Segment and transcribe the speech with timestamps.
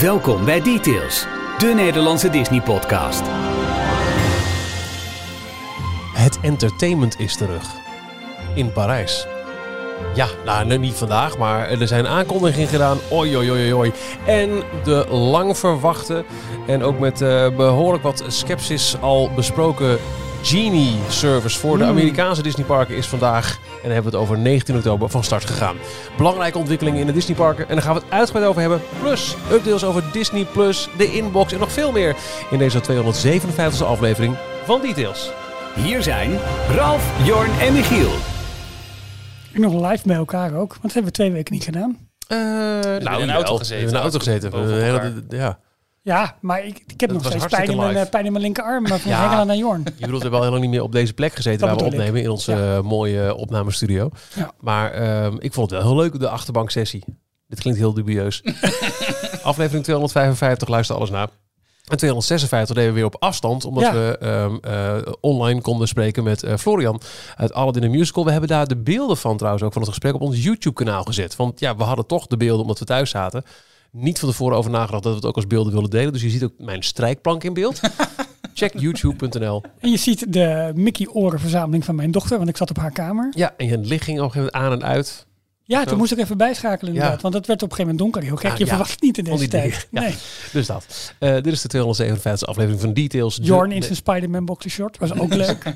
[0.00, 1.26] Welkom bij Details,
[1.58, 3.22] de Nederlandse Disney-podcast.
[6.12, 7.64] Het entertainment is terug.
[8.54, 9.26] In Parijs.
[10.14, 12.98] Ja, nou niet vandaag, maar er zijn aankondigingen gedaan.
[13.10, 13.92] Oi, oi, oi, oi.
[14.26, 16.24] En de lang verwachte
[16.66, 19.98] en ook met eh, behoorlijk wat sceptisch al besproken
[20.42, 24.76] Genie Service voor de Amerikaanse Disneyparken is vandaag, en dan hebben we het over 19
[24.76, 25.76] oktober, van start gegaan.
[26.16, 28.80] Belangrijke ontwikkelingen in de Disneyparken en daar gaan we het uitgebreid over hebben.
[29.00, 32.16] Plus updates over Disney Plus, de inbox en nog veel meer
[32.50, 35.30] in deze 257e aflevering van Details.
[35.74, 36.38] Hier zijn
[36.70, 38.10] Ralf, Jorn en Michiel.
[39.52, 41.98] En nog live bij elkaar ook, want dat hebben we twee weken niet gedaan.
[42.28, 43.88] Eh nou, in een auto gezeten.
[43.88, 44.52] In een auto gezeten.
[44.52, 45.12] Elkaar.
[45.28, 45.58] ja.
[46.08, 48.44] Ja, maar ik, ik heb Dat nog steeds pijn in, mijn, eh, pijn in mijn
[48.44, 49.20] linkerarm maar van Ja.
[49.20, 49.82] Hengela naar Jorn.
[49.84, 51.78] Je bedoelt, we hebben al heel lang niet meer op deze plek gezeten Dat waar
[51.78, 51.92] we ik.
[51.92, 52.76] opnemen in onze Ja.
[52.76, 54.10] eh, mooie opnamestudio.
[54.34, 54.52] Ja.
[54.60, 57.04] Maar ehm, ik vond het wel heel leuk, de achterbanksessie.
[57.48, 58.42] Dit klinkt heel dubieus.
[59.42, 61.28] Aflevering 255, luister alles na.
[61.88, 63.92] En 256 deden we weer op afstand, omdat Ja.
[63.92, 67.00] we ehm, eh, online konden spreken met eh, Florian
[67.36, 68.24] uit Aladdin the Musical.
[68.24, 71.36] We hebben daar de beelden van trouwens ook van het gesprek op ons YouTube-kanaal gezet.
[71.36, 73.44] Want ja, we hadden toch de beelden omdat we thuis zaten.
[73.90, 76.12] Niet van tevoren over nagedacht dat we het ook als beelden willen delen.
[76.12, 77.80] Dus je ziet ook mijn strijkplank in beeld.
[78.54, 79.62] Check youtube.nl.
[79.78, 83.32] En je ziet de Mickey-orenverzameling van mijn dochter, want ik zat op haar kamer.
[83.36, 85.26] Ja, en je licht ging op een gegeven moment aan en uit.
[85.68, 87.22] Ja, toen moest ik even bijschakelen inderdaad, Ja.
[87.22, 88.30] want het werd op een gegeven moment donker.
[88.30, 88.68] Heel gek, Ah, je ja.
[88.70, 89.88] verwacht het niet in deze tijd.
[89.90, 90.00] Ja.
[90.00, 90.14] Nee.
[90.52, 91.12] Dus dat.
[91.18, 93.36] Eh, dit is de 257 aflevering van Details.
[93.36, 95.74] De- Jorn in zijn Spider-Man boxershort, was ook leuk.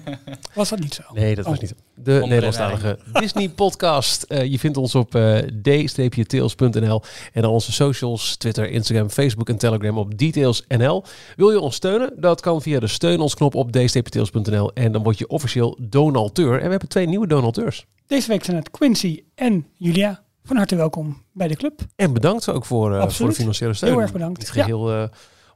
[0.54, 1.02] Was dat niet zo?
[1.14, 1.60] Nee, dat was Oh.
[1.60, 1.74] niet.
[1.94, 4.22] De de Nederlandstalige Disney podcast.
[4.22, 9.56] Eh, je vindt ons op eh d-tails.nl en dan onze socials, Twitter, Instagram, Facebook en
[9.58, 11.04] Telegram op detailsnl.
[11.36, 12.12] Wil je ons steunen?
[12.16, 16.54] Dat kan via de steun ons knop op d-tails.nl en dan word je officieel donateur.
[16.58, 17.86] En we hebben twee nieuwe donateurs.
[18.12, 20.22] Deze week zijn het Quincy en Julia.
[20.44, 21.80] Van harte welkom bij de club.
[21.96, 23.91] En bedankt ook voor, eh, voor de financiële steun.
[23.91, 24.38] Heel erg bedankt.
[24.38, 25.08] Niet geheel eh,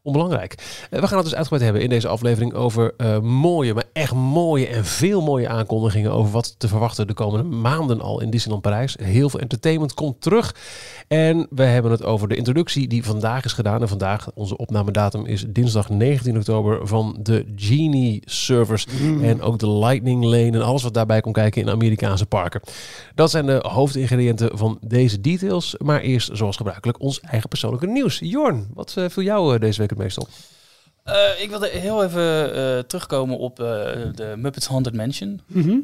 [0.07, 0.55] onbelangrijk.
[0.91, 4.15] Eh, we gaan het dus uitgebreid hebben in deze aflevering over eh, mooie, maar echt
[4.15, 8.63] mooie en veel mooie aankondigingen over wat te verwachten de komende maanden al in Disneyland
[8.63, 8.97] Parijs.
[9.03, 10.55] Heel veel entertainment komt terug.
[11.09, 13.81] En we hebben het over de introductie die vandaag is gedaan.
[13.81, 18.87] En vandaag, onze opnamedatum is dinsdag 19 oktober van de Genie Servers.
[19.23, 22.61] En ook de Lightning Lane en alles wat daarbij komt kijken in Amerikaanse parken.
[23.15, 25.75] Dat zijn de hoofdingrediënten van deze details.
[25.79, 28.19] Maar eerst, zoals gebruikelijk, ons eigen persoonlijke nieuws.
[28.23, 30.29] Jorn, wat eh, viel jou deze week het meest op?
[31.03, 33.67] Eh, ik wilde heel even eh, terugkomen op eh,
[34.15, 35.41] de Muppets Haunted Mansion.
[35.47, 35.79] Mhm.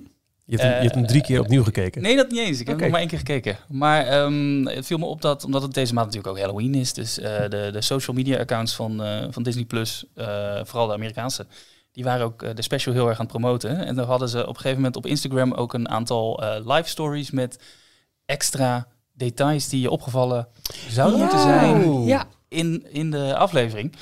[0.44, 2.02] Je hebt, hem, je hebt hem drie keer opnieuw gekeken.
[2.02, 2.60] Nee, dat niet eens.
[2.60, 3.56] Ik heb nog maar één keer gekeken.
[3.68, 6.92] Maar ehm, het viel me op dat, omdat het deze maand natuurlijk ook Halloween is,
[6.92, 10.92] dus eh, de, de social media accounts van, eh, van Disney Plus, eh, vooral de
[10.92, 11.46] Amerikaanse,
[11.92, 13.84] die waren ook de special heel erg aan het promoten.
[13.84, 16.88] En dan hadden ze op een gegeven moment op Instagram ook een aantal eh, live
[16.88, 17.58] stories met
[18.24, 20.48] extra details die je opgevallen
[20.88, 21.24] zouden Ja.
[21.24, 22.02] moeten zijn.
[22.04, 23.94] Ja, in, in de aflevering.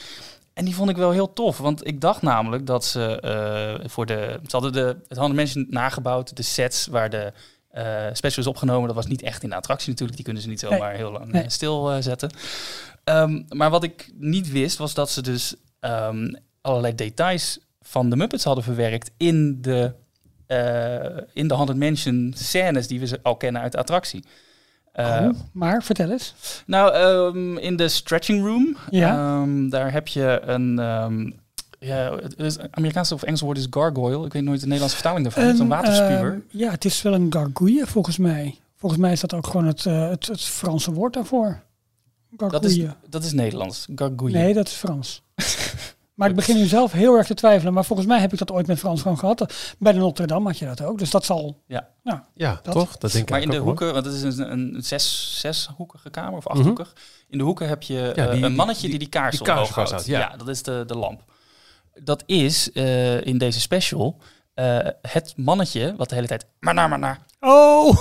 [0.54, 4.06] En die vond ik wel heel tof, want ik dacht namelijk dat ze eh, voor
[4.06, 4.40] de...
[4.46, 7.32] Ze hadden de, het Haunted Mansion nagebouwd, de sets waar de
[7.70, 8.86] eh special is opgenomen.
[8.86, 11.32] Dat was niet echt in de attractie natuurlijk, die kunnen ze niet zomaar heel lang
[11.32, 11.42] Nee.
[11.42, 12.30] eh, stilzetten.
[13.04, 18.16] Ehm, maar wat ik niet wist, was dat ze dus ehm, allerlei details van de
[18.16, 19.92] Muppets hadden verwerkt in de,
[20.46, 24.24] eh in de Haunted Mansion scènes die we ze al kennen uit de attractie.
[24.92, 26.34] Eh, Oh, maar vertel eens.
[26.66, 29.16] nou, ehm, in de stretching room, Ja.
[29.40, 30.78] ehm, daar heb je een...
[30.78, 31.30] ehm,
[31.78, 34.26] ja, het is- Amerikaanse of Engelse woord is gargoyle.
[34.26, 35.44] Ik weet nooit de Nederlandse vertaling daarvan.
[35.44, 36.42] Het is een waterspuwer.
[36.48, 38.58] ja, het is wel een gargouille volgens mij.
[38.76, 41.60] Volgens mij is dat ook gewoon het, eh, het, het Franse woord daarvoor.
[42.30, 42.84] dat, Gargouille.
[42.84, 43.86] is, dat is Nederlands.
[43.94, 44.38] Gargouille.
[44.38, 45.22] Nee, dat is Frans.
[46.20, 47.72] maar ik begin nu zelf heel erg te twijfelen.
[47.72, 49.54] Maar volgens mij heb ik dat ooit met Frans gewoon gehad.
[49.78, 50.98] Bij de Notre Dame had je dat ook.
[50.98, 51.62] Dus dat zal...
[51.66, 51.88] Ja.
[52.02, 52.74] Nou, Ja, Dat.
[52.74, 52.96] toch?
[52.98, 56.36] Dat denk ik Maar in de hoeken, want het is een, een zes, zeshoekige kamer
[56.36, 56.56] of Mhm.
[56.56, 56.92] achthoekig.
[57.28, 59.58] In de hoeken heb je Ja, eh, een mannetje die- die die kaars die kaars
[59.58, 59.72] houdt.
[59.74, 60.18] vasthoudt, ja.
[60.18, 60.36] Ja.
[60.36, 61.22] dat is de, de lamp.
[62.02, 64.16] Dat is eh, in deze special
[64.54, 66.46] eh, het mannetje wat de hele tijd...
[66.58, 67.18] Maar naar, maar naar.
[67.40, 67.96] Oh!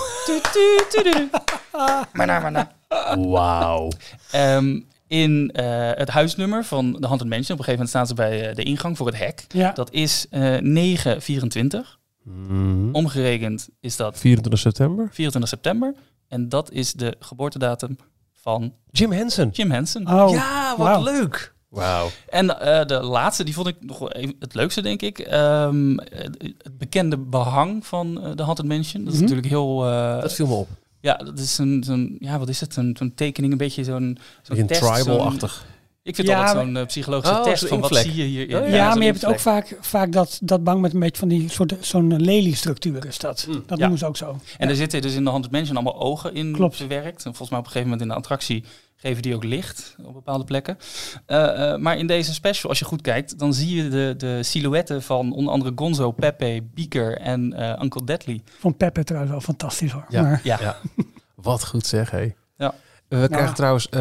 [2.14, 2.72] Maar naar, maar naar.
[3.18, 3.90] Wauw.
[4.32, 8.14] Ehm, in eh, het huisnummer van de Haunted Mansion, op een gegeven moment staan ze
[8.14, 9.46] bij eh, de ingang voor het hek.
[9.48, 9.72] Ja.
[9.72, 11.98] Dat is eh 924.
[12.24, 12.90] Mhm.
[12.92, 15.08] Omgerekend is dat 24 september.
[15.12, 15.94] 24 september.
[16.28, 17.98] En dat is de geboortedatum
[18.34, 19.50] van Jim Henson.
[19.52, 20.14] Jim Henson.
[20.14, 21.54] Oh, ja, wat leuk.
[21.70, 22.08] Wauw.
[22.30, 24.00] En eh, de laatste, die vond ik nog
[24.40, 25.20] het leukste, denk ik.
[25.20, 29.04] Ehm, het bekende behang van de Haunted Mansion.
[29.04, 29.30] Dat is Mhm.
[29.30, 29.86] natuurlijk heel...
[29.86, 30.68] eh, Dat viel me op.
[31.02, 32.16] ja, dat is een, zo'n...
[32.20, 32.76] Ja, wat is het?
[32.76, 34.18] Een, zo'n tekening, een beetje zo'n...
[34.42, 35.66] zo'n Een test, zo'n- tribal-achtig.
[36.04, 38.44] Ik vind Ja, altijd maar- zo'n eh, psychologische Oh, test van wat zie je hier.
[38.44, 40.94] Oh, Ja, Ja, maar zo'n je hebt het ook vaak, vaak dat, dat bang met
[40.94, 43.46] een beetje van die soort zo'n leliestructuur is dat.
[43.48, 43.54] Mm.
[43.54, 43.76] Dat Ja.
[43.78, 44.40] noemen ze ook zo.
[44.58, 46.76] En er zitten dus in de Haunted Mansion allemaal ogen in Klopt.
[46.76, 47.18] verwerkt.
[47.18, 48.64] En volgens mij op een gegeven moment in de attractie
[49.02, 50.78] geven die ook licht op bepaalde plekken.
[51.28, 55.02] Uh, maar in deze special, als je goed kijkt, dan zie je de, de silhouetten
[55.02, 58.42] van onder andere Gonzo, Pepe, Beaker en uh, Uncle Deadly.
[58.60, 60.06] Van Pepe trouwens wel fantastisch hoor.
[60.10, 60.42] Ja, maar...
[60.44, 60.58] ja.
[60.62, 60.78] ja.
[61.36, 62.34] Wat goed zeg, hé.
[62.58, 62.74] Ja.
[63.08, 63.88] We krijgen trouwens...
[63.92, 64.00] Uh,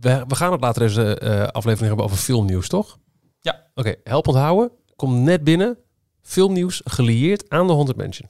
[0.00, 1.18] we, we, gaan het later deze
[1.52, 2.98] aflevering hebben over filmnieuws, toch?
[3.40, 3.52] Ja.
[3.74, 4.70] Oké, okay, help onthouden.
[4.96, 5.78] Kom net binnen.
[6.22, 8.28] Filmnieuws gelieerd aan de 100 Mansion.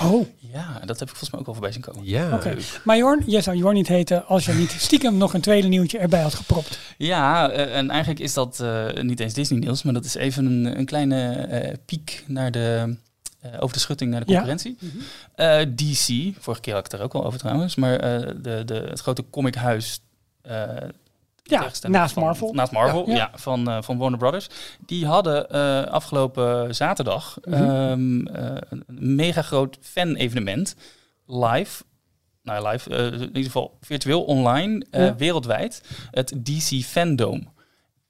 [0.00, 0.26] Oh.
[0.54, 2.04] Ja, dat heb ik volgens mij ook al voorbij zien komen.
[2.04, 2.34] Ja.
[2.34, 2.56] Okay.
[2.84, 5.98] Maar Jorn, jij zou Jorn niet heten als je niet stiekem nog een tweede nieuwtje
[5.98, 6.78] erbij had gepropt.
[6.98, 10.46] Ja, uh, en eigenlijk is dat uh, niet eens Disney nieuws, maar dat is even
[10.46, 12.96] een, een kleine uh, piek naar de,
[13.60, 14.76] over de schutting naar de concurrentie.
[14.78, 14.88] Ja.
[14.88, 15.02] Mm
[15.36, 15.74] -hmm.
[15.74, 17.98] DC, vorige keer had ik het er ook al over trouwens, maar
[18.42, 20.00] de, de, het grote comichuis
[21.44, 22.52] ja, naast van, Marvel.
[22.52, 24.48] Naast Marvel, ja, ja van, uh, van Warner Brothers.
[24.86, 27.70] Die hadden uh, afgelopen zaterdag mm -hmm.
[27.70, 28.84] um, uh, een
[29.16, 30.76] mega groot fan-evenement.
[31.26, 31.82] Live.
[32.42, 35.16] Nou, live, in ieder geval virtueel online, ja.
[35.16, 35.82] wereldwijd.
[36.10, 37.42] Het DC Fandome.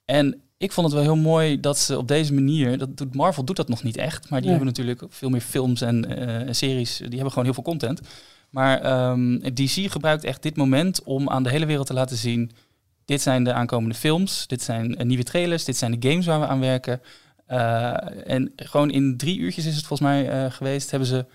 [0.04, 3.44] En ik vond het wel heel mooi dat ze op deze manier, dat doet Marvel
[3.44, 6.06] doet dat nog niet echt, maar die hebben natuurlijk veel meer films en
[6.50, 8.00] series, die hebben gewoon heel veel content.
[8.50, 12.50] Maar um, DC gebruikt echt dit moment om aan de hele wereld te laten zien
[13.04, 16.40] dit zijn de aankomende films, dit zijn uh, nieuwe trailers, dit zijn de games waar
[16.40, 17.00] we aan werken.
[17.48, 21.26] Uh, en gewoon in drie uurtjes is het volgens mij uh, geweest, hebben ze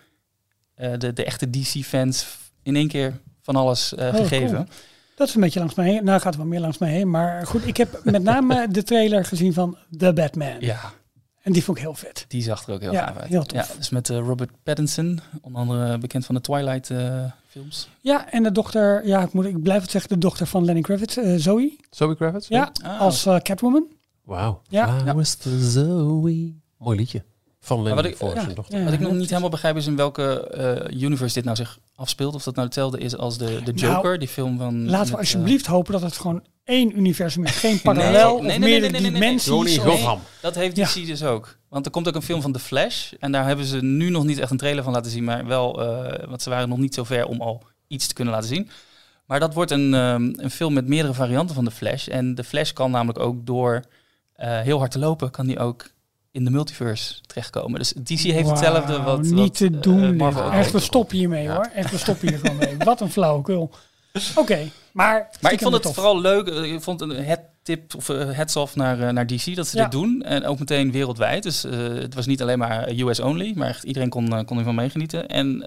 [0.98, 4.56] de, de echte DC-fans in één keer van alles oh, gegeven.
[4.56, 4.68] Cool.
[5.16, 6.04] Dat is een beetje langs mij heen.
[6.04, 7.10] Nou gaat er wel meer langs mij heen.
[7.10, 10.56] Maar goed, ik heb met name de trailer gezien van The Batman.
[10.60, 10.94] Ja.
[11.42, 12.26] En die vond ik heel vet.
[12.28, 13.30] Die zag er ook heel ja, gaaf uit.
[13.30, 13.68] Heel tof.
[13.68, 16.92] Ja, dus met Robert Pattinson, onder andere bekend van de Twilight
[17.48, 17.90] films.
[18.02, 20.82] Ja, en de dochter, ja, ik, moet, ik blijf het zeggen, de dochter van Lenny
[20.82, 21.78] Kravitz, uh, Zoe.
[21.90, 22.48] Zoe Kravitz?
[22.48, 23.00] Ja, ah.
[23.00, 23.88] als uh, Catwoman.
[24.24, 24.62] Wauw.
[24.68, 25.16] Ja.
[25.16, 26.54] For Zoe.
[26.78, 27.24] Mooi liedje.
[27.78, 28.78] Van wat ik, voor ja, zijn dochter.
[28.78, 30.52] Ja, wat ik nog niet helemaal begrijp is in welke
[30.92, 32.36] uh, universe dit nou zich afspeelt.
[32.36, 34.90] Of dat nou hetzelfde is als de, de Joker, nou, die film van...
[34.90, 37.56] Laten we alsjeblieft hopen dat het gewoon één universum is.
[37.56, 39.84] Geen parallel nee, nee, nee, of meerdere dimensies.
[39.84, 41.06] Nee, dat heeft DC ja.
[41.06, 41.58] dus ook.
[41.70, 43.12] Want er komt ook een film van The Flash.
[43.20, 45.24] En daar hebben ze nu nog niet echt een trailer van laten zien.
[45.24, 48.34] Maar wel, uh, want ze waren nog niet zo ver om al iets te kunnen
[48.34, 48.70] laten zien.
[49.26, 52.08] Maar dat wordt een, um, een film met meerdere varianten van de Flash.
[52.08, 53.84] En de Flash kan namelijk ook door
[54.38, 55.90] uh, heel hard te lopen, kan die ook
[56.32, 57.80] in de multiverse terechtkomen.
[57.80, 59.22] Dus DC heeft wow, hetzelfde wat...
[59.22, 60.04] Niet wat, te doen.
[60.04, 61.54] Uh, Marvel Echt, we stoppen hiermee ja.
[61.54, 61.70] hoor.
[61.74, 62.78] Echt, we stoppen hier gewoon mee.
[62.84, 63.62] Wat een flauwekul.
[63.62, 65.30] Oké, okay, maar...
[65.42, 65.94] Maar ik vond het tof.
[65.94, 66.48] vooral leuk.
[66.48, 69.78] Ik vond een het tip of uh, heads off naar, uh, naar DC dat ze
[69.78, 69.84] ja.
[69.84, 70.22] dit doen.
[70.22, 71.44] En ook meteen wereldwijd.
[71.44, 75.28] Dus het was niet alleen maar US only, maar echt iedereen kon, kon ervan meegenieten.
[75.28, 75.64] En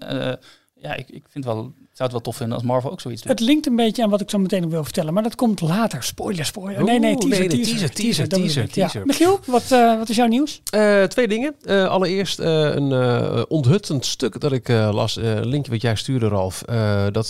[0.74, 3.30] ja, ik, ik vind wel zou het wel tof vinden als Marvel ook zoiets doet.
[3.30, 5.60] Het linkt een beetje aan wat ik zo meteen nog wil vertellen, maar dat komt
[5.60, 6.02] later.
[6.02, 6.80] Spoiler, spoiler.
[6.80, 9.00] Oeh, nee, nee, teaser, nee, teaser, teaser, teaser, teaser, teaser.
[9.00, 9.06] Ja.
[9.06, 10.62] Michiel, wat, uh, wat is jouw nieuws?
[10.74, 11.54] Uh, twee dingen.
[11.64, 12.92] Uh, allereerst een
[13.48, 16.62] onthuttend stuk dat ik las, een linkje wat jij stuurde, Ralf.
[17.12, 17.28] dat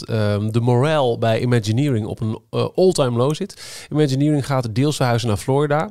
[0.51, 2.39] de morale bij Imagineering op een
[2.75, 3.87] all-time low zit.
[3.91, 5.91] Imagineering gaat deels verhuizen naar Florida.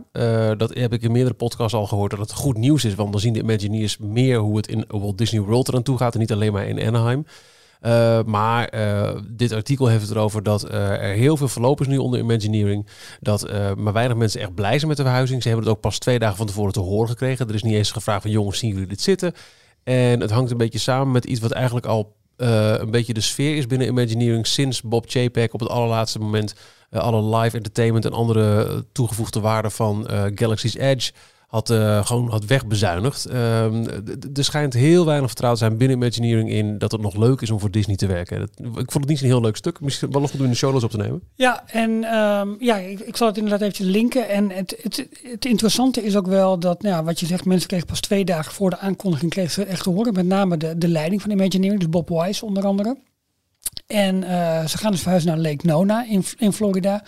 [0.57, 3.21] dat heb ik in meerdere podcasts al gehoord, dat het goed nieuws is, want dan
[3.21, 6.31] zien de Imagineers meer hoe het in Walt Disney World eraan toe gaat en niet
[6.31, 7.25] alleen maar in Anaheim.
[7.81, 11.98] Uh, maar uh, dit artikel heeft het erover dat uh, er heel veel verlopers nu
[11.98, 12.88] onder Imagineering.
[13.19, 15.42] Dat maar weinig mensen echt blij zijn met de verhuizing.
[15.42, 17.48] Ze hebben het ook pas twee dagen van tevoren te horen gekregen.
[17.48, 19.33] Er is niet eens gevraagd van jongens, zien jullie dit zitten?
[19.83, 23.57] En het hangt een beetje samen met iets wat eigenlijk al een beetje de sfeer
[23.57, 26.54] is binnen Imagineering sinds Bob Chapek op het allerlaatste moment
[26.92, 31.11] alle live entertainment en andere toegevoegde waarden van Galaxy's Edge
[31.51, 33.29] had uh, gewoon had wegbezuinigd.
[33.33, 33.85] Um,
[34.33, 37.59] er schijnt heel weinig vertrouwd zijn binnen Imagineering in dat het nog leuk is om
[37.59, 38.41] voor Disney te werken.
[38.57, 39.79] Ik vond het niet een heel leuk stuk.
[39.79, 41.21] Misschien wel nog goed in de show op te nemen.
[41.35, 44.29] Ja, en um, ja, ik, zal het inderdaad even linken.
[44.29, 47.87] En het, het, het interessante is ook wel dat, nou wat je zegt, mensen kregen
[47.87, 50.13] pas twee dagen voor de aankondiging kregen ze echt te horen.
[50.13, 52.97] Met name de, de leiding van Imagineering, dus Bob Wise onder andere.
[53.87, 57.03] En uh, ze gaan dus verhuizen naar Lake Nona in, in Florida.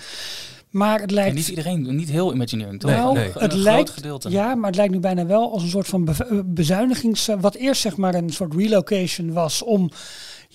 [0.73, 1.29] Maar het lijkt...
[1.29, 2.91] En niet iedereen, niet heel Imagineering, toch?
[2.91, 3.31] Nee, nou, nee.
[3.37, 4.29] het lijkt, gedeelte.
[4.29, 7.29] Ja, maar het lijkt nu bijna wel als een soort van be bezuinigings...
[7.39, 9.91] Wat eerst zeg maar een soort relocation was om...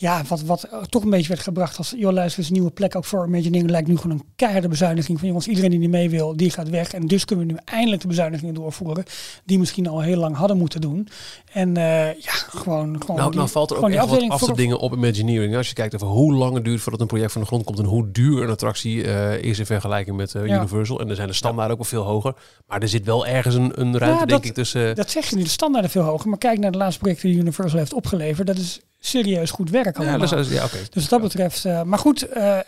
[0.01, 1.95] Ja, wat, wat toch een beetje werd gebracht als...
[1.97, 3.71] joh, luister, is een nieuwe plek ook voor Imagineering.
[3.71, 5.29] Lijkt nu gewoon een keiharde bezuiniging van...
[5.29, 6.93] jongens, iedereen die niet mee wil, die gaat weg.
[6.93, 9.05] En dus kunnen we nu eindelijk de bezuinigingen doorvoeren...
[9.45, 11.09] die misschien al heel lang hadden moeten doen.
[11.53, 13.01] En uh, ja, gewoon...
[13.01, 15.57] gewoon nou, die, nou valt er ook echt wat af te dingen op Imagineering.
[15.57, 17.79] Als je kijkt over hoe lang het duurt voordat een project van de grond komt...
[17.79, 20.57] en hoe duur een attractie uh, is in vergelijking met uh, ja.
[20.57, 21.01] Universal.
[21.01, 22.35] En er zijn de standaarden ook wel veel hoger.
[22.67, 24.97] Maar er zit wel ergens een, een ruimte, ja, denk ik, tussen...
[24.97, 26.29] Dat zeg je nu, de standaarden veel hoger.
[26.29, 28.47] Maar kijk naar de laatste projecten die Universal heeft opgeleverd.
[28.47, 30.21] Dat is serieus goed werk allemaal.
[30.21, 30.81] Ja, dat is, ja, okay.
[30.91, 31.65] Dus wat dat betreft...
[31.65, 32.59] Uh, maar goed, uh,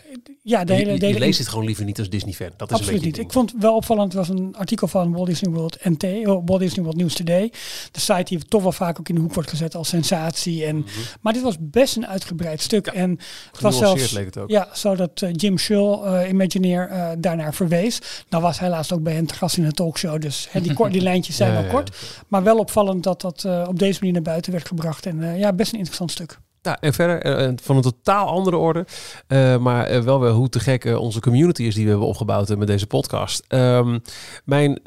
[0.43, 2.51] Ja, de hele, je, hele leest het gewoon liever niet als Disney-fan.
[2.57, 3.19] Dat is Absoluut een niet.
[3.19, 6.85] Ik vond wel opvallend, was een artikel van Walt Disney World NT, oh, Walt Disney
[6.85, 7.53] World News Today.
[7.91, 10.65] De site die toch wel vaak ook in de hoek wordt gezet als sensatie.
[10.65, 10.87] En,
[11.21, 12.87] Maar dit was best een uitgebreid stuk.
[12.87, 12.97] Mhm.
[12.97, 13.19] Ja, en
[13.53, 14.51] het was zelfs, leek het ook.
[14.51, 17.99] ja, zodat uh, Jim Shull, Imagineer, daarnaar verwees.
[18.29, 20.73] Nou was hij laatst ook bij hen te gast in een talkshow, dus hè, die,
[20.73, 21.97] kort, die lijntjes zijn Ja, wel kort.
[22.29, 25.07] Maar wel opvallend dat dat op deze manier naar buiten werd gebracht.
[25.07, 26.30] En ja, best een interessant stuk.
[26.63, 28.87] Nou, en verder uh, van een totaal andere orde,
[29.29, 32.67] uh, maar wel weer hoe te gek onze community is die we hebben opgebouwd met
[32.67, 33.45] deze podcast.
[33.49, 34.03] Um,
[34.45, 34.81] mijn,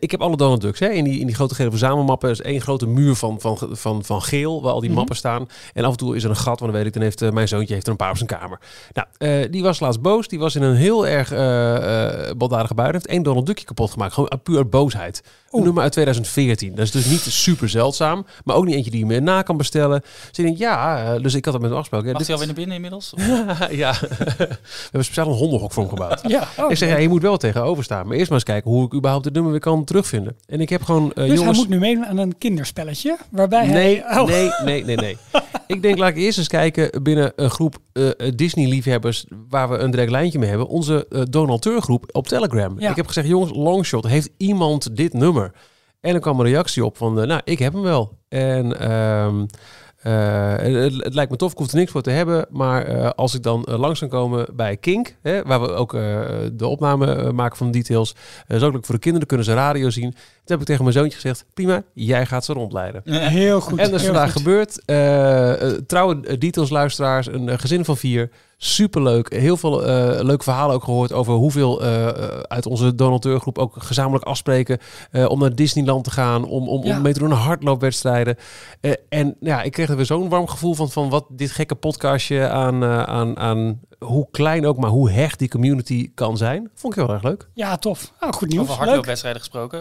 [0.00, 2.30] ik heb alle Donald Ducks hè, in, die, in die grote gele verzamelmappen.
[2.30, 4.96] is één grote muur van, van, van, van geel waar al die mm-hmm.
[4.96, 5.48] mappen staan.
[5.72, 7.48] En af en toe is er een gat, want dan weet ik, dan heeft mijn
[7.48, 8.60] zoontje heeft er een paar op zijn kamer.
[8.92, 10.28] Nou, die was laatst boos.
[10.28, 11.28] Die was in een heel erg
[12.36, 12.92] baldadige bui.
[12.92, 14.12] heeft één Donald Duckje kapot gemaakt.
[14.12, 15.22] Gewoon puur uit boosheid.
[15.56, 16.74] Een nummer uit 2014.
[16.74, 19.56] Dat is dus niet super zeldzaam, maar ook niet eentje die je meer na kan
[19.56, 20.00] bestellen.
[20.00, 22.12] Dus ik denk, ja, dus ik had het met hem afgesproken.
[22.12, 23.12] Mag hij alweer naar binnen inmiddels?
[23.70, 26.20] ja, we hebben speciaal een hondenhok voor hem gebouwd.
[26.28, 28.06] ja, oh, ik zeg, ja, je moet wel tegenover staan.
[28.06, 30.36] Maar eerst maar eens kijken hoe ik überhaupt het nummer weer kan terugvinden.
[30.46, 31.44] En ik heb gewoon, uh, dus jongens...
[31.44, 34.20] hij moet nu meedoen aan een kinderspelletje, waarbij nee, hij...
[34.20, 34.28] Oh.
[34.28, 35.16] Nee, nee, nee, nee.
[35.66, 39.90] ik denk, laat ik eerst eens kijken binnen een groep uh, Disney-liefhebbers waar we een
[39.90, 40.68] direct lijntje mee hebben.
[40.68, 42.80] Onze uh, donateurgroep op Telegram.
[42.80, 42.90] Ja.
[42.90, 45.52] Ik heb gezegd, jongens, longshot, heeft iemand dit nummer?
[46.00, 48.18] En dan kwam een reactie op van, nou, ik heb hem wel.
[48.28, 48.92] En...
[48.92, 49.46] Um,
[50.06, 52.46] uh, het, het, lijkt me tof, ik hoef er niks voor te hebben.
[52.50, 55.92] Maar als ik dan langs kan komen bij Kink, hè, waar we ook
[56.52, 58.14] de opname maken van de details.
[58.46, 60.14] is ook leuk voor de kinderen, kunnen ze radio zien.
[60.46, 63.02] Toen heb ik tegen mijn zoontje gezegd, prima, jij gaat ze rondleiden.
[63.04, 63.78] Heel goed.
[63.78, 64.42] En dat is vandaag goed.
[64.42, 64.82] gebeurd.
[65.88, 68.30] trouwe details luisteraars, een gezin van vier.
[68.58, 69.32] Superleuk.
[69.32, 72.06] Heel veel uh, leuke verhalen ook gehoord over hoeveel uh,
[72.42, 74.78] uit onze donateurgroep ook gezamenlijk afspreken
[75.12, 76.96] uh, om naar Disneyland te gaan, om, om, ja.
[76.96, 78.36] om mee te doen aan hardloopwedstrijden.
[79.08, 82.48] en ja, ik kreeg er weer zo'n warm gevoel van, van wat dit gekke podcastje
[82.48, 86.70] aan, aan, aan hoe klein ook, maar hoe hecht die community kan zijn.
[86.74, 87.48] Vond ik heel erg leuk.
[87.54, 88.12] Ja, tof.
[88.20, 88.62] Oh, goed nieuws.
[88.62, 89.80] Over hardloopwedstrijden gesproken.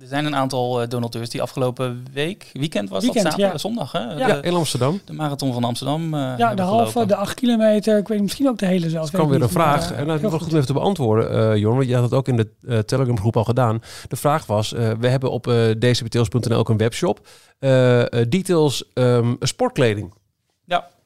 [0.00, 3.68] er zijn een aantal donateurs die afgelopen week, weekend was weekend, dat, zaterdag, ja.
[3.68, 3.98] zondag hè?
[3.98, 5.00] Ja, de, in Amsterdam.
[5.04, 6.16] De marathon van Amsterdam.
[6.16, 9.10] ja, de halve, de acht kilometer, ik weet misschien ook de hele zelfs.
[9.10, 11.56] Er kwam weer een vraag, en dat is wel goed om even te beantwoorden, uh,
[11.56, 13.80] Jorn, want je had het ook in de uh, Telegram groep al gedaan.
[14.08, 17.26] De vraag was, uh, we hebben op uh, dcbtails.nl ook een webshop.
[18.28, 20.12] details um, sportkleding.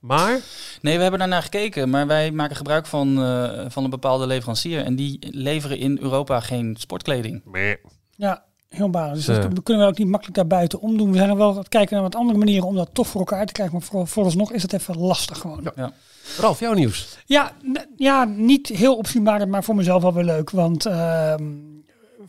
[0.01, 0.41] Maar?
[0.81, 4.85] Nee, we hebben daarnaar gekeken, maar wij maken gebruik van, uh, van een bepaalde leverancier.
[4.85, 7.43] En die leveren in Europa geen sportkleding.
[7.45, 7.79] Nee.
[8.17, 9.25] Ja, heel baas.
[9.25, 11.11] Dus dat kunnen we ook niet makkelijk daar buiten omdoen.
[11.11, 13.21] We zijn er wel aan het kijken naar wat andere manieren om dat toch voor
[13.21, 13.77] elkaar te krijgen.
[13.79, 15.61] Maar voor, vooralsnog is het even lastig gewoon.
[15.63, 15.73] Ja.
[15.77, 15.93] ja.
[16.39, 17.19] Ralf, jouw nieuws?
[17.27, 17.53] Ja,
[17.97, 20.51] ja, niet heel opzienbaar, maar voor mezelf wel weer leuk.
[20.51, 21.35] Want uh,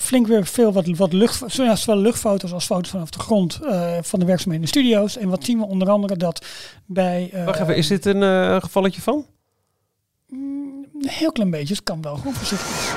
[0.01, 4.20] flink weer veel wat, wat lucht, zowel luchtfoto's als foto's vanaf de grond uh, van
[4.20, 5.18] de werkzaamheden in de studio's.
[5.18, 6.46] En wat zien we onder andere dat
[6.86, 7.32] bij...
[7.34, 9.25] Uh, Wacht even, is dit een uh, gevalletje van?
[10.27, 12.15] Mm, een heel klein beetje, het kan wel.
[12.15, 12.96] Gewoon voorzichtig.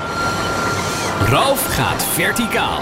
[1.29, 2.81] Ralf gaat verticaal.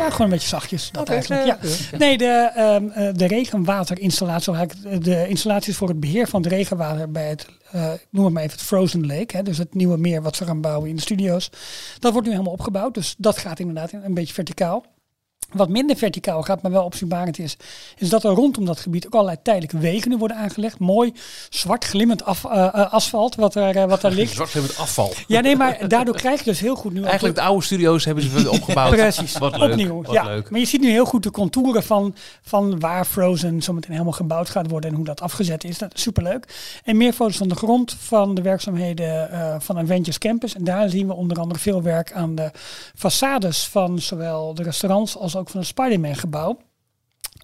[0.00, 0.90] Ja, gewoon een beetje zachtjes.
[0.90, 1.44] Dat okay, eigenlijk.
[1.44, 1.98] Ja.
[1.98, 4.52] Nee, de, um, uh, de regenwaterinstallatie,
[5.00, 8.56] de installaties voor het beheer van het regenwater bij het, uh, noem het maar even
[8.56, 11.50] het Frozen Lake, hè, dus het nieuwe meer wat ze gaan bouwen in de studio's.
[11.98, 14.84] Dat wordt nu helemaal opgebouwd, dus dat gaat inderdaad een beetje verticaal.
[15.52, 17.56] Wat minder verticaal gaat, maar wel opzienbarend is,
[17.96, 20.78] is dat er rondom dat gebied ook allerlei tijdelijke wegen nu worden aangelegd.
[20.78, 21.12] Mooi
[21.50, 24.32] zwart glimmend af, uh, uh, asfalt wat er, uh, wat er ligt.
[24.32, 25.12] zwart glimmend afval.
[25.26, 27.02] Ja, nee, maar daardoor krijg je dus heel goed nu...
[27.02, 28.90] Eigenlijk de oude studio's hebben ze opgebouwd.
[28.90, 30.02] Precies, wat leuk, opnieuw.
[30.02, 30.24] Wat ja.
[30.24, 30.50] leuk.
[30.50, 34.48] Maar je ziet nu heel goed de contouren van, van waar Frozen zometeen helemaal gebouwd
[34.48, 35.78] gaat worden en hoe dat afgezet is.
[35.78, 36.78] Dat is superleuk.
[36.84, 40.54] En meer foto's van de grond van de werkzaamheden uh, van Avengers Campus.
[40.54, 42.50] En daar zien we onder andere veel werk aan de
[42.96, 46.58] façades van zowel de restaurants als ook van het Spider-Man gebouw.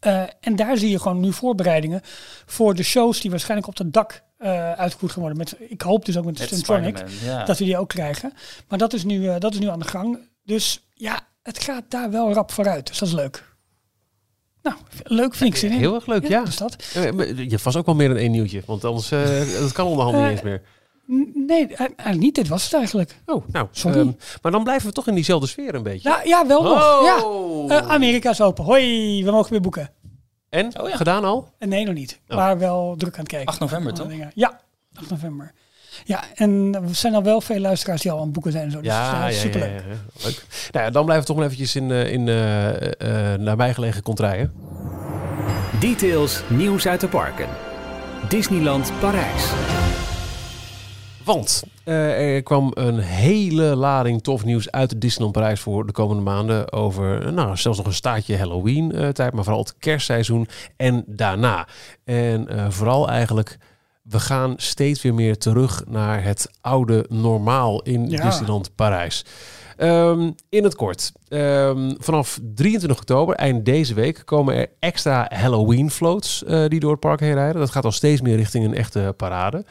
[0.07, 2.01] Uh, en daar zie je gewoon nu voorbereidingen
[2.47, 5.39] voor de shows die waarschijnlijk op het dak uh, uitgevoerd gaan worden.
[5.39, 7.45] Met, ik hoop dus ook met de Stuntronic ja.
[7.45, 8.33] dat we die ook krijgen.
[8.69, 10.19] Maar dat is, nu, uh, dat is nu aan de gang.
[10.45, 12.87] Dus ja, het gaat daar wel rap vooruit.
[12.87, 13.55] Dus dat is leuk.
[14.63, 15.79] Nou, leuk vind ik zin in.
[15.79, 16.45] Heel erg leuk, ja.
[16.45, 16.85] Dus dat.
[16.93, 20.17] Je hebt vast ook wel meer dan één nieuwtje, want anders uh, dat kan onderhand
[20.17, 20.63] niet eens meer.
[21.47, 22.35] Nee, eigenlijk niet.
[22.35, 23.17] Dit was het eigenlijk.
[23.27, 23.69] Oh, nou.
[23.71, 23.99] Sorry.
[23.99, 26.09] Um, maar dan blijven we toch in diezelfde sfeer een beetje.
[26.09, 26.73] Ja, ja wel nog.
[26.73, 27.69] Oh.
[27.69, 27.77] Ja.
[27.77, 28.65] Uh, Amerika is open.
[28.65, 29.91] Hoi, we mogen weer boeken.
[30.49, 30.81] En?
[30.81, 30.97] Oh, ja.
[30.97, 31.49] Gedaan al?
[31.59, 32.21] Nee, nog niet.
[32.29, 32.37] Oh.
[32.37, 33.49] Maar wel druk aan het kijken.
[33.49, 34.09] 8 november, toch?
[34.09, 34.31] Dingen.
[34.35, 34.61] Ja,
[34.95, 35.53] 8 november.
[36.05, 38.65] Ja, en er zijn al wel veel luisteraars die al aan het boeken zijn.
[38.65, 39.71] En zo, dus ja, dat is ja, superleuk.
[39.71, 40.45] Ja, ja, Leuk.
[40.73, 44.53] Nou ja, dan blijven we toch maar eventjes in, uh, in uh, nabijgelegen contraien.
[45.81, 47.49] Details, nieuws uit de parken.
[48.29, 49.53] Disneyland Parijs.
[51.27, 55.93] Want uh, er kwam een hele lading tof nieuws uit de Disneyland Parijs voor de
[55.93, 60.49] komende maanden over, nou, zelfs nog een staartje Halloween uh, tijd, maar vooral het kerstseizoen
[60.77, 61.67] en daarna.
[62.05, 63.59] En uh, vooral eigenlijk
[64.03, 68.25] we gaan steeds weer meer terug naar het oude normaal in Ja.
[68.25, 69.25] Disneyland Parijs.
[69.77, 75.91] Ehm, in het kort, ehm, vanaf 23 oktober, eind deze week, komen er extra Halloween
[75.91, 77.61] floats eh, die door het park heen rijden.
[77.61, 79.65] Dat gaat al steeds meer richting een echte parade.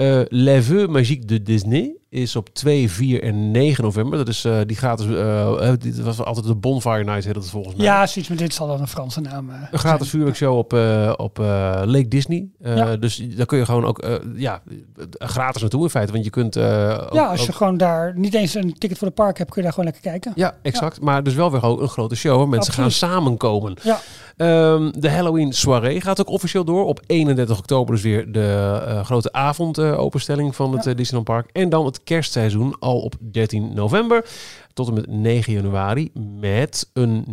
[0.00, 4.18] Eh Les Vœux Magiques de Disney is op 2, 4 en 9 november.
[4.18, 5.06] Dat is eh, die gratis.
[5.06, 7.84] eh eh, dit was altijd de Bonfire Night, heet dat volgens mij.
[7.84, 10.72] Ja, zoiets, maar dit zal dan een Franse naam eh, Een gratis vuurwerkshow op,
[11.16, 11.38] op
[11.84, 12.46] Lake Disney.
[12.58, 12.96] Ja.
[12.96, 14.62] Dus daar kun je gewoon ook ja,
[15.18, 16.12] gratis naartoe in feite.
[16.12, 16.56] Want je kunt...
[16.56, 16.62] ook-
[17.12, 19.62] Ja, als je ook- gewoon daar niet eens een ticket voor de park hebt, kun
[19.62, 20.32] je daar gewoon lekker kijken.
[20.34, 21.00] ja, exact.
[21.00, 23.74] Maar dus wel weer ook een grote show waar mensen gaan samenkomen.
[23.82, 23.98] Ja.
[24.36, 26.84] Ehm, de Halloween soirée gaat ook officieel door.
[26.84, 31.48] Op 31 oktober dus weer de grote avondopenstelling van het Disneyland Park.
[31.52, 34.24] En dan het kerstseizoen al op 13 november
[34.72, 37.24] tot en met 9 januari met een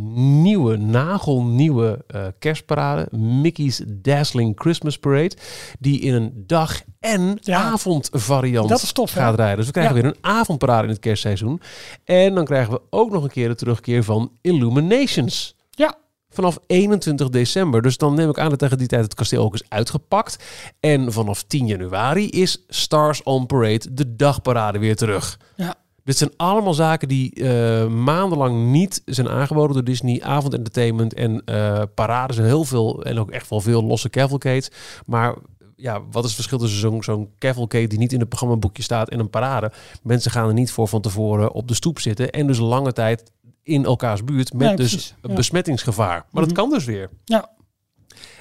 [0.41, 3.17] nieuwe, nagelnieuwe eh, kerstparade.
[3.17, 5.35] Mickey's Dazzling Christmas Parade.
[5.79, 7.63] Die in een dag- en Ja.
[7.63, 9.57] avondvariant Dat is gaat rijden.
[9.57, 10.01] Dus we krijgen Ja.
[10.01, 11.61] weer een avondparade in het kerstseizoen.
[12.03, 15.55] En dan krijgen we ook nog een keer de terugkeer van Illuminations.
[15.69, 15.97] Ja.
[16.29, 17.81] Vanaf 21 december.
[17.81, 20.43] Dus dan neem ik aan dat tegen die tijd het kasteel ook is uitgepakt.
[20.79, 25.39] En vanaf 10 januari is Stars on Parade, de dagparade, weer terug.
[25.55, 25.75] Ja.
[26.03, 30.21] Dit zijn allemaal zaken die eh, maandenlang niet zijn aangeboden door Disney.
[30.21, 33.03] Avondentertainment en eh parades en heel veel.
[33.03, 34.71] En ook echt wel veel losse cavalcades.
[35.05, 35.36] Maar
[35.75, 39.09] ja, wat is het verschil tussen zo'n zo'n cavalcade die niet in het programmaboekje staat
[39.09, 39.71] en een parade?
[40.03, 42.29] Mensen gaan er niet voor van tevoren op de stoep zitten.
[42.29, 43.31] En dus lange tijd
[43.69, 45.33] in elkaars buurt met dus ja.
[45.33, 46.25] besmettingsgevaar.
[46.31, 46.61] Maar dat Mhm.
[46.61, 47.09] kan dus weer.
[47.25, 47.49] Ja.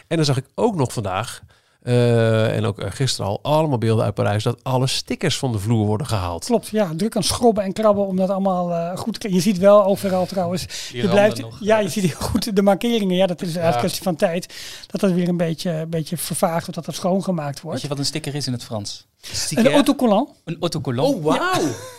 [0.07, 1.43] En dan zag ik ook nog vandaag,
[1.89, 5.59] eh, en ook eh, gisteren al, allemaal beelden uit Parijs, dat alle stickers van de
[5.59, 6.45] vloer worden gehaald.
[6.45, 6.91] Klopt, ja.
[6.97, 9.41] Druk aan schrobben en krabben om dat allemaal eh, goed te krijgen.
[9.41, 10.67] Je ziet wel overal trouwens.
[10.93, 13.17] Die Je blijft, nog, ja, je ziet heel goed de markeringen.
[13.17, 13.73] Ja, dat is Ja.
[13.73, 14.55] een kwestie van tijd.
[14.87, 17.81] Dat dat weer een beetje, een beetje vervaagd wordt, dat dat schoongemaakt Weet wordt.
[17.83, 19.07] je wat een sticker is in het Frans?
[19.51, 20.31] Een autocollant.
[20.45, 21.15] Een autocollant.
[21.15, 21.39] Oh, wauw!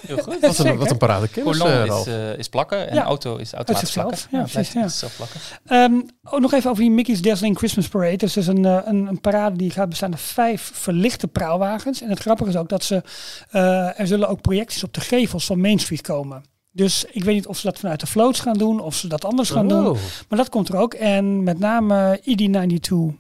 [0.08, 0.40] Heel goed.
[0.42, 2.08] Wat een, wat een parade kennis, Collant Ralf.
[2.08, 3.04] is, is plakken en Ja.
[3.04, 4.08] auto is automatisch zichzelf.
[4.10, 4.30] plakken.
[4.32, 4.88] Ja, Ja, precies, ja.
[4.88, 5.40] zelf plakken.
[5.66, 5.94] Ehm,
[6.34, 8.16] ook nog even over die Mickey's Dazzling Christmas Parade.
[8.18, 12.02] Dus het is een, een, een parade die gaat bestaan uit vijf verlichte praalwagens.
[12.02, 13.04] En het grappige is ook dat ze,
[13.50, 16.44] eh, er zullen ook projecties op de gevels van Main Street komen.
[16.72, 19.26] Dus ik weet niet of ze dat vanuit de floats gaan doen of ze dat
[19.26, 19.88] anders gaan doen.
[19.88, 19.98] Oh.
[20.30, 20.94] Maar dat komt er ook.
[20.94, 23.18] En met name ED92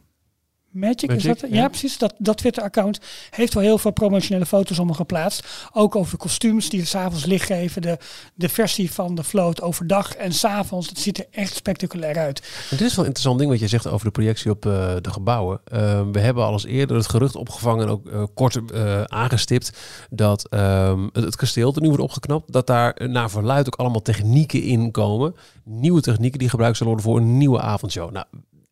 [0.71, 1.39] Magic, is dat?
[1.39, 1.47] ja.
[1.49, 1.97] Ja, precies.
[1.97, 5.47] Dat, dat Twitter-account heeft wel heel veel promotionele foto's allemaal geplaatst.
[5.73, 7.81] Ook over kostuums die er s'avonds licht geven.
[7.81, 7.97] De,
[8.35, 10.87] de versie van de float overdag en s'avonds.
[10.87, 12.39] Dat ziet er echt spectaculair uit.
[12.69, 14.95] En dit is wel een interessant ding wat je zegt over de projectie op eh,
[15.01, 15.61] de gebouwen.
[15.63, 19.77] Eh, we hebben al eens eerder het gerucht opgevangen en ook eh, kort eh, aangestipt
[20.09, 22.53] dat ehm, het, het kasteel er nu wordt opgeknapt.
[22.53, 25.35] Dat daar naar verluid ook allemaal technieken in komen.
[25.63, 28.11] Nieuwe technieken die gebruikt zullen worden voor een nieuwe avondshow.
[28.11, 28.25] Nou,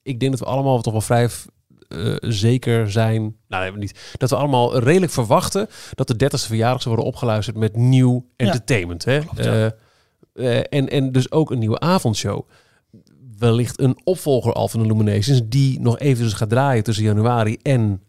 [0.03, 1.29] ik denk dat we allemaal toch wel vrij
[1.87, 3.35] eh, zeker zijn.
[3.47, 3.99] Nou, nee, niet.
[4.17, 9.05] Dat we allemaal redelijk verwachten dat de 30ste verjaardag zal worden opgeluisterd met nieuw entertainment.
[9.05, 9.19] Hè?
[9.19, 9.73] Klopt, ja.
[10.33, 12.47] Eh, eh, en, en dus ook een nieuwe avondshow
[13.37, 18.01] wellicht een opvolger al van Illuminations die nog even dus gaat draaien tussen januari en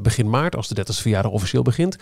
[0.00, 1.96] begin maart als de 30ste verjaardag officieel begint.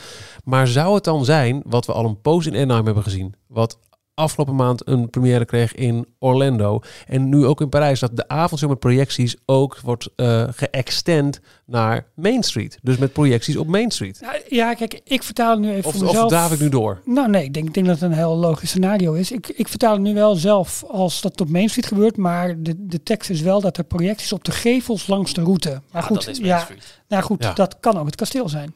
[0.45, 3.79] Maar zou het dan zijn wat we al een poos in Anaheim hebben gezien, wat
[4.17, 8.71] afgelopen maand een première kreeg in Orlando en nu ook in Parijs, dat de avondshow
[8.71, 12.79] met projecties ook wordt eh geëxtend naar Main Street.
[12.83, 14.19] Dus met projecties op Main Street.
[14.21, 16.29] Ja, ja, kijk, ik vertaal het nu even Of, voor of mezelf.
[16.29, 17.01] draaf ik nu door?
[17.05, 19.33] Nou nee, ik denk, ik denk dat het een heel logisch scenario is.
[19.33, 22.17] Ik, ik vertaal het nu wel zelf als dat op Main Street gebeurt.
[22.17, 25.71] Maar de, de tekst is wel dat er projecties op de gevels langs de route.
[25.71, 27.01] Maar Ja, goed, dat is Main ja, Street.
[27.09, 27.53] nou goed Ja.
[27.53, 28.75] dat kan ook het kasteel zijn.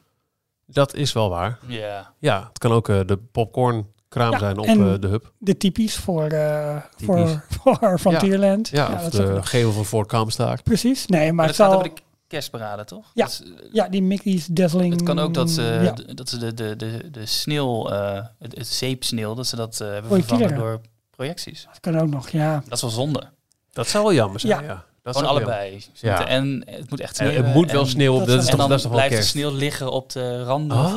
[0.65, 1.59] Dat is wel waar.
[1.67, 2.13] Ja.
[2.19, 5.31] Ja, het kan ook eh, de popcorn kraam Ja, zijn op en- eh, de hub.
[5.37, 7.31] De typisch voor, eh Typisch.
[7.49, 8.67] voor, voor Frontierland.
[8.69, 9.45] Ja, of dat zou de kunnen.
[9.45, 10.63] gevel van Fort Kampstaak.
[10.63, 11.05] Precies.
[11.05, 11.79] Nee, maar het gaat zal...
[11.79, 13.11] over de kerstparade, toch?
[13.13, 13.23] Ja.
[13.25, 14.93] Dat is, eh, Ja, die Mickey's Dazzling...
[14.93, 16.13] Het kan ook dat ze, Ja.
[16.13, 19.87] dat ze de, de, de, de sneeuw, eh, het, het zeepsneeuw, dat ze dat eh,
[19.87, 21.63] hebben Voor je vervangen door projecties.
[21.71, 22.61] Dat kan ook nog, ja.
[22.63, 23.29] Dat is wel zonde.
[23.73, 24.85] Dat zou wel jammer zijn, ja.
[25.03, 25.83] Dat is Gewoon allebei.
[25.93, 26.27] Ja.
[26.27, 27.37] En het moet echt sneeuwen.
[27.37, 28.83] En het moet wel sneeuw op, dat dat, is is En toch, dan dat is
[28.83, 30.91] toch wel blijft de sneeuw liggen op de randen van,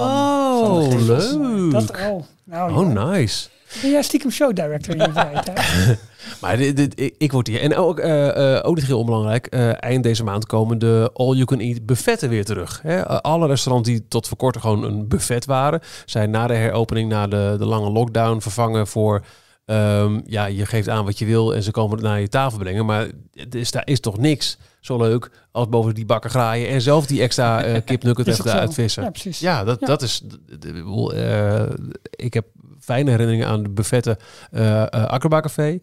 [0.59, 1.71] van Oh, de leuk.
[1.73, 2.27] Dat al.
[2.45, 3.07] Nou, Oh, ja.
[3.07, 3.49] nice.
[3.83, 5.99] Ben jij stiekem show director in je tijd?
[6.41, 7.61] Maar dit, dit, ik, ik word hier.
[7.61, 9.47] En ook, eh, eh, ook niet heel onbelangrijk.
[9.47, 12.81] eh, eind deze maand komen de all-you-can-eat buffetten weer terug.
[12.83, 13.07] Hè?
[13.23, 17.27] Alle restaurants die tot voor kort gewoon een buffet waren, zijn na de heropening, na
[17.27, 19.25] de, de lange lockdown, vervangen voor.
[19.65, 22.59] Ehm, ja, je geeft aan wat je wil en ze komen het naar je tafel
[22.59, 22.87] brengen.
[22.87, 26.81] Maar het is, daar is toch niks zo leuk als boven die bakken graaien en
[26.81, 28.57] zelf die extra eh kipnugget Is even ook zo.
[28.57, 29.03] eruit vissen.
[29.03, 29.39] Ja, precies.
[29.39, 29.87] Ja, dat, Ja.
[29.87, 30.23] dat is.
[30.61, 31.63] ik eh,
[32.11, 32.47] ik heb
[32.81, 34.17] fijne herinneringen aan de buffetten
[34.53, 35.81] uh, Akkerba Café,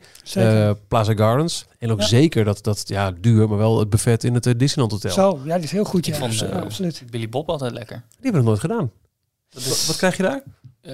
[0.88, 1.66] Plaza Gardens.
[1.80, 5.12] En ook zeker dat, dat, ja, duur, maar wel het buffet in het Disneyland Hotel.
[5.12, 6.08] Zo, ja, die is heel goed.
[6.08, 6.20] Ik ja.
[6.20, 7.04] vond absoluut.
[7.10, 7.96] Billy Bob altijd lekker.
[8.10, 8.92] Die hebben we nog nooit gedaan.
[9.50, 10.44] Wat, wat krijg je daar?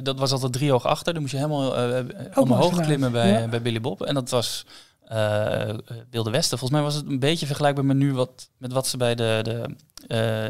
[0.04, 1.14] Dat was altijd drie hoog achter.
[1.14, 2.00] Dan moest je helemaal uh,
[2.36, 4.02] omhoog klimmen bij, bij Billy Bob.
[4.02, 4.66] En dat was
[5.12, 5.70] uh,
[6.10, 6.58] Wilde Westen.
[6.58, 9.40] Volgens mij was het een beetje vergelijkbaar met nu wat, met wat ze bij de,
[9.44, 9.70] de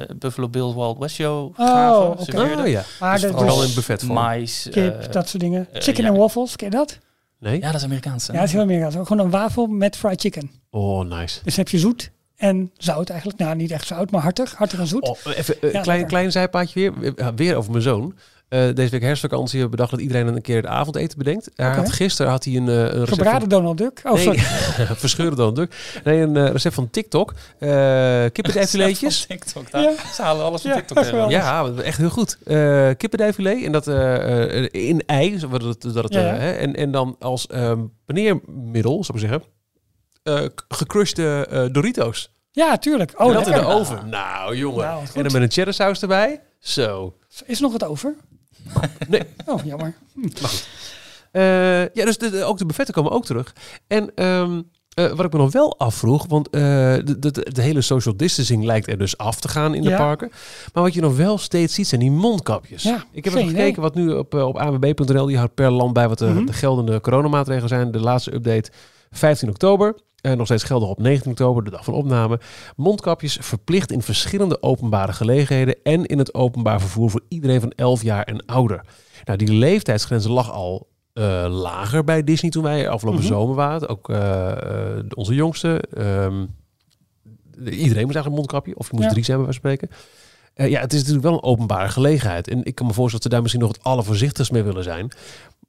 [0.10, 2.10] uh, Buffalo Bill Wild West Show gaven.
[2.10, 2.54] Oh, okay.
[2.54, 2.84] oh ja.
[3.00, 4.14] Maar dus vooral in buffet voor.
[4.14, 4.68] Mais.
[4.72, 5.68] Kip, dat soort dingen.
[5.74, 6.98] Chicken en waffles, ken je dat?
[7.40, 7.60] Nee.
[7.60, 8.26] Ja, dat is Amerikaans.
[8.26, 8.96] Ja, dat is heel Amerikaans.
[8.96, 10.52] Gewoon een wafel met fried chicken.
[10.70, 11.40] Oh, nice.
[11.44, 13.40] Dus heb je zoet en zout eigenlijk.
[13.40, 14.56] Nou, niet echt zout, maar hartig.
[14.56, 15.08] Hartig en zoet.
[15.10, 17.34] Oh, even een klein, klein zijpaadje weer.
[17.36, 18.16] Weer over mijn zoon.
[18.50, 21.50] Uh, deze week herfstvakantie hebben we bedacht dat iedereen een keer het avondeten bedenkt.
[21.56, 24.02] Hij had, gisteren had hij een, uh, een recept Gebraden Donald Duck?
[24.04, 24.38] Oh, nee,
[25.06, 26.02] verscheuren Donald Duck.
[26.04, 27.34] Nee, een uh, recept van TikTok.
[27.60, 27.70] Uh,
[28.32, 29.26] kippendijfiletjes.
[29.26, 29.92] TikTok, ja.
[30.14, 31.30] Ze halen alles van ja, TikTok.
[31.30, 32.38] Ja, echt heel goed.
[32.46, 33.88] Uh, kippendijfilet en dat
[34.72, 36.38] in ei, dat het, ja.
[36.38, 39.44] en, en dan als um, paneermiddel, zou ik zeggen,
[40.68, 42.36] gecrushte Doritos.
[42.52, 43.14] Ja, tuurlijk.
[43.18, 44.10] Oh, dat in de oven.
[44.10, 44.86] Nou, jongen.
[44.86, 46.42] Nou, en dan met een cheddar saus erbij.
[46.60, 47.18] Zo.
[47.46, 48.16] Is nog wat over?
[49.08, 49.24] nee.
[49.46, 49.96] Oh, jammer.
[50.14, 50.28] Hm.
[51.32, 53.56] Uh, ja, dus de, ook de buffetten komen ook terug.
[53.88, 57.82] En um, uh, wat ik me nog wel afvroeg, want uh, de, de, de, hele
[57.82, 60.32] social distancing lijkt er dus af te gaan in de parken.
[60.74, 62.84] Maar wat je nog wel steeds ziet zijn die mondkapjes.
[62.84, 66.08] Ja, ik heb even gekeken wat nu op, op anwb.nl, die houdt per land bij
[66.08, 66.46] wat de, mm -hmm.
[66.46, 67.92] de geldende coronamaatregelen zijn.
[67.92, 68.72] De laatste update
[69.12, 69.96] 15 oktober.
[70.22, 72.40] Uh, nog steeds geldig op 19 oktober, de dag van opname.
[72.76, 78.04] Mondkapjes verplicht in verschillende openbare gelegenheden en in het openbaar vervoer voor iedereen van 11
[78.04, 78.82] jaar en ouder.
[79.26, 83.36] Nou, die leeftijdsgrens lag al uh, lager bij Disney toen wij afgelopen mm -hmm.
[83.36, 83.90] zomer waren.
[83.90, 84.52] Ook uh,
[85.14, 85.84] onze jongste.
[85.98, 86.56] Um,
[87.58, 89.12] iedereen moest eigenlijk een mondkapje, of je moest ja.
[89.12, 89.90] drie zijn bij spreken.
[90.56, 92.48] Uh, ja, het is natuurlijk wel een openbare gelegenheid.
[92.48, 95.12] En ik kan me voorstellen dat ze daar misschien nog het allervoorzichtigst mee willen zijn.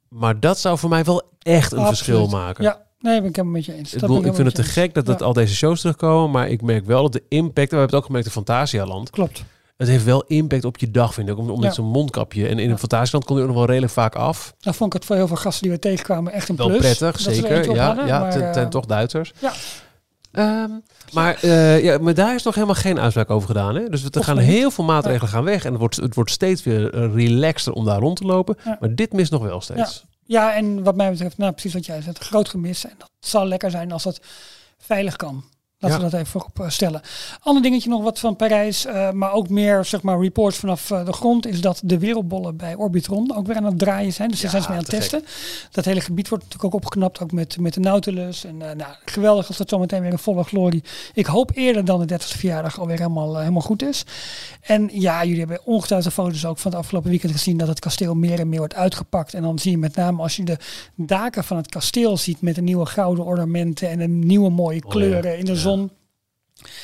[0.09, 1.87] Maar dat zou voor mij wel echt een Absoluut.
[1.87, 2.65] verschil maken.
[2.65, 3.95] Ja, Nee, ben ik helemaal met je eens.
[3.95, 6.63] Ik, bedoel, ik vind het te gek dat, dat al deze shows terugkomen, maar ik
[6.63, 9.11] merk wel dat de impact, we hebben het ook gemerkt in Fantasialand.
[9.11, 9.45] Klopt.
[9.77, 11.39] Het heeft wel impact op je dag, vind ik.
[11.39, 11.71] Om, om ja.
[11.71, 12.49] zo'n mondkapje.
[12.49, 14.55] En in een Fantasieland kon je ook nog wel redelijk vaak af.
[14.61, 16.81] Dan vond ik het voor heel veel gasten die we tegenkwamen echt een wel plus.
[16.81, 17.75] prettig, zeker.
[17.75, 19.33] Ja, hadden, ja maar, het zijn toch Duitsers.
[19.39, 19.53] Ja.
[20.33, 20.83] Um,
[21.13, 23.75] maar, uh, ja, maar daar is nog helemaal geen uitspraak over gedaan.
[23.75, 23.89] Hè?
[23.89, 25.65] Dus er gaan heel veel maatregelen gaan weg.
[25.65, 28.57] En het wordt, het wordt steeds weer relaxter om daar rond te lopen.
[28.65, 28.77] Ja.
[28.81, 30.05] Maar dit mist nog wel steeds.
[30.05, 32.85] Ja, en wat mij betreft, nou precies wat jij zegt, groot gemis.
[32.85, 34.21] En dat zal lekker zijn als het
[34.79, 35.45] veilig kan.
[35.81, 36.05] Laten ja.
[36.05, 37.01] we dat even voorop stellen.
[37.41, 41.05] Ander dingetje nog wat van Parijs, uh, maar ook meer zeg maar reports vanaf uh,
[41.05, 44.29] de grond, is dat de wereldbollen bij Orbitron ook weer aan het draaien zijn.
[44.29, 45.21] Dus daar ja, zijn ze mee aan het testen.
[45.25, 45.69] Gek.
[45.71, 48.45] Dat hele gebied wordt natuurlijk ook opgeknapt, ook met, met de Nautilus.
[48.45, 50.85] En uh, nou, geweldig als dat zometeen weer een volle glorie.
[51.15, 54.05] Ik hoop eerder dan de 30e verjaardag alweer helemaal, helemaal goed is.
[54.61, 58.15] En ja, jullie hebben ongetwijfeld foto's ook van het afgelopen weekend gezien dat het kasteel
[58.15, 59.35] meer en meer wordt uitgepakt.
[59.35, 60.57] En dan zie je met name als je de
[60.95, 65.31] daken van het kasteel ziet met de nieuwe gouden ornamenten en de nieuwe mooie kleuren
[65.31, 65.39] oh ja.
[65.39, 65.67] in de zon.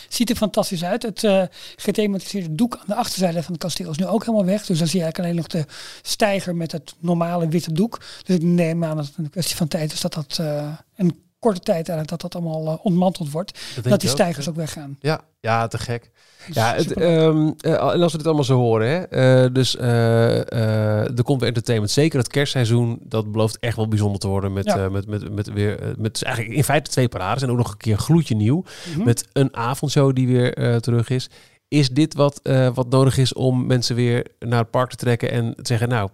[0.09, 1.03] Ziet er fantastisch uit.
[1.03, 1.43] Het uh,
[1.77, 4.67] gethematiseerde doek aan de achterzijde van het kasteel is nu ook helemaal weg.
[4.67, 8.01] Dus dan zie je eigenlijk alleen nog de stijger met het normale witte doek.
[8.25, 11.24] Dus ik neem aan dat het een kwestie van tijd is dat dat uh, een
[11.45, 13.61] korte tijd eigenlijk dat dat allemaal uh, ontmanteld wordt.
[13.75, 14.97] Dat, dat die stijgers ook, ook weggaan.
[15.01, 16.11] Ja, ja, te gek.
[16.53, 21.09] Ja, het, um, uh, en als we dit allemaal zo horen, hè, uh, dus uh,
[21.19, 21.93] er komt weer entertainment.
[21.93, 24.53] Zeker het kerstseizoen, dat belooft echt wel bijzonder te worden.
[24.53, 24.89] Met, ja.
[24.89, 27.99] met, met, met weer, met eigenlijk in feite twee parades en ook nog een keer
[27.99, 28.57] gloedje nieuw.
[28.57, 29.05] Mm -hmm.
[29.05, 31.31] Met een avondshow die weer terug is.
[31.69, 32.41] Is dit wat,
[32.75, 36.09] wat nodig is om mensen weer naar het park te trekken en te zeggen, nou,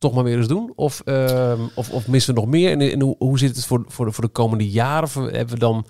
[0.00, 0.72] toch maar weer eens doen?
[0.74, 2.70] Of, uh, of, of missen we nog meer?
[2.70, 5.08] En, en hoe, hoe zit het voor, voor, de, voor de komende jaren?
[5.22, 5.86] Hebben we dan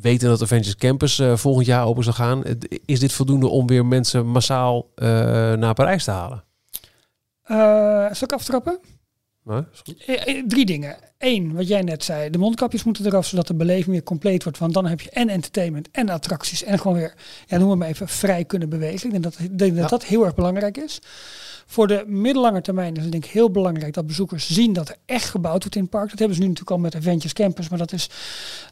[0.00, 2.42] weten dat Avengers Campus uh, volgend jaar open zal gaan?
[2.84, 5.08] Is dit voldoende om weer mensen massaal uh,
[5.52, 6.44] naar Parijs te halen?
[7.46, 7.56] Uh,
[8.12, 8.78] zal ik aftrappen?
[9.42, 9.64] Nee,
[10.06, 10.96] e Drie dingen.
[11.18, 12.30] Eén, wat jij net zei.
[12.30, 14.58] De mondkapjes moeten eraf, zodat de beleving weer compleet wordt.
[14.58, 16.64] Want dan heb je en entertainment en attracties.
[16.64, 17.14] En gewoon weer,
[17.46, 19.04] ja, noem maar even, vrij kunnen bewegen.
[19.04, 19.88] Ik denk dat denk dat, ja.
[19.88, 21.00] dat heel erg belangrijk is.
[21.66, 24.96] Voor de middellange termijn is het denk ik heel belangrijk dat bezoekers zien dat er
[25.04, 26.10] echt gebouwd wordt in het park.
[26.10, 28.10] Dat hebben ze nu natuurlijk al met Adventures Campus, maar dat is,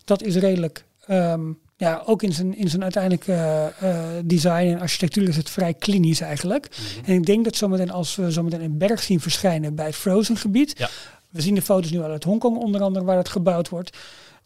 [0.04, 4.80] dat is redelijk, um, ja, ook in zijn, in zijn uiteindelijke uh, uh, design en
[4.80, 6.68] architectuur is het vrij klinisch eigenlijk.
[6.70, 7.04] Mm -hmm.
[7.04, 10.37] En ik denk dat zometeen als we zometeen een berg zien verschijnen bij het Frozen
[10.37, 10.88] gebied, ja.
[11.30, 13.96] we zien de foto's nu al uit Hongkong onder andere waar het gebouwd wordt,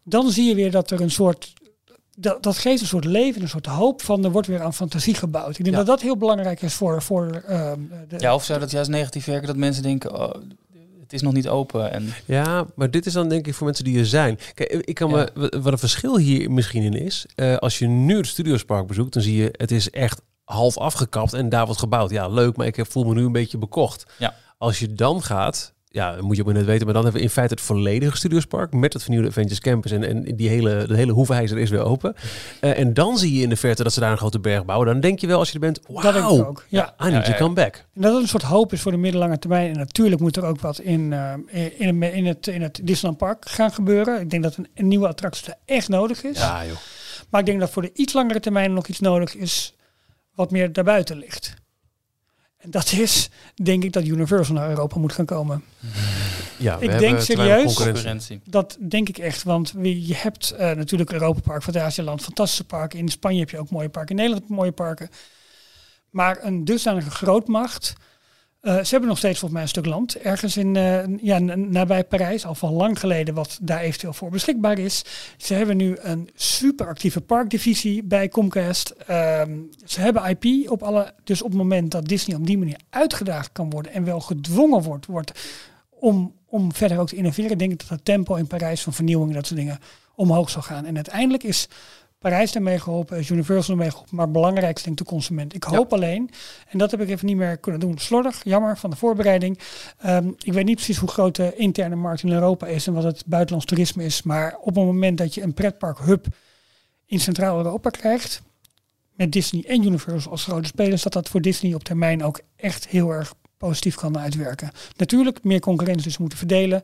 [0.03, 1.53] dan zie je weer dat er een soort
[2.19, 5.13] dat, dat geeft een soort leven, een soort hoop van er wordt weer aan fantasie
[5.13, 5.57] gebouwd.
[5.57, 5.83] Ik denk ja.
[5.83, 7.01] dat dat heel belangrijk is voor.
[7.01, 7.71] voor uh,
[8.07, 10.19] de ja, of zou dat juist negatief werken dat mensen denken.
[10.19, 10.33] Oh,
[11.01, 11.91] het is nog niet open.
[11.91, 12.13] En...
[12.25, 14.39] Ja, maar dit is dan denk ik voor mensen die er zijn.
[14.53, 15.27] Kijk, ik kan ja.
[15.35, 17.25] me, wat een verschil hier misschien in is.
[17.35, 21.33] Uh, als je nu het Studiospark bezoekt, dan zie je het is echt half afgekapt
[21.33, 22.09] en daar wordt gebouwd.
[22.09, 24.05] Ja, leuk, maar ik voel me nu een beetje bekocht.
[24.17, 24.35] Ja.
[24.57, 26.85] Als je dan gaat ja, moet je ook net weten.
[26.85, 29.91] Maar dan hebben we in feite het volledige Studiospark met het vernieuwde Avengers Campus.
[29.91, 32.15] En, en die hele, de hele hoefijzer is weer open.
[32.61, 34.87] Uh, en dan zie je in de verte dat ze daar een grote berg bouwen.
[34.87, 36.65] Dan denk je wel als je er bent, wauw, ook.
[36.69, 36.95] Ja.
[37.05, 37.75] I need to come back.
[37.75, 39.71] En dat het een soort hoop is voor de middellange termijn.
[39.71, 41.33] En natuurlijk moet er ook wat in, uh,
[41.77, 44.21] in, in, het, in het Disneyland Park gaan gebeuren.
[44.21, 46.37] Ik denk dat een, een nieuwe attractie echt nodig is.
[46.37, 46.77] Ja, joh.
[47.29, 49.75] Maar ik denk dat voor de iets langere termijn nog iets nodig is
[50.35, 51.53] wat meer daarbuiten ligt.
[52.59, 55.63] En dat is, denk ik, dat Universal naar Europa moet gaan komen.
[56.57, 57.89] Ja, ik denk serieus.
[58.45, 59.43] Dat denk ik echt.
[59.43, 62.99] Want je hebt uh, natuurlijk Europa Park, Fantasieland, fantastische parken.
[62.99, 64.15] In Spanje heb je ook mooie parken.
[64.15, 65.09] In Nederland mooie parken.
[66.09, 67.95] Maar een dusdanige grootmacht
[68.61, 72.03] uh, ze hebben nog steeds volgens mij een stuk land ergens in, uh, ja, nabij
[72.03, 75.03] Parijs, al van lang geleden wat daar eventueel voor beschikbaar is.
[75.37, 78.93] Ze hebben nu een super actieve parkdivisie bij Comcast.
[79.09, 79.41] Uh,
[79.85, 83.51] ze hebben IP op alle, dus op het moment dat Disney op die manier uitgedaagd
[83.51, 85.31] kan worden en wel gedwongen wordt, wordt
[85.89, 89.33] om, om verder ook te innoveren, denk ik dat het tempo in Parijs van vernieuwing
[89.33, 89.79] dat soort dingen
[90.15, 90.85] omhoog zal gaan.
[90.85, 91.67] En uiteindelijk is
[92.19, 95.55] Parijs ermee geholpen, Universal ermee geholpen, maar belangrijkste denk ik de consument.
[95.55, 96.29] Ik hoop alleen,
[96.67, 99.59] en dat heb ik even niet meer kunnen doen, slordig, jammer, van de voorbereiding.
[100.05, 103.03] Um, ik weet niet precies hoe groot de interne markt in Europa is en wat
[103.03, 106.27] het buitenlands toerisme is, maar op het moment dat je een pretpark hub
[107.05, 108.41] in Centraal-Europa krijgt,
[109.13, 112.87] met Disney en Universal als grote spelers, dat dat voor Disney op termijn ook echt
[112.87, 114.71] heel erg positief kan uitwerken.
[114.97, 116.83] Natuurlijk, meer concurrentie dus moeten verdelen,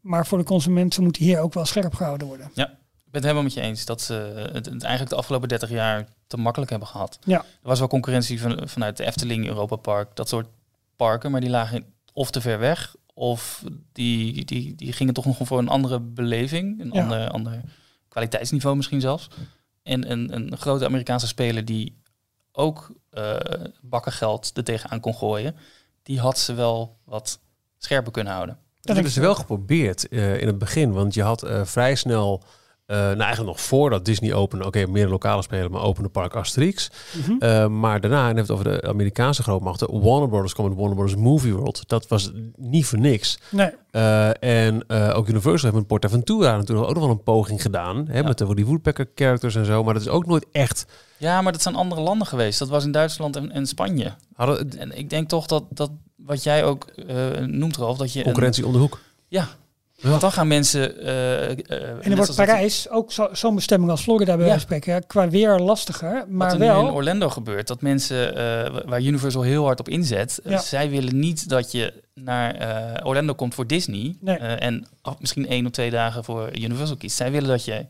[0.00, 2.50] maar voor de consumenten moet hier ook wel scherp gehouden worden.
[2.54, 2.78] Ja,
[3.20, 6.36] ben het helemaal met je eens dat ze het, eigenlijk de afgelopen 30 jaar te
[6.36, 7.18] makkelijk hebben gehad.
[7.24, 7.38] Ja.
[7.38, 10.48] Er was wel concurrentie van, vanuit de Efteling, Europa Park, dat soort
[10.96, 15.36] parken, maar die lagen of te ver weg of die, die, die gingen toch nog
[15.40, 17.60] voor een andere beleving, een ander, ander
[18.08, 19.28] kwaliteitsniveau misschien zelfs.
[19.82, 22.00] En een, een grote Amerikaanse speler die
[22.52, 23.36] ook uh,
[23.80, 25.56] bakken geld er tegenaan kon gooien,
[26.02, 27.40] die had ze wel wat
[27.78, 28.58] scherper kunnen houden.
[28.80, 32.42] Dat hebben ze wel geprobeerd uh, in het begin, want je had uh, vrij snel
[32.90, 36.34] uh, nou, eigenlijk nog voordat Disney opende, oké, okay, meer lokale spelen, maar opende Park
[36.34, 36.90] Asterix.
[37.12, 37.36] Mm -hmm.
[37.40, 40.96] uh, maar daarna, en heeft het over de Amerikaanse grootmachten, Warner Brothers kwam met Warner
[40.96, 41.88] Brothers Movie World.
[41.88, 43.38] Dat was niet voor niks.
[43.50, 43.70] Nee.
[43.92, 48.18] Uh, en ook Universal heeft met PortAventura natuurlijk ook nog wel een poging gedaan, hè,
[48.18, 48.22] ja.
[48.22, 50.86] met de die Woodpecker characters en zo, maar dat is ook nooit echt...
[51.16, 52.58] Ja, maar dat zijn andere landen geweest.
[52.58, 54.12] Dat was in Duitsland en, en Spanje.
[54.34, 56.84] Hadden, en ik denk toch dat, dat wat jij ook
[57.46, 58.22] noemt, Ralf, dat je...
[58.22, 59.00] Concurrentie een, om de hoek.
[59.28, 59.48] Ja,
[60.00, 60.08] ja.
[60.08, 61.00] Want dan gaan mensen.
[61.00, 62.92] Uh, uh, en dan wordt Parijs dat...
[62.92, 64.58] ook zo'n zo bestemming als Florida bij ja.
[64.58, 65.06] spreken.
[65.06, 66.24] Qua weer lastiger.
[66.28, 66.86] Maar Wat wel.
[66.86, 70.58] in Orlando gebeurt, dat mensen uh, waar Universal heel hard op inzet, ja.
[70.58, 72.56] zij willen niet dat je naar
[73.04, 74.36] Orlando komt voor Disney nee.
[74.36, 74.86] en
[75.18, 77.16] misschien één of twee dagen voor Universal kiest.
[77.16, 77.86] Zij willen dat je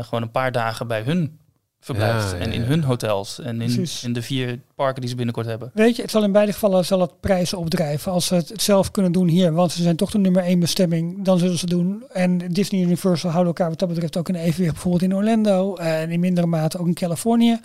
[0.00, 1.38] gewoon een paar dagen bij hun
[1.84, 2.30] verblijft.
[2.30, 5.70] Ja, en in hun hotels en in, in, de vier parken die ze binnenkort hebben.
[5.74, 8.12] Weet je, het zal in beide gevallen zal het prijzen opdrijven.
[8.12, 11.24] Als ze het zelf kunnen doen hier, want ze zijn toch de nummer één bestemming,
[11.24, 12.04] dan zullen ze doen.
[12.12, 14.72] En Disney Universal houden elkaar wat dat betreft ook in evenwicht.
[14.72, 17.60] Bijvoorbeeld in Orlando en in mindere mate ook in Californië.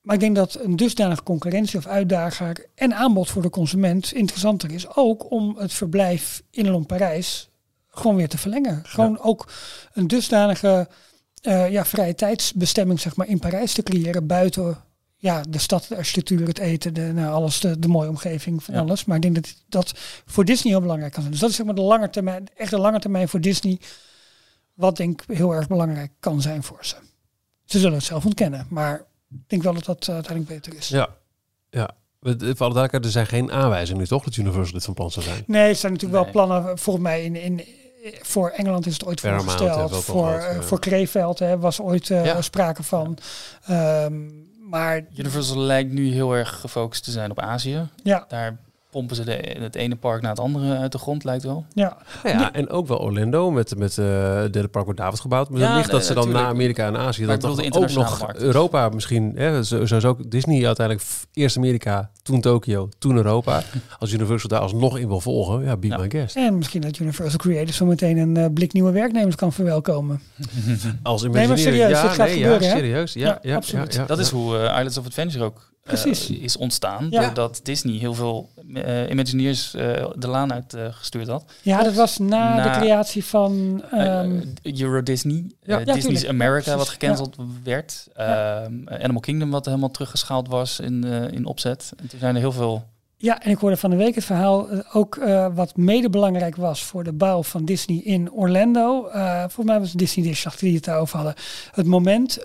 [0.00, 4.72] Maar ik denk dat een dusdanige concurrentie of uitdager en aanbod voor de consument interessanter
[4.72, 4.96] is.
[4.96, 7.50] Ook om het verblijf in Parijs
[7.88, 8.82] gewoon weer te verlengen.
[8.84, 9.18] Gewoon ja.
[9.22, 9.52] ook
[9.92, 10.88] een dusdanige
[11.42, 14.26] uh, ja, vrije tijdsbestemming zeg maar, in Parijs te creëren.
[14.26, 14.76] Buiten
[15.16, 18.74] ja, de stad, de architectuur, het eten, de, nou, alles, de, de mooie omgeving van
[18.74, 18.80] ja.
[18.80, 19.04] alles.
[19.04, 19.92] Maar ik denk dat dat
[20.26, 21.32] voor Disney heel belangrijk kan zijn.
[21.32, 23.80] Dus dat is zeg maar de lange termijn, echt de lange termijn voor Disney.
[24.74, 26.94] Wat denk ik heel erg belangrijk kan zijn voor ze.
[27.64, 30.88] Ze zullen het zelf ontkennen, maar ik denk wel dat dat uh, uiteindelijk beter is.
[30.88, 31.08] Ja,
[31.70, 31.90] ja.
[32.20, 35.24] Voor alle duidelijkheid, er zijn geen aanwijzingen nu toch dat Universal dit van plan zou
[35.24, 35.44] zijn?
[35.46, 36.32] Nee, er zijn natuurlijk nee.
[36.32, 37.64] wel plannen volgens mij in, in,
[38.22, 40.04] voor Engeland is het ooit voorgesteld.
[40.04, 42.42] Voor, uh, voor Kreeveld hè, was ooit uh, ja.
[42.42, 43.18] sprake van.
[43.70, 47.88] Um, maar Universal lijkt nu heel erg gefocust te zijn op Azië.
[48.02, 48.24] Ja.
[48.28, 48.58] Daar
[48.90, 51.64] pompen ze de, het ene park naar het andere uit de grond, lijkt wel.
[51.74, 55.20] Ja, ja, ja en ook wel Orlando met, met uh, het derde park wordt David
[55.20, 55.50] gebouwd.
[55.50, 58.42] Maar ja, ligt dat ze dan na Amerika en Azië dan toch ook nog markt.
[58.42, 59.32] Europa misschien.
[59.36, 63.62] Hè, zo, zo is ook Disney uiteindelijk eerst Amerika, toen Tokio, toen Europa.
[63.98, 65.98] Als Universal daar alsnog in wil volgen, ja, be ja.
[65.98, 66.36] my guest.
[66.36, 70.20] En misschien dat Universal Creators zo meteen een uh, blik nieuwe werknemers kan verwelkomen.
[71.02, 73.12] Als nee, maar serieus, ja, dit gaat nee, gebeuren, ja, serieus.
[73.12, 73.94] Ja, ja, absoluut.
[73.94, 76.30] Ja, dat is hoe uh, Islands of Adventure ook Precies.
[76.30, 77.06] Uh, is ontstaan.
[77.10, 77.20] Ja.
[77.20, 79.82] Doordat Disney heel veel uh, Imagineers uh,
[80.14, 81.52] de laan uit gestuurd had.
[81.62, 83.82] Ja, dat was na, na de creatie van...
[83.94, 85.44] Um, Euro Disney.
[85.62, 86.28] Ja, Disney's tuurlijk.
[86.28, 86.74] America, Precies.
[86.74, 88.08] wat gecanceld werd.
[88.18, 91.92] Um, Animal Kingdom, wat helemaal teruggeschaald was in, in opzet.
[91.96, 92.84] En toen zijn er heel veel...
[93.22, 95.14] Ja, en ik hoorde van de week het verhaal ook
[95.54, 99.08] wat mede belangrijk was voor de bouw van Disney in Orlando.
[99.38, 101.34] volgens mij was het Disney Dish, die het daarover hadden.
[101.72, 102.38] Het moment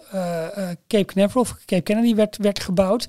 [0.87, 3.07] Cape Canaveral of Cape Kennedy werd, werd gebouwd.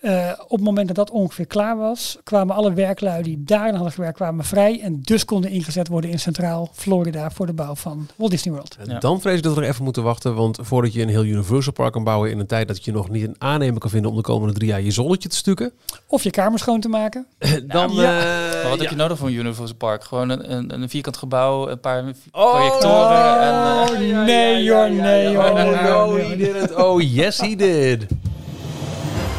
[0.00, 3.92] Uh, op het moment dat dat ongeveer klaar was, kwamen alle werklui die daarin hadden
[3.92, 4.80] gewerkt, kwamen vrij.
[4.80, 8.76] En dus konden ingezet worden in Centraal Florida voor de bouw van Walt Disney World.
[8.86, 11.24] En dan vrees ik dat we er even moeten wachten, want voordat je een heel
[11.24, 14.10] Universal Park kan bouwen in een tijd dat je nog niet een aannemer kan vinden
[14.10, 15.72] om de komende drie jaar je zonnetje te stukken.
[16.06, 17.26] Of je kamer schoon te maken.
[17.66, 18.18] dan, ja.
[18.62, 20.04] Uh, wat heb je nodig voor een Universal Park?
[20.04, 23.40] Gewoon een, een, een vierkant gebouw, een paar oh, projectoren.
[23.40, 25.50] en, uh, nee hoor, nee hoor.
[25.50, 26.74] Oh, no, he didn't.
[26.74, 28.06] Oh yes, he did.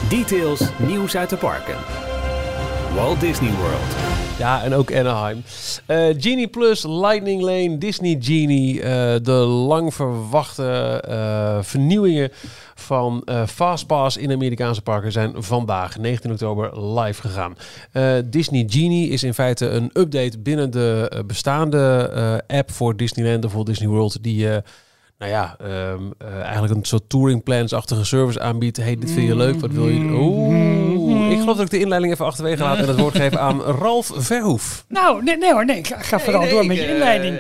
[0.10, 1.76] Details, nieuws uit de parken.
[2.96, 3.96] Walt Disney World.
[4.38, 5.44] Ja, en ook Anaheim.
[5.88, 8.76] Uh, Genie Plus, Lightning Lane, Disney Genie.
[8.76, 8.84] Uh,
[9.22, 9.32] de
[9.68, 12.32] lang verwachte uh, vernieuwingen
[12.76, 17.56] van Fastpass in Amerikaanse parken zijn vandaag, 19 oktober, live gegaan.
[18.26, 23.66] Disney Genie is in feite een update binnen de bestaande app voor Disneyland of voor
[23.66, 24.24] Disney World.
[24.24, 24.48] Die
[25.20, 28.78] nou ja, um, uh, eigenlijk een soort touring plans-achtige service aanbiedt.
[28.78, 30.00] Hey, dit vind je leuk, wat wil je?
[30.00, 30.98] Mm-hmm.
[30.98, 33.62] Oeh, ik geloof dat ik de inleiding even achterwege laat en het woord geven aan
[33.62, 34.86] Ralf Verhoef.
[34.88, 37.40] Nou, nee, nee hoor, nee, ik ga, ga vooral door met je eh, inleiding.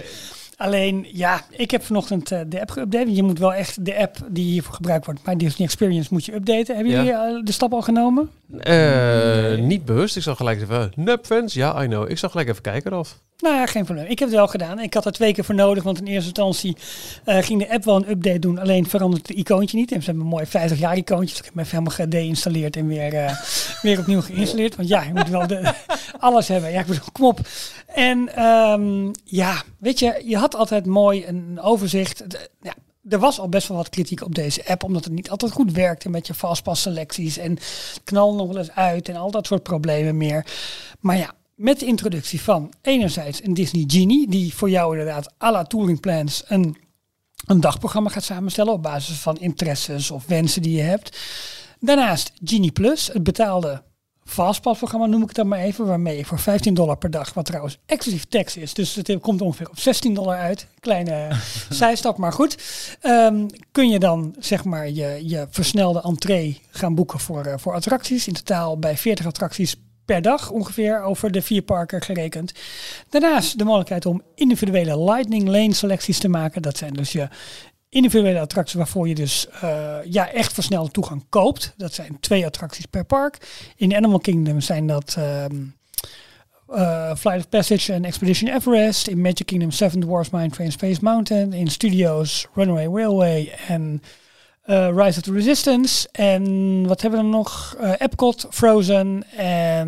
[0.60, 3.12] Alleen, ja, ik heb vanochtend uh, de app geüpdate.
[3.12, 6.34] Je moet wel echt de app die hiervoor gebruikt wordt, maar Disney Experience moet je
[6.34, 6.76] updaten.
[6.76, 8.30] Hebben jullie uh, de stap al genomen?
[8.68, 10.16] Uh, niet bewust.
[10.16, 12.10] Ik zal gelijk even, Nupfans, ja, I know.
[12.10, 13.20] Ik zal gelijk even kijken, of.
[13.40, 14.06] Nou ja, geen probleem.
[14.06, 14.80] Ik heb het wel gedaan.
[14.80, 16.78] Ik had er twee keer voor nodig, want in eerste instantie
[17.26, 18.60] uh, ging de app wel een update doen.
[18.60, 19.92] Alleen veranderde het icoontje niet.
[19.92, 21.30] En ze hebben een mooi 50 jaar icoontje.
[21.30, 23.32] Dus ik heb me even helemaal gedeinstalleerd en weer, uh,
[23.82, 24.76] weer opnieuw geïnstalleerd.
[24.76, 25.74] Want ja, je moet wel de,
[26.20, 26.72] alles hebben.
[26.72, 27.40] Ja, ik bedoel, kom op.
[27.94, 32.24] En um, ja, weet je, je had altijd mooi een overzicht.
[32.62, 32.74] Ja,
[33.10, 35.72] er was al best wel wat kritiek op deze app, omdat het niet altijd goed
[35.72, 37.58] werkte met je fastpass selecties en
[38.04, 40.46] knal nog wel eens uit en al dat soort problemen meer.
[41.00, 45.52] Maar ja, met de introductie van enerzijds een Disney Genie, die voor jou inderdaad à
[45.52, 46.78] la Touring Plans een,
[47.46, 51.18] een dagprogramma gaat samenstellen op basis van interesses of wensen die je hebt.
[51.80, 53.82] Daarnaast Genie Plus, het betaalde
[54.30, 57.46] Fastpass-programma noem ik het dan maar even, waarmee je voor 15 dollar per dag, wat
[57.46, 60.68] trouwens exclusief tax is, dus het komt ongeveer op 16 dollar uit.
[60.80, 61.28] Kleine
[61.70, 62.58] zijstap, maar goed.
[63.04, 67.74] Um, kun je dan zeg maar je, je versnelde entree gaan boeken voor, uh, voor
[67.74, 68.28] attracties.
[68.28, 72.52] In totaal bij 40 attracties per dag ongeveer over de vier parken gerekend.
[73.10, 76.62] Daarnaast de mogelijkheid om individuele Lightning Lane selecties te maken.
[76.62, 77.28] Dat zijn dus je
[77.90, 81.74] individuele attracties waarvoor je dus uh, ja, echt versnelde toegang koopt.
[81.78, 83.38] Dat zijn twee attracties per park.
[83.76, 85.76] In Animal Kingdom zijn dat um,
[86.70, 89.08] uh, Flight of Passage en Expedition Everest.
[89.08, 91.54] In Magic Kingdom Seven Dwarfs Mine Train Space Mountain.
[91.54, 94.02] In Studios Runaway Railway en
[94.66, 96.10] uh, Rise of the Resistance.
[96.12, 97.76] En wat hebben we dan nog?
[97.98, 99.88] Epcot, Frozen en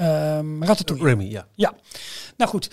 [0.00, 1.04] um, Ratatouille.
[1.04, 1.46] Remy, ja.
[1.54, 1.74] Ja.
[2.36, 2.70] Nou goed,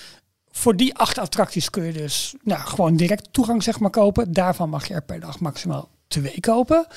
[0.52, 4.34] voor die acht attracties kun je dus nou, gewoon direct toegang zeg maar kopen.
[4.34, 6.88] Daarvan mag je er per dag maximaal twee kopen.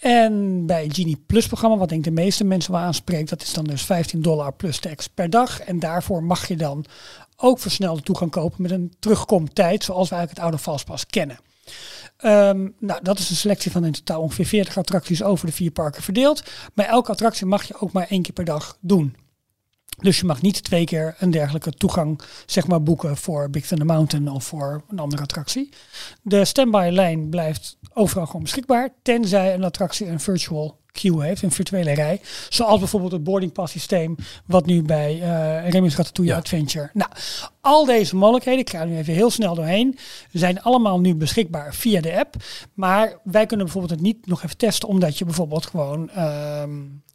[0.00, 3.52] En bij Genie Plus programma, wat denk ik de meeste mensen wel aanspreekt, dat is
[3.52, 5.60] dan dus 15 dollar plus tax per dag.
[5.60, 6.84] En daarvoor mag je dan
[7.36, 11.38] ook versnelde toegang kopen met een terugkomtijd, zoals we eigenlijk het oude Fastpass kennen.
[12.24, 15.70] Um, nou, dat is een selectie van in totaal ongeveer 40 attracties over de vier
[15.70, 16.42] parken verdeeld.
[16.74, 19.16] Maar elke attractie mag je ook maar één keer per dag doen.
[19.98, 23.86] Dus je mag niet twee keer een dergelijke toegang zeg maar, boeken voor Big Thunder
[23.86, 25.68] Mountain of voor een andere attractie.
[26.22, 31.50] De standby lijn blijft overal gewoon beschikbaar, tenzij een attractie een virtual queue heeft, een
[31.50, 32.20] virtuele rij.
[32.48, 36.38] Zoals bijvoorbeeld het boarding pass systeem, wat nu bij uh, Remy's Ratatouille ja.
[36.40, 36.90] Adventure.
[36.92, 37.10] Nou,
[37.60, 39.98] al deze mogelijkheden, ik ga nu even heel snel doorheen,
[40.32, 42.34] zijn allemaal nu beschikbaar via de app.
[42.74, 46.62] Maar wij kunnen bijvoorbeeld het niet nog even testen, omdat je bijvoorbeeld gewoon uh,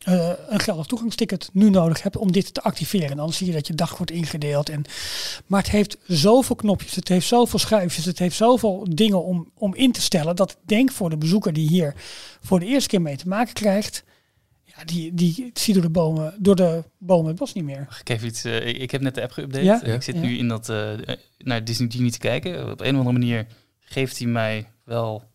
[0.08, 3.18] uh, een geldig toegangsticket nu nodig hebt om dit te activeren.
[3.18, 4.70] Dan zie je dat je dag wordt ingedeeld.
[4.70, 4.84] En,
[5.46, 9.76] maar het heeft zoveel knopjes, het heeft zoveel schuifjes, het heeft zoveel dingen om, om
[9.76, 11.94] in te stellen, dat ik denk voor de bezoeker die hier
[12.42, 14.04] voor de eerste keer mee te maken krijgt,
[14.64, 17.86] ja, die, die ziet door de bomen, door de bomen het bos niet meer.
[17.90, 18.46] Mag ik even iets?
[18.46, 19.64] Uh, ik, ik, heb net de app geüpdate.
[19.64, 19.84] Ja?
[19.84, 20.22] Ik zit ja.
[20.22, 20.92] nu in dat uh,
[21.38, 22.72] naar Disney Genie te kijken.
[22.72, 23.48] Op een of andere manier
[23.80, 25.32] geeft hij mij wel.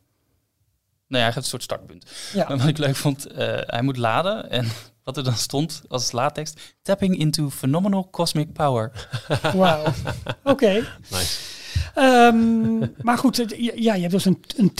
[1.09, 2.11] Nou ja, hij geeft een soort startpunt.
[2.33, 2.49] Ja.
[2.49, 4.69] Maar wat ik leuk vond, uh, hij moet laden en
[5.05, 9.09] wat er dan stond als laattekst: tapping into phenomenal cosmic power.
[9.55, 9.85] Wauw.
[9.85, 9.95] Oké.
[10.43, 10.85] Okay.
[11.11, 11.58] Nice.
[12.01, 14.73] Um, maar goed, ja, je hebt dus een, een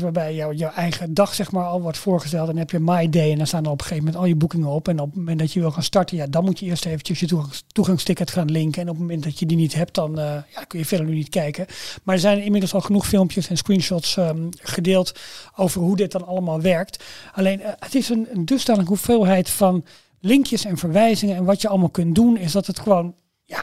[0.00, 2.42] waarbij jou, jouw eigen dag zeg maar al wordt voorgesteld.
[2.42, 4.28] En dan heb je My Day en dan staan er op een gegeven moment al
[4.28, 4.88] je boekingen op.
[4.88, 7.20] En op het moment dat je wil gaan starten, ja, dan moet je eerst eventjes
[7.20, 8.82] je toegangs, toegangsticket gaan linken.
[8.82, 11.06] En op het moment dat je die niet hebt, dan uh, ja, kun je verder
[11.06, 11.66] nu niet kijken.
[12.02, 15.12] Maar er zijn inmiddels al genoeg filmpjes en screenshots um, gedeeld
[15.56, 17.04] over hoe dit dan allemaal werkt.
[17.32, 19.84] Alleen, uh, het is een, een hoeveelheid van
[20.20, 21.36] linkjes en verwijzingen.
[21.36, 23.14] En wat je allemaal kunt doen, is dat het gewoon,
[23.44, 23.60] ja,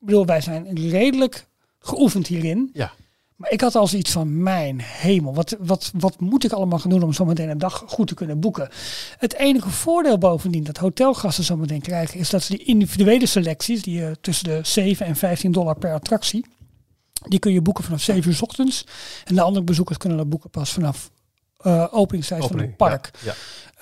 [0.00, 1.46] ik bedoel, wij zijn redelijk
[1.84, 2.70] geoefend hierin.
[2.72, 2.92] Ja.
[3.36, 6.90] Maar ik had als iets van, mijn hemel, wat, wat, wat moet ik allemaal gaan
[6.90, 8.68] doen om zometeen een dag goed te kunnen boeken?
[9.18, 13.98] Het enige voordeel bovendien dat hotelgasten zometeen krijgen, is dat ze die individuele selecties, die
[13.98, 16.46] je tussen de 7 en 15 dollar per attractie,
[17.28, 18.86] die kun je boeken vanaf 7 uur s ochtends.
[19.24, 21.10] En de andere bezoekers kunnen dat boeken pas vanaf
[21.66, 23.10] uh, openingstijd van het park.
[23.24, 23.34] Ja,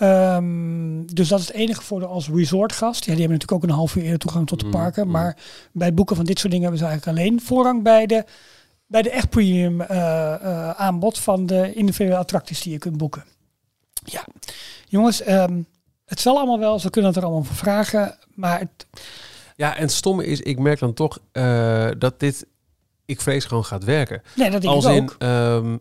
[0.03, 3.05] ehm, dus dat is het enige voordeel als resortgast.
[3.05, 5.07] Ja, die hebben natuurlijk ook een half uur eerder toegang tot de mm, parken.
[5.07, 5.13] Mm.
[5.13, 5.37] Maar
[5.73, 8.25] bij het boeken van dit soort dingen hebben ze eigenlijk alleen voorrang bij de,
[8.87, 13.25] bij de echt premium uh, uh, aanbod van de individuele attracties die je kunt boeken.
[14.05, 14.25] Ja,
[14.89, 15.67] jongens, um,
[16.05, 16.79] het zal allemaal wel.
[16.79, 18.19] Ze kunnen het er allemaal voor vragen.
[18.35, 18.87] Maar het...
[19.57, 21.19] Ja, en het stomme is, ik merk dan toch
[21.99, 22.47] dat dit,
[23.05, 24.23] ik vrees gewoon gaat werken.
[24.37, 25.15] Nee, dat denk Als ik ook.
[25.19, 25.81] In, um,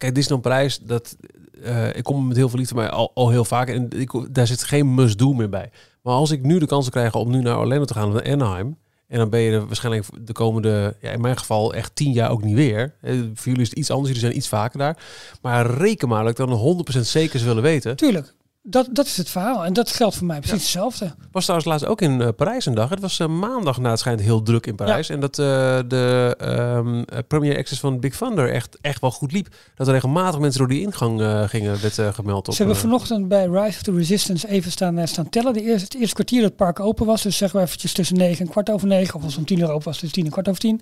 [0.00, 1.16] Kijk, Disneyland Parijs, dat,
[1.64, 3.68] uh, ik kom met heel veel liefde bij al, al heel vaak.
[3.68, 5.70] En ik, daar zit geen must-do meer bij.
[6.02, 8.76] Maar als ik nu de kans krijg om nu naar Orlando te gaan, naar Anaheim...
[9.10, 12.30] En dan ben je er waarschijnlijk de komende, ja, in mijn geval echt tien jaar
[12.30, 12.94] ook niet weer.
[13.00, 14.96] Eh, voor jullie is het iets anders, jullie zijn iets vaker daar.
[15.42, 17.96] Maar reken maar dat ik dan 100% zeker willen weten.
[17.96, 18.34] Tuurlijk.
[18.62, 19.64] Dat, dat is het verhaal.
[19.64, 21.14] En dat geldt voor mij precies hetzelfde.
[21.32, 22.90] Was trouwens laatst ook in uh, Parijs een dag.
[22.90, 25.08] Het was uh, maandag na het schijnt heel druk in Parijs.
[25.08, 25.46] En dat uh,
[25.88, 26.36] de
[26.76, 29.48] um, Premier Access van Big Thunder echt, echt wel goed liep.
[29.74, 32.48] Dat er regelmatig mensen door die ingang gingen, werd gemeld.
[32.48, 35.52] Op, Ze hebben vanochtend bij Rise of the Resistance even staan, staan tellen.
[35.52, 37.22] De eerste, het eerste kwartier dat het park open was.
[37.22, 39.14] Dus zeggen we eventjes tussen negen en kwart over negen.
[39.14, 40.80] Of als het om tien uur open was, tussen tien en kwart over tien.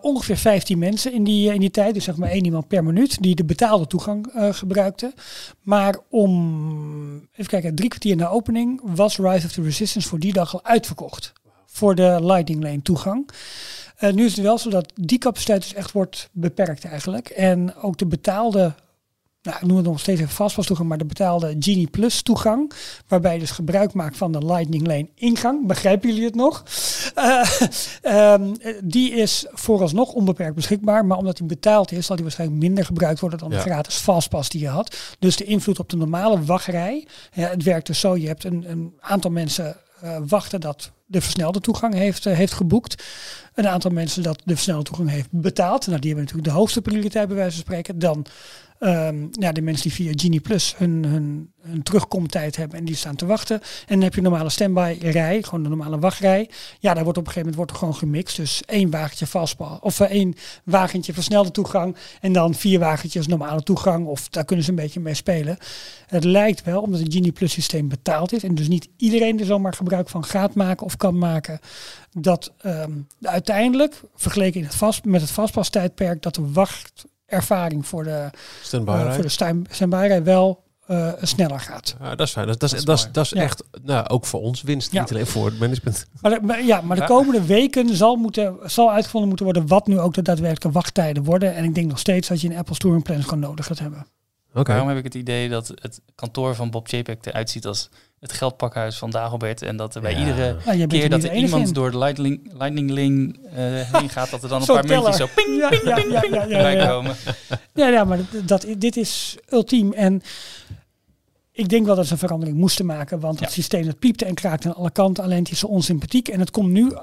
[0.00, 1.94] ongeveer 15 mensen in die, in die tijd.
[1.94, 5.12] Dus zeg maar één iemand per minuut die de betaalde toegang gebruikte.
[5.62, 6.83] Maar om
[7.32, 10.64] even kijken, drie kwartier na opening was Rise of the Resistance voor die dag al
[10.64, 11.32] uitverkocht.
[11.66, 13.30] Voor de Lightning Lane toegang.
[14.00, 17.28] Uh, nu is het wel zo dat die capaciteit dus echt wordt beperkt eigenlijk.
[17.28, 18.74] En ook de betaalde
[19.44, 22.72] nou, ik noem het nog steeds even vastpas toegang, maar de betaalde Genie Plus toegang,
[23.08, 25.66] waarbij je dus gebruik maakt van de Lightning Lane ingang.
[25.66, 26.64] Begrijpen jullie het nog?
[28.04, 28.34] Uh,
[28.94, 33.20] die is vooralsnog onbeperkt beschikbaar, maar omdat hij betaald is, zal die waarschijnlijk minder gebruikt
[33.20, 34.96] worden dan de gratis fastpass die je had.
[35.18, 38.64] Dus de invloed op de normale wachtrij, ja, het werkt dus zo, je hebt een,
[38.70, 43.04] een aantal mensen uh, wachten dat de versnelde toegang heeft, uh, heeft geboekt.
[43.54, 45.86] Een aantal mensen dat de versnelde toegang heeft betaald.
[45.86, 47.98] Nou, die hebben natuurlijk de hoogste prioriteit bij wijze van spreken.
[47.98, 48.26] Dan
[48.80, 52.94] Um, ja, de mensen die via Genie Plus hun, hun, hun terugkomtijd hebben en die
[52.94, 53.60] staan te wachten.
[53.60, 56.50] En dan heb je een normale standby rij, gewoon de normale wachtrij.
[56.78, 58.36] Ja, daar wordt op een gegeven moment wordt gewoon gemixt.
[58.36, 63.62] Dus één wagentje vastbal of uh, één wagentje versnelde toegang en dan vier wagentjes normale
[63.62, 64.06] toegang.
[64.06, 65.56] Of daar kunnen ze een beetje mee spelen.
[66.06, 69.46] Het lijkt wel, omdat het Genie Plus systeem betaald is en dus niet iedereen er
[69.46, 71.58] zomaar gebruik van gaat maken of kan maken,
[72.12, 77.04] dat um, uiteindelijk, vergeleken in het vast, met het vastpastijdperk, dat de wacht
[77.34, 78.30] ervaring voor de
[78.62, 79.06] standby
[79.68, 81.96] voor de wel uh, sneller gaat.
[82.00, 82.46] Ja, dat is fijn.
[82.46, 85.26] Dat, dat, is, dat, is, dat is echt, nou, ook voor ons winst, niet alleen
[85.26, 86.06] voor het management.
[86.20, 90.14] Maar, ja, maar de komende weken zal, moeten, zal uitgevonden moeten worden wat nu ook
[90.14, 91.54] de daadwerkelijke wachttijden worden.
[91.54, 94.06] En ik denk nog steeds dat je een Apple Touring Plan gewoon nodig gaat hebben.
[94.54, 94.64] Okay.
[94.64, 97.90] Waarom heb ik het idee dat het kantoor van Bob Chapek eruit ziet als
[98.24, 99.62] het geldpakhuis van Dagobert.
[99.62, 100.56] En dat er bij iedere
[100.86, 103.50] keer dat er iemand door de Lightning, lightning Link uh,
[103.92, 106.50] heen gaat, dat er dan een paar muntjes zo ping, ja, ping, ja, ping, ping,
[106.50, 107.16] ja, ja, komen.
[107.74, 109.92] Ja, ja, maar dat, dit is ultiem.
[109.92, 110.22] En
[111.52, 113.20] ik denk wel dat ze een verandering moesten maken.
[113.20, 115.24] Want het systeem dat piepte en kraakte aan alle kanten.
[115.24, 116.28] Alleen het is zo onsympathiek.
[116.28, 116.94] En het komt nu,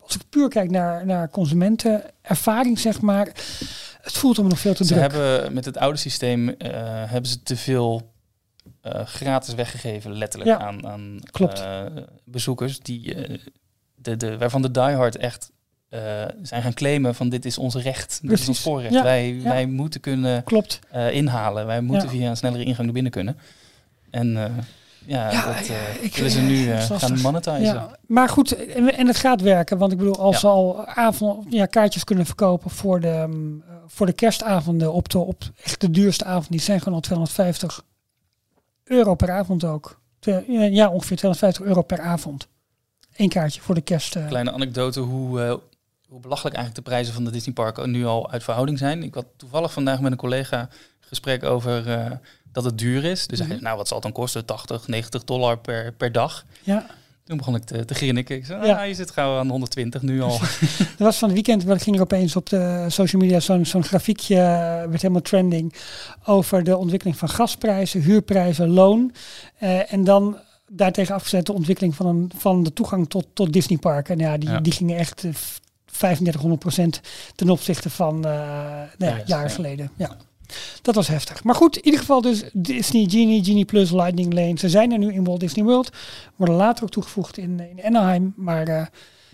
[0.00, 3.26] als ik puur kijk naar, naar consumentenervaring, zeg maar.
[4.00, 5.10] Het voelt hem nog veel te ze druk.
[5.10, 6.54] Ze hebben met het oude systeem uh,
[7.06, 8.14] hebben ze te veel
[9.04, 11.82] gratis weggegeven, letterlijk ja, aan, aan uh,
[12.24, 13.38] bezoekers die uh,
[13.94, 15.54] de, de, waarvan de diehard echt
[16.42, 18.94] zijn gaan claimen van dit is ons recht, dit is ons voorrecht.
[18.94, 19.42] Ja, wij, ja.
[19.42, 20.78] wij moeten kunnen Klopt.
[21.10, 23.38] inhalen, wij moeten via een snellere ingang naar binnen kunnen.
[24.10, 24.36] En
[25.06, 25.70] ja, ja, dat
[26.00, 27.88] ik, willen ze nu gaan monetizen.
[28.06, 31.66] Maar goed, en, en, het gaat werken, want ik bedoel, als ze al avond, ja,
[31.66, 36.24] kaartjes kunnen verkopen voor de, um, voor de kerstavonden op de, op echt de duurste
[36.24, 37.84] avond, die zijn gewoon al 250
[38.86, 40.00] euro per avond ook.
[40.46, 42.48] Ja, ongeveer 250 euro per avond.
[43.16, 44.16] Eén kaartje voor de kerst.
[44.16, 44.26] Uh.
[44.26, 45.54] Kleine anekdote hoe, uh,
[46.08, 49.02] hoe belachelijk eigenlijk de prijzen van de Disney Park nu al uit verhouding zijn.
[49.02, 50.68] Ik had toevallig vandaag met een collega
[51.00, 52.10] gesprek over uh,
[52.52, 53.26] dat het duur is.
[53.26, 53.62] Dus mm -hmm.
[53.62, 54.44] nou wat zal het dan kosten?
[54.44, 56.44] 80, 90 dollar per, per dag.
[56.62, 56.86] Ja.
[57.26, 58.36] Toen begon ik te, te grinniken.
[58.36, 58.80] Ik zei, ja.
[58.80, 60.38] Ah, je zit gauw aan 120 nu al.
[60.98, 64.34] er was van het weekend, ging er opeens op de social media zo'n zo'n grafiekje,
[64.34, 64.40] uh,
[64.88, 65.74] werd helemaal trending,
[66.24, 69.12] over de ontwikkeling van gasprijzen, huurprijzen, loon.
[69.60, 73.78] Uh, en dan daartegen afgezet de ontwikkeling van, een, van de toegang tot, tot Disney
[73.78, 74.08] Park.
[74.08, 74.60] En ja, die, ja.
[74.60, 77.00] die gingen echt uh, 3500%
[77.34, 78.22] ten opzichte van uh,
[78.98, 79.90] nou ja, jaren geleden.
[79.96, 80.16] Ja.
[80.82, 81.44] Dat was heftig.
[81.44, 84.58] Maar goed, in ieder geval dus Disney Genie, Genie Plus, Lightning Lane.
[84.58, 85.90] Ze zijn er nu in Walt Disney World.
[86.36, 88.32] Worden later ook toegevoegd in, in Anaheim.
[88.36, 88.86] Maar uh,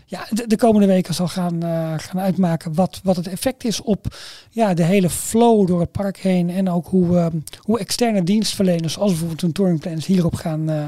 [0.06, 3.82] ja, de, de, komende weken zal gaan, uh, gaan uitmaken wat, wat het effect is
[3.82, 4.06] op
[4.50, 6.50] ja, de hele flow door het park heen.
[6.50, 7.26] En ook hoe, uh,
[7.58, 10.84] hoe externe dienstverleners, als bijvoorbeeld een touringplanners, hierop gaan, uh,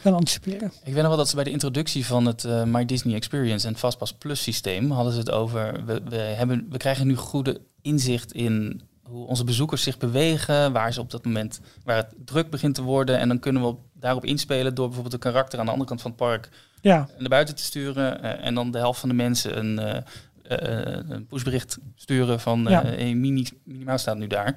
[0.00, 0.72] gaan anticiperen.
[0.84, 3.76] Ik weet nog wel dat ze bij de introductie van het My Disney Experience en
[3.76, 5.84] Fastpass Plus systeem hadden ze het over.
[5.86, 11.00] We, hebben, we krijgen nu goede inzicht in hoe onze bezoekers zich bewegen, waar ze
[11.00, 13.18] op dat moment waar het druk begint te worden.
[13.18, 16.10] En dan kunnen we daarop inspelen door bijvoorbeeld een karakter aan de andere kant van
[16.10, 16.48] het park
[16.80, 17.08] ja.
[17.18, 18.24] naar buiten te sturen.
[18.24, 20.04] Uh, en dan de helft van de mensen een,
[20.50, 22.84] uh, uh, een pushbericht sturen van ja.
[22.84, 24.56] hey, mini, minimaal staat nu daar.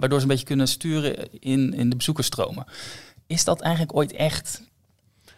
[0.00, 2.64] waardoor ze een beetje kunnen sturen in, in de bezoekersstromen.
[3.26, 4.62] Is dat eigenlijk ooit echt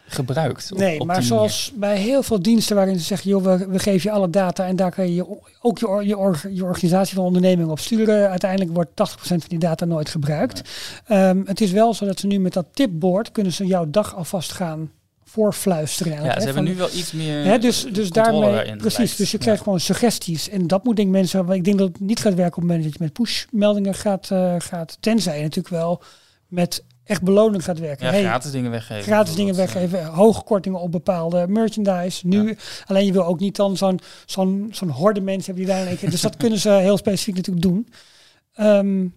[0.07, 0.71] gebruikt.
[0.75, 4.15] nee, maar zoals bij heel veel diensten waarin ze zeggen, joh, we, we geven je
[4.15, 5.25] alle data en daar kan je
[5.61, 8.29] ook je, je, je organisatie van onderneming op sturen.
[8.29, 10.61] Uiteindelijk wordt 80% van die data nooit gebruikt.
[11.05, 14.15] Ehm, het is wel zo dat ze nu met dat tipboard kunnen ze jouw dag
[14.15, 14.91] alvast gaan
[15.23, 16.23] voorfluisteren.
[16.23, 17.43] Ja, ze hebben nu wel iets meer.
[17.43, 19.15] Hè, dus dus daarmee precies.
[19.15, 21.49] Dus je krijgt gewoon suggesties en dat moet denk mensen.
[21.49, 24.29] Ik denk dat het niet gaat werken op het moment dat je met push-meldingen gaat,
[24.33, 26.01] uh, gaat, tenzij je natuurlijk wel
[26.47, 28.05] met echt beloning gaat werken.
[28.05, 29.03] Ja, gratis dingen weggeven.
[29.03, 32.27] Gratis dingen weggeven, hoge kortingen op bepaalde merchandise.
[32.27, 35.91] Nu, alleen je wil ook niet dan zo'n zo'n zo'n horde mensen hebben die daar
[35.91, 36.09] een keer.
[36.09, 37.87] Dus dat kunnen ze heel specifiek natuurlijk doen.
[38.59, 39.15] Um,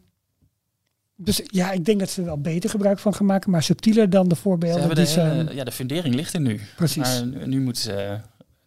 [1.16, 4.10] dus ja, ik denk dat ze er wel beter gebruik van gaan maken, maar subtieler
[4.10, 4.86] dan de voorbeelden.
[4.86, 6.60] die de, ze, ja, de fundering ligt er nu.
[6.76, 7.22] Precies.
[7.22, 8.18] Maar nu moeten ze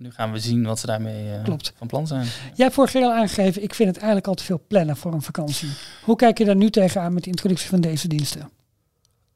[0.03, 2.25] nu gaan we zien wat ze daarmee uh, van plan zijn.
[2.25, 5.13] Jij hebt vorige keer al aangegeven, ik vind het eigenlijk al te veel plannen voor
[5.13, 5.69] een vakantie.
[6.03, 8.49] Hoe kijk je daar nu tegenaan met de introductie van deze diensten?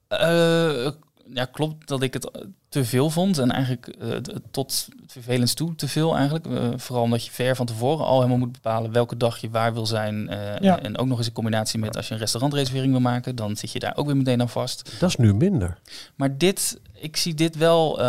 [0.10, 0.90] Uh,
[1.34, 2.32] ja, klopt dat ik het
[2.70, 3.38] te veel vond.
[3.38, 4.16] En eigenlijk uh,
[4.52, 6.48] tot vervelend toe te veel eigenlijk.
[6.48, 9.74] Uh, vooral omdat je ver van tevoren al helemaal moet bepalen welke dag je waar
[9.74, 10.30] wil zijn.
[10.60, 10.80] Ja.
[10.80, 13.72] En ook nog eens in combinatie met als je een restaurantreservering wil maken, dan zit
[13.72, 15.00] je daar ook weer meteen aan vast.
[15.00, 15.80] Dat is nu minder.
[16.16, 18.02] Maar dit, ik zie dit wel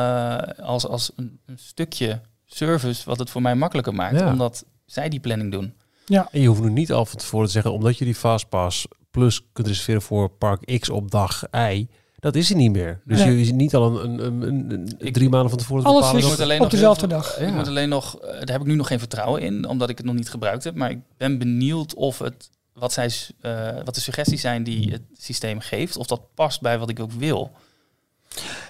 [0.63, 4.23] als, als een, een, stukje service wat het voor mij makkelijker maakt.
[4.23, 5.75] Omdat zij die planning doen.
[6.09, 6.29] Ja.
[6.33, 8.87] En je hoeft nu niet al van tevoren te zeggen, omdat je die Fastpass
[9.19, 11.87] plus kunt reserveren voor park X op dag Y.
[12.19, 13.01] Dat is er niet meer.
[13.05, 16.33] Dus je is niet al een, een, een, een drie maanden van tevoren Alles bepalen.
[16.33, 17.39] Is alleen op dezelfde dag.
[17.39, 19.97] Ik moet alleen nog, eh, daar heb ik nu nog geen vertrouwen in, omdat ik
[19.97, 20.75] het nog niet gebruikt heb.
[20.75, 23.11] Maar ik ben benieuwd of het, wat, zij,
[23.43, 27.01] uh, wat de suggesties zijn die het systeem geeft, of dat past bij wat ik
[27.01, 27.51] ook wil.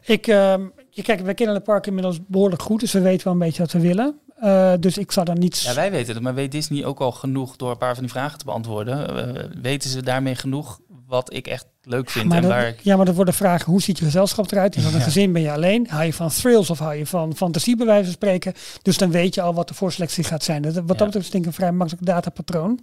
[0.05, 0.55] Ik, uh,
[0.91, 3.63] je kijkt, wij kennen het park inmiddels behoorlijk goed, dus we weten wel een beetje
[3.63, 4.19] wat we willen.
[4.43, 5.61] Uh, dus ik zou dan niet.
[5.61, 8.13] Ja, wij weten het, maar weet Disney ook al genoeg door een paar van die
[8.13, 9.17] vragen te beantwoorden?
[9.37, 12.29] Uh, weten ze daarmee genoeg wat ik echt leuk vind.
[12.29, 12.81] Maar en waar ik...
[12.83, 14.77] Ja, maar worden vragen, hoe ziet je gezelschap eruit?
[14.77, 15.87] Is dat een gezin, ben je alleen?
[15.91, 18.55] Hou je van thrills of hou je van fantasie bij wijze van spreken?
[18.83, 20.63] Dus dan weet je al wat de voorselectie gaat zijn.
[20.63, 22.81] Dat, wat dat betreft is denk ik een vrij makkelijk datapatroon.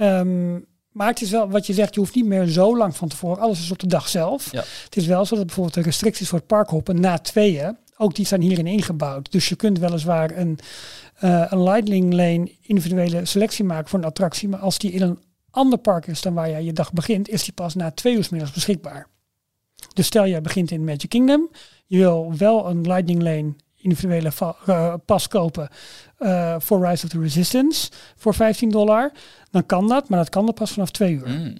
[0.00, 3.08] Um, maar het is wel wat je zegt, je hoeft niet meer zo lang van
[3.08, 3.42] tevoren.
[3.42, 4.52] Alles is op de dag zelf.
[4.52, 4.64] Ja.
[4.84, 8.26] Het is wel zo dat bijvoorbeeld de restricties voor het parkhoppen na tweeën, ook die
[8.26, 9.32] zijn hierin ingebouwd.
[9.32, 10.58] Dus je kunt weliswaar een,
[11.24, 14.48] uh, een Lightning Lane individuele selectie maken voor een attractie.
[14.48, 15.18] Maar als die in een
[15.50, 18.26] ander park is dan waar jij je dag begint, is die pas na twee uur
[18.30, 19.06] middags beschikbaar.
[19.94, 21.50] Dus stel jij begint in Magic Kingdom,
[21.86, 24.30] je wil wel een Lightning Lane individuele
[24.68, 25.68] uh, pas kopen
[26.18, 29.12] uh, voor Rise of the Resistance voor 15 dollar,
[29.50, 31.28] dan kan dat, maar dat kan er pas vanaf twee uur.
[31.28, 31.56] Mm.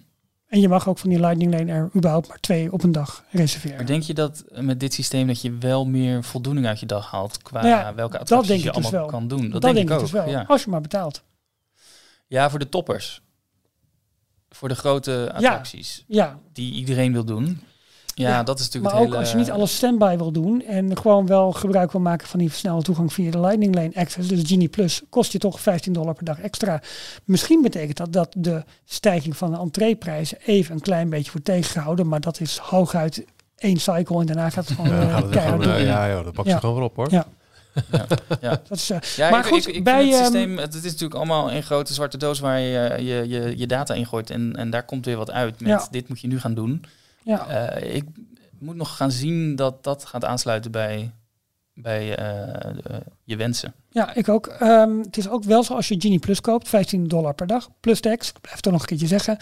[0.53, 3.25] En je mag ook van die Lightning Lane er überhaupt maar twee op een dag
[3.31, 3.77] reserveren.
[3.77, 7.11] Maar denk je dat met dit systeem dat je wel meer voldoening uit je dag
[7.11, 9.51] haalt qua nou welke attracties je dus allemaal kan doen?
[9.51, 10.01] Dat, denk, ik, ook.
[10.01, 10.45] Dus wel, ja.
[10.49, 11.23] als je maar betaalt.
[12.27, 13.23] Ja, voor de toppers
[14.55, 16.05] voor de grote attracties.
[16.07, 16.39] Ja.
[16.53, 17.61] Die iedereen wil doen.
[18.15, 21.27] Ja, dat is natuurlijk maar ook als je niet alles standby wil doen en gewoon
[21.27, 24.69] wel gebruik wil maken van die versnelde toegang via de Lightning Lane Access, dus Genie
[24.69, 26.83] Plus, kost je toch 15 dollar per dag extra.
[27.25, 32.09] Misschien betekent dat dat de stijging van de entreeprijzen even een klein beetje wordt tegengehouden,
[32.09, 33.25] maar dat is hooguit
[33.63, 36.51] één cycle en daarna gaat het gewoon ja, uh, keihard uh, ja, ja, dat pakt
[36.51, 37.11] ze gewoon wel op hoor.
[37.11, 37.27] Ja.
[37.91, 38.07] Ja,
[38.41, 38.51] ja.
[38.69, 40.83] Dat is, uh, ja maar ik, goed, ik, ik bij het ehm, systeem, het, is
[40.83, 44.57] natuurlijk allemaal een grote zwarte doos waar je je, je, je data in gooit en,
[44.57, 45.87] en daar komt weer wat uit met ja.
[45.91, 46.85] dit moet je nu gaan doen.
[47.25, 47.73] Ja.
[47.79, 48.05] Uh, ik
[48.59, 51.11] moet nog gaan zien dat dat gaat aansluiten bij,
[51.75, 53.75] bij uh, je wensen.
[53.91, 54.57] Ja, ik ook.
[54.62, 57.68] Um, het is ook wel zo als je Genie Plus koopt, 15 dollar per dag,
[57.81, 58.29] plus tax.
[58.29, 59.37] Ik blijf het toch nog een keertje zeggen.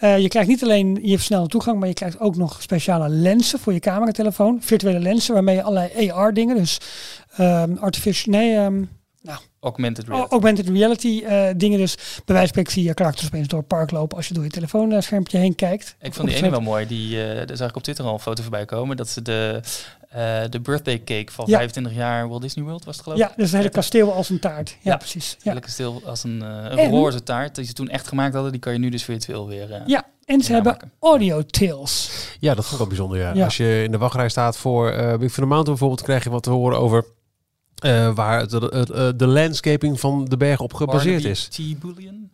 [0.00, 3.58] Uh, je krijgt niet alleen je snelle toegang, maar je krijgt ook nog speciale lenzen
[3.58, 4.62] voor je cameratelefoon.
[4.62, 6.80] Virtuele lenzen waarmee je allerlei AR dingen, dus
[7.40, 8.86] um, artificial, nee, um, nou,
[9.60, 11.78] augmented reality, augmented reality uh, dingen.
[11.78, 14.34] Dus bij wijze van spreken zie je karakters opeens door het park lopen als je
[14.34, 15.96] door je telefoonschermpje heen kijkt.
[16.00, 16.86] Ik vond die ene wel mooi.
[16.86, 18.96] Die, uh, daar zag ik op Twitter al een foto voorbij komen.
[18.96, 19.60] Dat ze de,
[20.16, 21.56] uh, de birthday cake van ja.
[21.56, 23.28] 25 jaar Walt Disney World was het geloof ik.
[23.28, 24.68] Ja, dus een hele kasteel als een taart.
[24.70, 25.32] Ja, ja precies.
[25.32, 28.52] Een hele kasteel als een, een roze taart die ze toen echt gemaakt hadden.
[28.52, 32.10] Die kan je nu dus virtueel weer Ja, en ze hebben audio tails.
[32.40, 33.36] Ja, dat vond ik wel bijzonder.
[33.36, 33.44] Ja.
[33.44, 36.42] Als je in de wachtrij staat voor uh, Big Thunder Mountain bijvoorbeeld, krijg je wat
[36.42, 37.04] te horen over
[37.84, 41.48] Uh, waar het, het, de landscaping van de berg op gebaseerd is.
[41.48, 42.30] T-Bullion?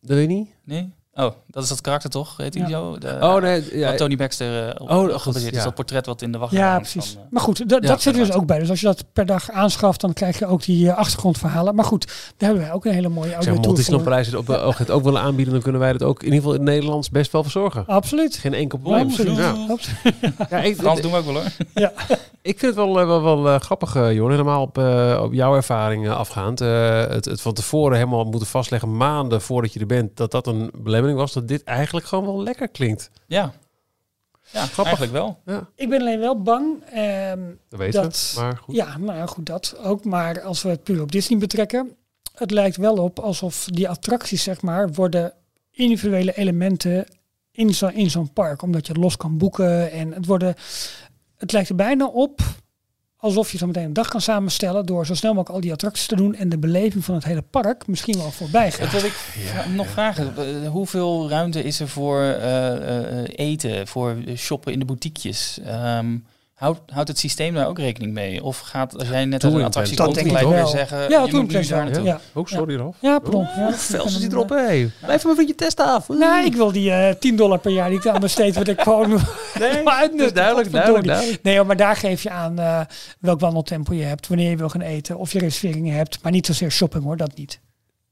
[0.00, 0.48] Dat weet je niet?
[0.64, 0.92] Nee?
[1.18, 2.36] Oh, dat is dat karakter toch?
[2.36, 2.98] Heet hij zo?
[2.98, 3.94] De, oh nee, ja.
[3.94, 5.62] Tony Baxter uh, op, oh, goed, is.
[5.62, 7.10] Dat portret wat in de wacht Ja, precies.
[7.12, 8.58] Van, uh, maar goed, dat zit er dus ook bij.
[8.58, 11.74] Dus als je dat per dag aanschaft, dan krijg je ook die uh, achtergrondverhalen.
[11.74, 14.02] Maar goed, daar hebben wij ook een hele mooie audio tour voor.
[14.02, 16.54] Prijs het ook, het ook willen aanbieden, dan kunnen wij het ook in ieder geval
[16.54, 17.86] in het Nederlands best wel verzorgen.
[17.86, 18.36] Absoluut.
[18.36, 19.06] Geen enkel probleem.
[19.06, 19.36] Absoluut.
[19.36, 19.54] Ja.
[19.68, 20.14] Absoluut.
[20.50, 21.52] ja, ik, Frans doen we ook wel hoor.
[21.74, 21.92] ja.
[22.42, 24.30] Ik vind het wel, wel, wel, wel grappig, Johan.
[24.30, 24.78] Helemaal op,
[25.22, 26.58] op jouw ervaring afgaand.
[26.58, 30.70] het, het van tevoren helemaal moeten vastleggen, maanden voordat je er bent, dat dat een
[30.74, 31.32] belemmering was.
[31.32, 33.10] Dat dit eigenlijk gewoon wel lekker klinkt.
[33.26, 33.52] Ja.
[34.50, 34.84] Ja, Grappig.
[34.84, 35.40] eigenlijk wel.
[35.44, 35.68] Ja.
[35.74, 36.82] Ik ben alleen wel bang.
[36.84, 38.74] Ehm, dat weten dat, we, maar goed.
[38.74, 40.04] Ja, nou goed, dat ook.
[40.04, 41.96] Maar als we het puur op Disney betrekken,
[42.34, 45.32] het lijkt wel op alsof die attracties, zeg maar, worden
[45.70, 47.06] individuele elementen
[47.52, 48.62] in zo'n in zo'n park.
[48.62, 49.90] Omdat je het los kan boeken.
[49.90, 50.54] En het worden.
[51.36, 52.40] Het lijkt er bijna op
[53.16, 56.06] alsof je zo meteen een dag kan samenstellen door zo snel mogelijk al die attracties
[56.06, 58.92] te doen en de beleving van het hele park misschien wel voorbij gaat.
[58.92, 59.16] Dat wil ik
[59.74, 60.66] nog vragen.
[60.66, 65.58] Hoeveel ruimte is er voor uh, eten, voor shoppen in de boutiquejes?
[65.66, 66.26] Um,
[66.56, 68.42] Houdt, houdt het systeem daar ook rekening mee?
[68.42, 71.08] Of gaat, als jij net als een attractie komt, gelijk weer zeggen...
[71.08, 72.04] Ja, toen ik daar naartoe.
[72.04, 72.20] Ja.
[72.34, 72.80] Ook sorry ja.
[72.80, 72.96] Rolf.
[73.00, 73.40] Ja, pardon.
[73.40, 73.56] Oh,
[73.88, 74.08] ja.
[74.08, 74.90] Zit erop, hé.
[75.02, 76.08] Blijf maar vriendje test af.
[76.08, 78.80] Nee, ik wil die uh, 10 dollar per jaar die ik aan besteed, wat ik
[78.80, 79.20] gewoon...
[79.58, 81.42] nee, maar is duidelijk, duidelijk, duidelijk.
[81.42, 82.80] Nee, maar daar geef je aan uh,
[83.20, 86.22] welk wandeltempo je hebt, wanneer je wil gaan eten, of je reserveringen hebt.
[86.22, 87.60] Maar niet zozeer shopping hoor, dat niet.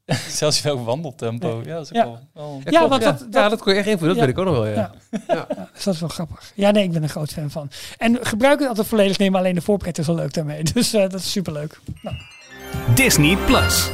[0.29, 1.63] Zelfs je ook wandeltempo.
[1.65, 2.05] Ja, dat is ja.
[2.05, 2.61] Wel, wel...
[2.65, 4.15] ja, ja, want dat, dat, ja, dat kon je echt invullen.
[4.15, 4.91] Dat weet ik ook nog wel, ja.
[5.27, 5.47] Ja.
[5.75, 6.53] Dus dat is wel grappig.
[6.55, 7.71] Ja, nee, ik ben een groot fan van.
[7.99, 10.63] En gebruik het altijd volledig nemen, alleen de voorpret is wel leuk daarmee.
[10.75, 11.81] Dus uh, dat is superleuk.
[12.03, 12.17] Nou.
[12.95, 13.91] Disney Plus.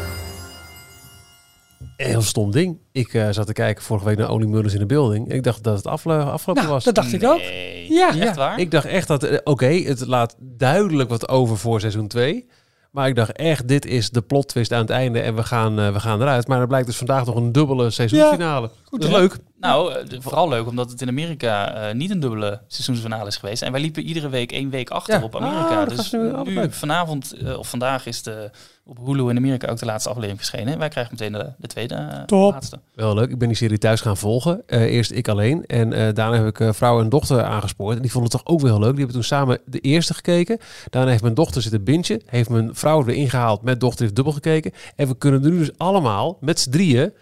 [1.96, 2.78] Een heel stom ding.
[2.92, 5.32] Ik uh, zat te kijken vorige week naar Only Murders in the Building.
[5.32, 6.84] Ik dacht dat het afgelopen nou, was.
[6.84, 7.20] dat dacht nee.
[7.20, 7.40] ik ook.
[7.88, 8.58] Ja, echt waar?
[8.58, 12.46] Ik dacht echt dat, uh, oké, okay, het laat duidelijk wat over voor seizoen 2.
[12.91, 15.80] Maar ik dacht echt, dit is de plot twist aan het einde en we gaan,
[15.80, 16.47] uh, we gaan eruit.
[16.47, 18.66] Maar er blijkt dus vandaag nog een dubbele seizoensfinale.
[18.66, 19.36] Ja, goed, dat is leuk.
[19.61, 23.62] Nou, uh, vooral leuk omdat het in Amerika uh, niet een dubbele seizoensfinale is geweest.
[23.62, 25.24] En wij liepen iedere week één week achter ja.
[25.24, 25.80] op Amerika.
[25.80, 28.51] Ah, dus nu, nu vanavond of vandaag is de
[28.91, 30.78] op Hulu in Amerika ook de laatste aflevering verschenen.
[30.78, 32.53] Wij krijgen meteen de, de tweede Top.
[32.53, 32.78] laatste.
[32.95, 33.30] Wel leuk.
[33.30, 34.62] Ik ben die serie thuis gaan volgen.
[34.66, 35.66] Uh, eerst ik alleen.
[35.66, 37.97] En uh, daarna heb ik uh, vrouw en dochter aangespoord.
[37.97, 38.91] En die vonden het toch ook wel heel leuk.
[38.91, 40.59] Die hebben toen samen de eerste gekeken.
[40.91, 42.20] Daarna heeft mijn dochter zitten bintje.
[42.26, 43.62] Heeft mijn vrouw erin gehaald.
[43.62, 44.72] Met dochter heeft dubbel gekeken.
[44.97, 47.12] En we kunnen nu dus allemaal met z'n drieën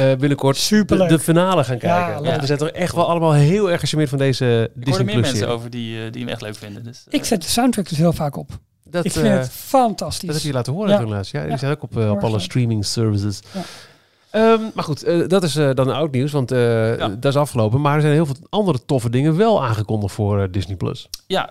[0.00, 1.08] uh, binnenkort Superleuk.
[1.08, 2.24] de, de finale gaan kijken.
[2.24, 5.14] Ja, we zijn toch echt wel allemaal heel erg gecharmeerd van deze ik Disney meer
[5.14, 6.84] Plus mensen over die, uh, die hem echt leuk vinden.
[6.84, 8.58] Dus, uh, ik zet de soundtrack dus heel vaak op.
[8.94, 10.26] Dat, ik vind het fantastisch.
[10.26, 10.98] Dat heb je laten horen ja.
[10.98, 11.32] toen laatst.
[11.32, 11.56] Ja, die ja.
[11.56, 13.40] zijn ook op, op alle streaming services.
[13.52, 13.60] Ja.
[14.36, 17.08] Um, maar goed, uh, dat is uh, dan oud nieuws, want uh, ja.
[17.08, 17.80] dat is afgelopen.
[17.80, 20.76] Maar er zijn heel veel andere toffe dingen wel aangekondigd voor Disney+.
[20.76, 21.08] Plus.
[21.26, 21.50] Ja,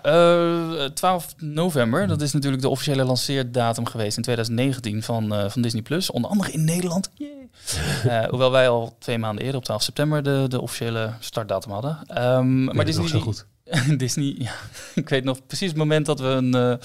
[0.94, 5.82] 12 november, dat is natuurlijk de officiële lanceerdatum geweest in 2019 van, van Disney+.
[5.82, 6.10] Plus.
[6.10, 7.10] Onder andere in Nederland.
[8.30, 11.98] hoewel wij al twee maanden eerder, op 12 september, de, de officiële startdatum hadden.
[12.18, 13.08] Um, maar Disney...
[13.08, 13.46] zo goed.
[13.96, 14.52] Disney, ja,
[14.94, 16.80] ik weet nog precies het moment dat we een,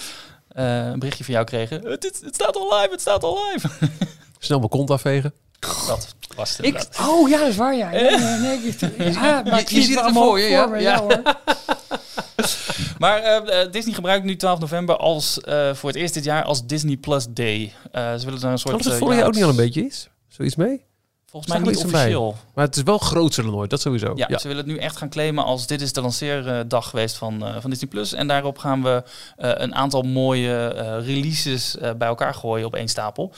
[0.59, 1.85] een berichtje van jou kregen.
[1.85, 3.69] Het, het staat al live, het staat al live.
[4.39, 5.33] Snel mijn kont afvegen.
[5.59, 7.91] Dat was het ik, Oh ja, dat is waar, ja.
[7.91, 8.79] ja, ja nee, ik,
[9.13, 10.65] ja maar je, je ziet het voor je, ja.
[10.65, 10.99] Me, ja.
[10.99, 11.21] hoor.
[12.99, 16.65] maar uh, Disney gebruikt nu 12 november als, uh, voor het eerst dit jaar als
[16.65, 17.73] Disney Plus Day.
[17.95, 18.75] Uh, ze willen daar een soort...
[18.75, 20.09] Kan het vorig jaar ook niet al een beetje is?
[20.27, 20.85] Zoiets mee?
[21.29, 22.37] Volgens mij niet officieel.
[22.53, 24.13] Maar het is wel groter dan ooit, dat sowieso.
[24.15, 27.17] Ja, ja, ze willen het nu echt gaan claimen als dit is de lanceerdag geweest
[27.17, 27.89] van, uh, van Disney+.
[27.89, 28.13] Plus.
[28.13, 29.03] En daarop gaan we
[29.37, 33.33] uh, een aantal mooie uh, releases bij elkaar gooien op één stapel.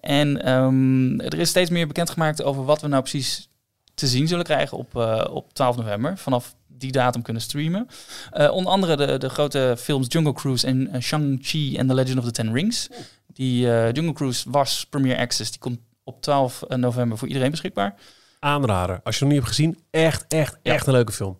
[0.00, 3.48] En um, er is steeds meer bekendgemaakt over wat we nou precies
[3.94, 4.96] te zien zullen krijgen op,
[5.30, 6.18] op 12 november.
[6.18, 7.88] Vanaf die datum kunnen streamen.
[8.32, 12.30] onder andere de, de grote films Jungle Cruise en Shang-Chi and the Legend of the
[12.30, 12.88] Ten Rings.
[13.26, 17.94] Die Jungle Cruise was Premier Access, die komt op 12 november voor iedereen beschikbaar.
[18.38, 19.00] Aanrader.
[19.04, 20.72] Als je hem niet hebt gezien, echt, echt, ja.
[20.72, 21.38] echt een leuke film.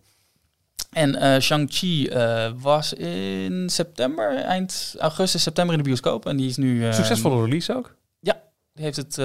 [0.91, 6.27] En uh, Shang-Chi uh, was in september, eind augustus, september in de bioscoop.
[6.27, 6.87] En die is nu...
[6.87, 7.95] Uh, Succesvolle release ook?
[8.21, 8.41] Ja,
[8.73, 9.17] die heeft het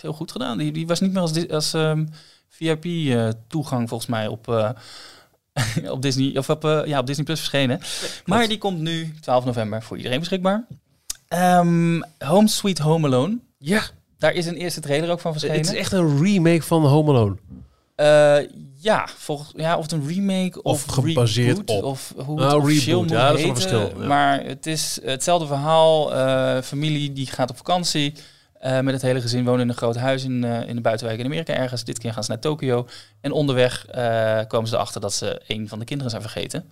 [0.00, 0.58] heel goed gedaan.
[0.58, 2.08] Die, die was niet meer als, als um,
[2.48, 4.48] VIP-toegang volgens mij op,
[5.94, 7.80] op Disney, of op, ja, op Disney Plus verschenen.
[8.24, 10.66] Maar die komt nu 12 november voor iedereen beschikbaar.
[11.28, 13.38] Um, Home Sweet Home Alone.
[13.58, 13.82] Ja.
[14.20, 15.56] Daar is een eerste trailer ook van verschenen.
[15.56, 17.36] Het is echt een remake van Home Alone.
[17.96, 21.84] Uh, ja, volgens, ja, of het een remake of, of gebaseerd reboot, op.
[21.84, 23.10] Of hoe het nou, reboot.
[23.10, 23.92] Ja, dat is een verschil.
[23.98, 24.06] Ja.
[24.06, 26.12] Maar het is hetzelfde verhaal.
[26.12, 28.14] Uh, familie die gaat op vakantie.
[28.62, 31.24] Uh, met het hele gezin wonen in een groot huis in, in de buitenwijk in
[31.24, 31.84] Amerika ergens.
[31.84, 32.86] Dit keer gaan ze naar Tokio.
[33.20, 33.86] En onderweg
[34.46, 36.64] komen ze erachter dat ze een van de kinderen zijn vergeten.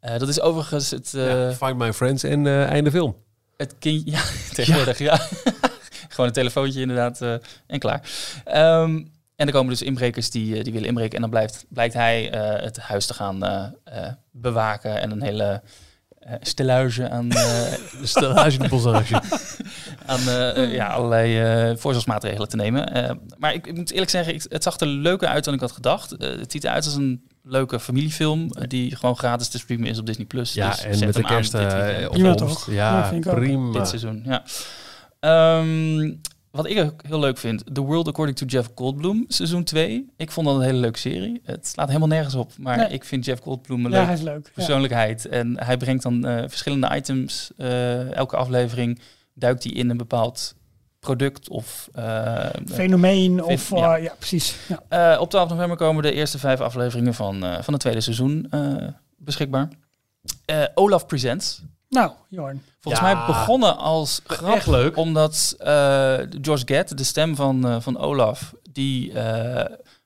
[0.00, 1.10] dat is overigens het...
[1.10, 3.16] Ja, find My Friends en einde film.
[3.56, 4.22] Het kind, ja,
[4.52, 5.20] tegenwoordig, ja.
[6.14, 7.34] Gewoon een telefoontje inderdaad uh,
[7.66, 8.00] en klaar.
[8.82, 11.14] Um, en er komen dus inbrekers die, die willen inbreken.
[11.14, 15.62] En dan blijft, blijkt hij uh, het huis te gaan uh, bewaken en een hele
[16.26, 17.28] uh, stellage aan...
[17.34, 19.14] Uh, stellage de bosage.
[20.06, 23.18] aan uh, ja, allerlei voorzorgsmaatregelen te nemen.
[23.38, 25.72] maar ik, ik, moet eerlijk zeggen, ik, het zag er leuker uit dan ik had
[25.72, 26.10] gedacht.
[26.10, 30.26] het ziet eruit als een leuke familiefilm die gewoon gratis te streamen is op Disney+.
[30.26, 30.52] Plus.
[30.52, 31.52] Ja, dus en met de kerst?
[31.52, 31.98] Ja,
[32.68, 33.72] ja prima.
[33.72, 34.42] Dit seizoen, ja.
[35.24, 36.20] Um,
[36.54, 40.06] wat ik ook heel leuk vind, The World According to Jeff Goldblum, seizoen 2.
[40.16, 41.40] Ik vond dat een hele leuke serie.
[41.44, 42.88] Het slaat helemaal nergens op, maar nee.
[42.88, 45.22] ik vind Jeff Goldblum een ja, leuk, leuk persoonlijkheid.
[45.22, 45.30] Ja.
[45.30, 47.50] En hij brengt dan uh, verschillende items.
[47.56, 49.00] Uh, elke aflevering
[49.34, 50.54] duikt hij in een bepaald
[50.98, 51.88] product of...
[51.98, 53.70] Uh, Fenomeen of...
[53.70, 53.94] Ja.
[53.94, 54.14] ja.
[54.18, 54.56] precies.
[54.88, 55.18] Ja.
[55.18, 58.50] op 12 november komen de eerste vijf afleveringen van, van het tweede seizoen
[59.16, 59.68] beschikbaar.
[60.74, 61.62] Olaf Presents.
[61.94, 62.62] Nou, Jorn.
[62.80, 64.96] Volgens mij begonnen als grap, Echt leuk.
[64.96, 65.66] omdat uh,
[66.40, 69.10] George Gett, de stem van, uh, van Olaf, die...
[69.12, 69.20] Uh,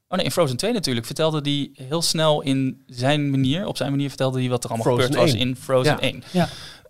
[0.08, 3.90] oh nee, in Frozen 2 natuurlijk, vertelde die heel snel in zijn manier, op zijn
[3.90, 5.36] manier vertelde hij wat er allemaal Frozen gebeurd 1.
[5.38, 6.00] was in Frozen Ja.
[6.00, 6.22] 1.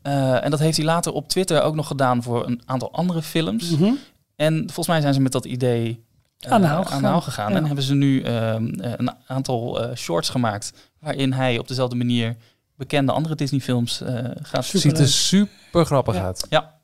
[0.02, 0.40] Ja.
[0.42, 3.70] en dat heeft hij later op Twitter ook nog gedaan voor een aantal andere films.
[3.70, 3.92] Mhm.
[4.36, 6.04] En volgens mij zijn ze met dat idee
[6.46, 7.04] uh, Aan de haal aan de gegaan.
[7.04, 7.50] haal gegaan.
[7.50, 7.56] Ja.
[7.56, 12.36] En hebben ze nu um, een aantal uh, shorts gemaakt waarin hij op dezelfde manier
[12.78, 14.64] bekende andere Disney films uh, gaat.
[14.64, 16.24] Ziet er super grappig Ja.
[16.24, 16.46] uit.
[16.48, 16.76] ja.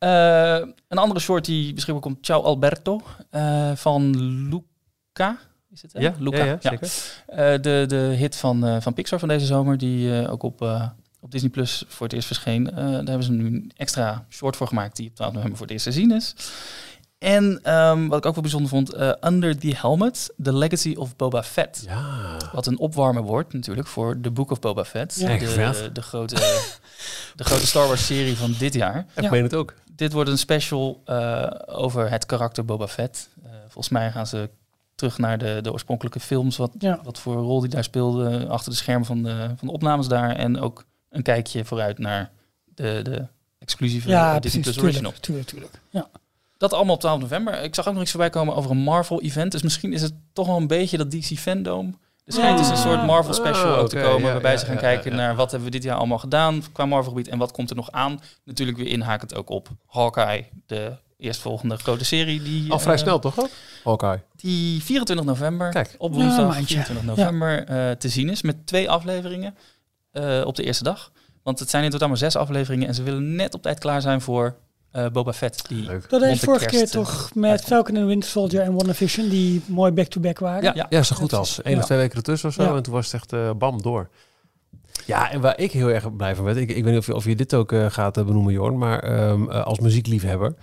[0.00, 3.00] Uh, een andere soort die beschikbaar komt, Ciao Alberto
[3.30, 4.16] uh, van
[4.48, 5.38] Luca.
[5.72, 5.92] Is het?
[5.92, 6.00] hè?
[6.00, 6.36] Ja, Luca.
[6.36, 6.88] ja, ja, zeker.
[7.30, 10.62] Uh, de, de hit van, uh, van Pixar van deze zomer, die uh, ook op,
[10.62, 10.88] uh,
[11.20, 12.62] op Disney Plus voor het eerst verscheen.
[12.70, 15.66] Uh, daar hebben ze nu een extra short voor gemaakt die op 12 november voor
[15.66, 16.34] het eerst te zien is.
[17.18, 21.16] En um, wat ik ook wel bijzonder vond, uh, Under the Helmet, The Legacy of
[21.16, 21.82] Boba Fett.
[21.86, 22.36] Ja.
[22.52, 25.14] Wat een opwarmer wordt natuurlijk voor The Book of Boba Fett.
[25.14, 25.38] Ja.
[25.38, 26.34] De, de, grote,
[27.36, 29.06] de grote Star Wars serie van dit jaar.
[29.14, 29.30] Ik Ja.
[29.30, 29.74] meen het ook.
[29.92, 33.28] Dit wordt een special uh, over het karakter Boba Fett.
[33.44, 34.50] Uh, volgens mij gaan ze
[34.94, 36.56] terug naar de, de oorspronkelijke films.
[36.56, 37.00] Wat, Ja.
[37.02, 40.36] wat voor rol die daar speelde achter de schermen van de, van de opnames daar.
[40.36, 42.30] En ook een kijkje vooruit naar
[42.74, 43.26] de, de
[43.58, 44.62] exclusieve Ja, Disney.
[44.62, 45.12] Plus Original.
[45.20, 45.80] Tuurlijk, tuurlijk.
[45.90, 46.08] Ja.
[46.58, 47.62] Dat allemaal op 12 november.
[47.62, 49.52] Ik zag ook nog iets voorbij komen over een Marvel-event.
[49.52, 51.98] Dus misschien is het toch wel een beetje dat DC Fandom.
[52.24, 54.26] Er schijnt dus een soort Marvel special Ah, ook te komen.
[54.26, 55.16] ja, waarbij ja, ze gaan ja, kijken ja.
[55.16, 57.28] naar wat hebben we dit jaar allemaal gedaan qua Marvel-gebied.
[57.28, 58.20] En wat komt er nog aan.
[58.44, 60.48] Natuurlijk weer inhakend ook op Hawkeye.
[60.66, 62.42] De eerstvolgende grote serie.
[62.42, 63.40] Die, Al vrij eh, snel, toch?
[63.40, 63.48] ook?
[63.84, 64.22] Oké.
[64.36, 65.94] Die 24 november Kijk.
[65.98, 66.66] op woensdag maandje.
[66.66, 68.42] 24 november eh, te zien is.
[68.42, 69.56] Met twee afleveringen
[70.10, 71.12] eh, op de eerste dag.
[71.42, 72.88] Want het zijn in totaal maar zes afleveringen.
[72.88, 74.56] En ze willen net op tijd klaar zijn voor
[74.96, 75.68] eh, Boba Fett.
[75.68, 76.08] Die Leuk.
[76.10, 77.68] Dat vorige kerst, keer eh, toch met uitkomt.
[77.68, 80.62] Falcon en Winter Soldier en WandaVision, die mooi back-to-back waren.
[80.62, 80.72] Ja.
[80.74, 81.60] Ja, ja, zo goed als.
[81.62, 81.78] Eén Ja.
[81.78, 82.62] of twee weken ertussen of zo.
[82.62, 82.74] Ja.
[82.76, 84.08] En toen was het echt eh, bam door.
[85.06, 87.14] Ja, en waar ik heel erg blij van werd, ik, ik weet niet of je,
[87.14, 90.54] of je dit ook eh, gaat eh, benoemen, Jorn, maar ehm, eh, als muziekliefhebber.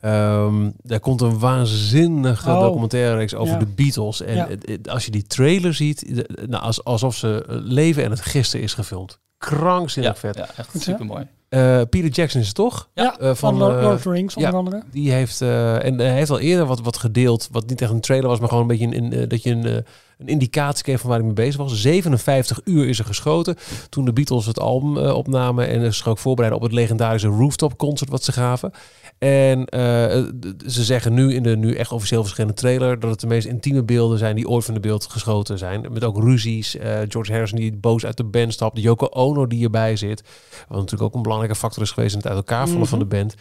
[0.00, 2.60] ehm er komt een waanzinnige Oh.
[2.60, 3.58] documentaire reeks over Ja.
[3.58, 4.20] de Beatles.
[4.22, 4.48] En Ja.
[4.48, 8.10] het- het- als je die trailer ziet, de- nou, als, alsof ze eh, leven en
[8.10, 9.18] het gisteren is gefilmd.
[9.38, 10.36] Krankzinnig ja, vet.
[10.36, 11.26] ja, echt super mooi.
[11.48, 12.88] Eh, Peter Jackson is het toch?
[12.94, 14.56] Ja, Eh, van, van, Lord, eh, Lord of the Rings onder ja.
[14.58, 14.82] andere.
[14.90, 18.00] Die heeft, eh, en hij heeft al eerder wat, wat gedeeld, wat niet echt een
[18.00, 19.74] trailer was, maar gewoon een beetje een, een, eh, dat je een, eh,
[20.18, 21.80] een indicatie kreeg van waar hij mee bezig was.
[21.80, 23.56] 57 uur is er geschoten
[23.88, 27.76] toen de Beatles het album eh, opnamen en zich ook voorbereiden op het legendarische rooftop
[27.78, 28.72] concert wat ze gaven.
[29.18, 33.20] En eh, d- ze zeggen nu in de nu echt officieel verschillende trailer dat het
[33.20, 35.86] de meest intieme beelden zijn die ooit van de beeld geschoten zijn.
[35.92, 39.64] Met ook ruzies, eh, George Harrison die boos uit de band stapt, Yoko Ono die
[39.64, 40.22] erbij zit.
[40.68, 42.88] Wat natuurlijk ook een belangrijke factor is geweest in het uit elkaar vallen Mhm.
[42.88, 43.34] van de band.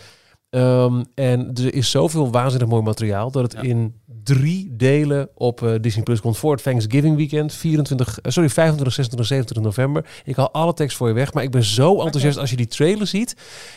[0.49, 3.61] Ehm, en er is zoveel waanzinnig mooi materiaal dat het Ja.
[3.61, 3.93] in
[4.27, 7.53] drie delen op eh, Disney Plus komt voor het Thanksgiving weekend.
[7.53, 10.05] 24, eh, sorry, 25, 26, 27 november.
[10.23, 12.67] Ik haal alle tekst voor je weg, maar ik ben zo enthousiast als je die
[12.67, 13.35] trailer ziet.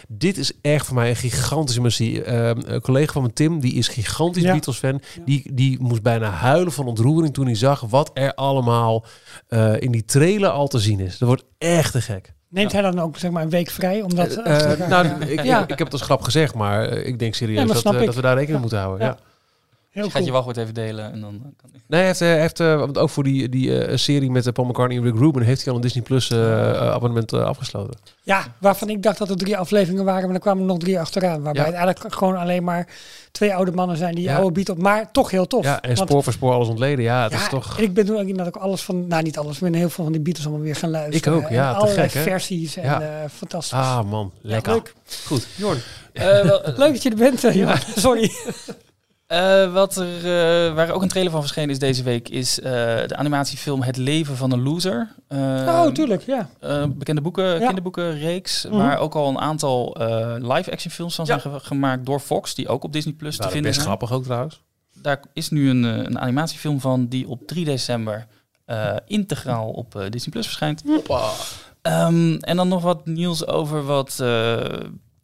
[0.08, 2.22] Dit is echt voor mij een gigantische missie.
[2.24, 4.52] Ehm, een collega van me, Tim, die is gigantisch Ja.
[4.52, 5.00] Beatles fan.
[5.24, 9.04] Die, die moest bijna huilen van ontroering toen hij zag wat er allemaal
[9.48, 11.18] eh, in die trailer al te zien is.
[11.18, 12.32] Dat wordt echt te gek.
[12.48, 14.02] Neemt hij dan ook zeg maar een week vrij?
[14.02, 15.16] Omdat, Eh, eh, nou, ja.
[15.26, 15.62] ik, Ja.
[15.62, 17.94] ik, ik heb het als grap gezegd, maar eh, ik denk Ja, serieus dat dat,
[17.94, 19.06] eh, dat we daar rekening moeten houden.
[19.06, 19.18] Ja.
[19.90, 21.80] Heel Dus gaat je wachtwoord even delen en dan kan ik.
[21.86, 24.52] Nee, hij heeft, eh, hij heeft eh, want ook voor die, die eh, serie met
[24.52, 27.98] Paul McCartney en Rick Rubin heeft hij al een Disney Plus abonnement afgesloten.
[28.22, 31.00] Ja, waarvan ik dacht dat er drie afleveringen waren, maar er kwamen er nog drie
[31.00, 31.42] achteraan.
[31.42, 31.68] Waarbij Ja.
[31.68, 32.86] het eigenlijk gewoon alleen maar
[33.32, 34.36] twee oude mannen zijn die Ja.
[34.36, 35.64] oude Beatles, maar toch heel tof.
[35.64, 37.04] Ja, en Want- spoor voor spoor alles ontleden.
[37.04, 37.78] Ja, het ja, is toch...
[37.78, 39.80] en ik ben toen ook inderdaad ook alles van, nou niet alles, maar ik ben
[39.80, 41.38] heel veel van die Beatles allemaal weer gaan luisteren.
[41.38, 42.22] Ik ook, ja, allerlei gek, hè?
[42.22, 43.00] versies en Ja.
[43.00, 43.78] eh, fantastisch.
[43.78, 44.72] Ah man, Ja, lekker.
[44.72, 44.94] leuk.
[45.26, 45.78] Goed, Jorn.
[46.12, 47.76] Eh, wel, Leuk dat je er bent, Johan.
[47.96, 48.30] Sorry.
[49.32, 52.64] Uh, wat er, uh, waar ook een trailer van verschenen is deze week, is uh,
[53.06, 55.08] de animatiefilm Het leven van een loser.
[55.28, 56.48] oh, tuurlijk, ja.
[56.88, 57.58] bekende boeken, ja.
[57.58, 58.80] kinderboekenreeks, mm -hmm.
[58.80, 59.96] waar ook al een aantal
[60.38, 61.38] live-action films van ja.
[61.38, 63.86] zijn gemaakt door Fox, die ook op Disney Plus te vinden best zijn.
[63.86, 64.60] grappig ook trouwens.
[64.94, 68.26] Daar is nu een, een animatiefilm van die op 3 december
[69.06, 70.82] integraal op Disney Plus verschijnt.
[71.82, 74.22] Um, en dan nog wat nieuws over wat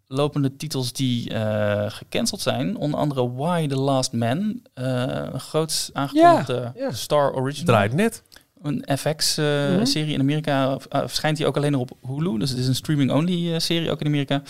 [0.08, 2.76] lopende titels die uh, gecanceld zijn.
[2.76, 4.60] Onder andere Why the Last Man.
[4.74, 5.02] Uh,
[5.32, 6.92] een groot aangekondigde ja, ja.
[6.92, 7.66] Star Original.
[7.66, 8.22] Draait net.
[8.62, 10.12] Een FX-serie uh, mm -hmm.
[10.12, 10.78] in Amerika.
[10.88, 12.38] verschijnt die ook alleen nog op Hulu.
[12.38, 14.42] Dus het is een streaming-only serie ook in Amerika.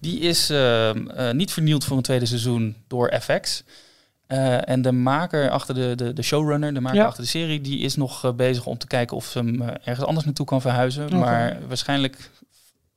[0.00, 0.52] Die is
[1.32, 3.64] niet vernield voor een tweede seizoen door FX.
[4.26, 7.06] en de maker achter de, de, de showrunner, de maker ja.
[7.06, 10.24] achter de serie, die is nog bezig om te kijken of ze hem ergens anders
[10.24, 11.06] naartoe kan verhuizen.
[11.06, 11.18] Okay.
[11.18, 12.30] Maar waarschijnlijk,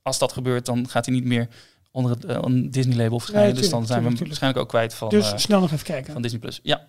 [0.01, 1.47] als dat gebeurt, dan gaat hij niet meer
[1.95, 3.53] onder het uh, een Disney-label verschijnen.
[3.53, 4.27] Nee, tuurlijk, dus dan zijn tuurlijk, we tuurlijk.
[4.27, 5.09] waarschijnlijk ook kwijt van.
[5.09, 6.13] Dus uh, snel nog even kijken.
[6.13, 6.59] Van Disney Plus.
[6.63, 6.87] Ja.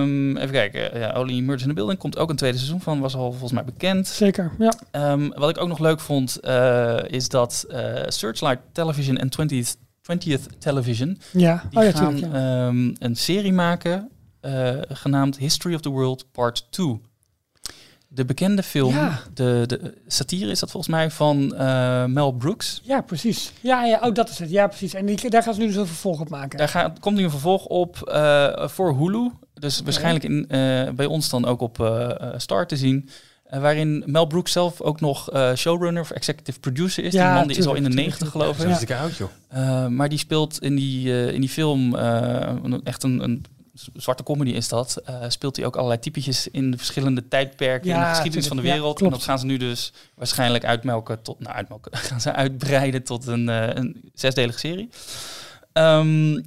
[0.00, 0.98] Um, even kijken.
[0.98, 3.00] Ja, Only Murders in the Building komt ook een tweede seizoen van.
[3.00, 4.06] Was al volgens mij bekend.
[4.06, 4.52] Zeker.
[4.58, 5.12] Ja.
[5.12, 7.64] Um, wat ik ook nog leuk vond, uh, is dat
[8.06, 9.70] Searchlight Television en 20th,
[10.12, 11.18] 20th Television.
[11.32, 11.62] Ja.
[11.70, 12.66] Die oh, ja, gaan ja.
[12.66, 14.10] um, een serie maken
[14.88, 17.00] genaamd History of the World Part 2
[18.16, 19.20] de bekende film, ja.
[19.34, 22.80] de, de satire is dat volgens mij van uh, Mel Brooks.
[22.84, 23.52] Ja, precies.
[23.60, 24.50] Ja, ja, ook dat is het.
[24.50, 24.94] Ja, precies.
[24.94, 26.58] En die, daar gaan ze nu dus een vervolg op maken.
[26.58, 29.30] Daar gaat, komt nu een vervolg op uh, voor Hulu.
[29.54, 29.84] Dus okay.
[29.84, 32.02] waarschijnlijk in, uh, bij ons dan ook op
[32.36, 33.08] Star te zien.
[33.50, 37.12] waarin Mel Brooks zelf ook nog showrunner of executive producer is.
[37.12, 38.88] Ja, die man die is al in de negentig geloof ik.
[38.88, 39.02] Ja.
[39.02, 39.86] Zo is joh.
[39.86, 41.94] maar die speelt in die, in die film
[42.84, 43.44] echt een, een
[43.94, 47.96] zwarte comedy is dat, uh, speelt hij ook allerlei typetjes in de verschillende tijdperken ja,
[47.96, 48.98] in de geschiedenis van de wereld.
[48.98, 53.02] Ja, en dat gaan ze nu dus waarschijnlijk uitmelken tot, nou uitmelken, gaan ze uitbreiden
[53.02, 54.88] tot een, uh, een zesdelige serie.
[55.72, 56.42] Um,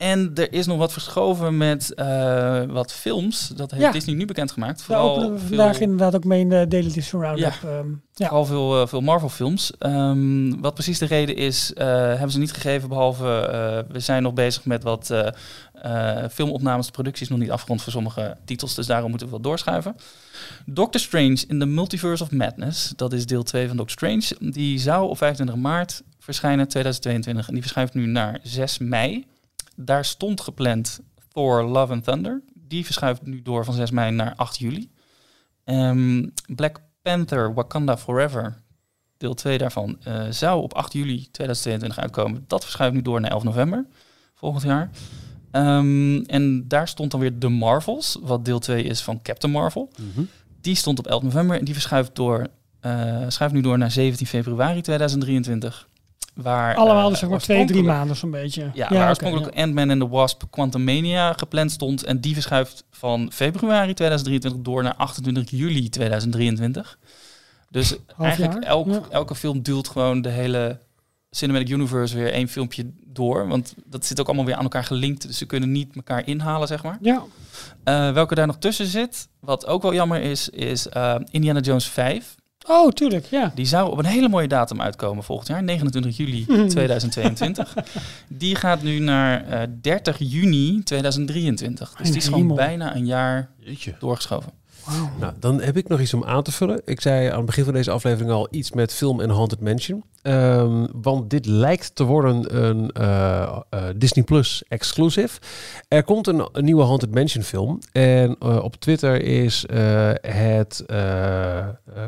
[0.00, 3.48] en er is nog wat verschoven met uh, wat films.
[3.48, 3.90] Dat heeft Ja.
[3.90, 4.76] Disney nu bekendgemaakt.
[4.76, 7.52] Daar Vooral openen we veel, vandaag inderdaad ook mee in de Daily Disney Roundup.
[7.62, 7.68] Ja.
[7.68, 8.26] ehm, ja.
[8.26, 9.72] vooral veel, eh, veel Marvel films.
[9.78, 12.88] Ehm, wat precies de reden is, eh, hebben ze niet gegeven.
[12.88, 15.26] Behalve, eh, we zijn nog bezig met wat eh,
[15.82, 16.86] eh, filmopnames.
[16.86, 18.74] De productie is nog niet afgerond voor sommige titels.
[18.74, 19.96] Dus daarom moeten we wat doorschuiven.
[20.66, 22.92] Doctor Strange in the Multiverse of Madness.
[22.96, 24.52] Dat is deel 2 van Doctor Strange.
[24.52, 27.46] Die zou op 25 maart verschijnen 2022.
[27.46, 29.26] En die verschuift nu naar 6 mei.
[29.84, 31.00] Daar stond gepland
[31.32, 32.42] Thor Love and Thunder.
[32.54, 34.90] Die verschuift nu door van 6 mei naar 8 juli.
[35.64, 38.62] Ehm, Black Panther Wakanda Forever,
[39.16, 42.44] deel 2 daarvan, eh, zou op 8 juli 2022 uitkomen.
[42.46, 43.86] Dat verschuift nu door naar 11 november
[44.34, 44.90] volgend jaar.
[45.50, 49.90] Ehm, en daar stond dan weer The Marvels, wat deel 2 is van Captain Marvel.
[50.60, 52.46] Die stond op 11 november en die verschuift, door,
[52.80, 55.88] eh, schuift nu door naar 17 februari 2023.
[56.34, 58.70] Waar, Allemaal eh, dus zeg maar twee, drie maanden zo'n beetje.
[58.74, 59.62] ja, waar oorspronkelijk ja.
[59.62, 62.04] Ant-Man and the Wasp Quantumania gepland stond.
[62.04, 66.98] En die verschuift van februari 2023 door naar 28 juli 2023.
[67.70, 69.02] Dus eigenlijk jaar, elk, ja.
[69.10, 70.78] elke film duwt gewoon de hele
[71.30, 73.48] Cinematic Universe weer één filmpje door.
[73.48, 75.26] Want dat zit ook allemaal weer aan elkaar gelinkt.
[75.26, 76.98] Dus ze kunnen niet elkaar inhalen, zeg maar.
[77.00, 77.22] Ja,
[77.84, 81.86] Eh, welke daar nog tussen zit, wat ook wel jammer is, is eh, Indiana Jones
[81.86, 82.34] 5.
[82.68, 83.52] Oh tuurlijk, ja.
[83.54, 86.68] Die zou op een hele mooie datum uitkomen volgend jaar, 29 juli Mhm.
[86.68, 87.74] 2022.
[88.28, 91.94] die gaat nu naar eh, 30 juni 2023.
[91.98, 93.94] Dus die is gewoon bijna een jaar Jeetje.
[93.98, 94.52] doorgeschoven.
[95.18, 96.82] Nou, dan heb ik nog iets om aan te vullen.
[96.84, 100.04] Ik zei aan het begin van deze aflevering al iets met film en Haunted Mansion.
[100.22, 105.40] Ehm, want dit lijkt te worden een eh, eh, Disney Plus exclusive.
[105.88, 107.78] Er komt een, nieuwe Haunted Mansion film.
[107.92, 109.64] En eh, op Twitter is
[110.20, 110.84] het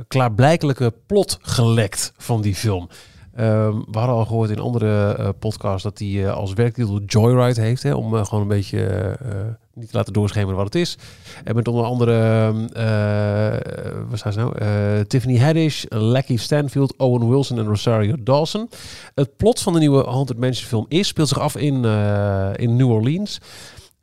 [0.09, 2.89] klaarblijkelijke plot gelekt van die film.
[3.35, 7.83] Ehm, we hadden al gehoord in andere podcasts dat hij als werktitel Joyride heeft.
[7.83, 9.17] Hè, om gewoon een beetje
[9.75, 10.97] niet te laten doorschemeren wat het is.
[11.45, 12.13] En met onder andere,
[12.73, 14.59] eh wat ze nou?
[14.59, 18.69] Eh, Tiffany Haddish, Lackey Stanfield, Owen Wilson en Rosario Dawson.
[19.15, 22.77] Het plot van de nieuwe Haunted Mansion film is, speelt zich af in, eh, in
[22.77, 23.41] New Orleans.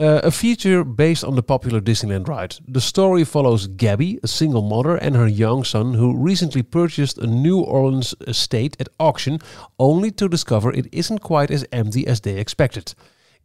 [0.01, 2.55] Uh, a feature based on the popular Disneyland ride.
[2.71, 7.27] The story follows Gabby, a single mother, and her young son who recently purchased a
[7.27, 9.41] New Orleans estate at auction,
[9.75, 12.93] only to discover it isn't quite as empty as they expected.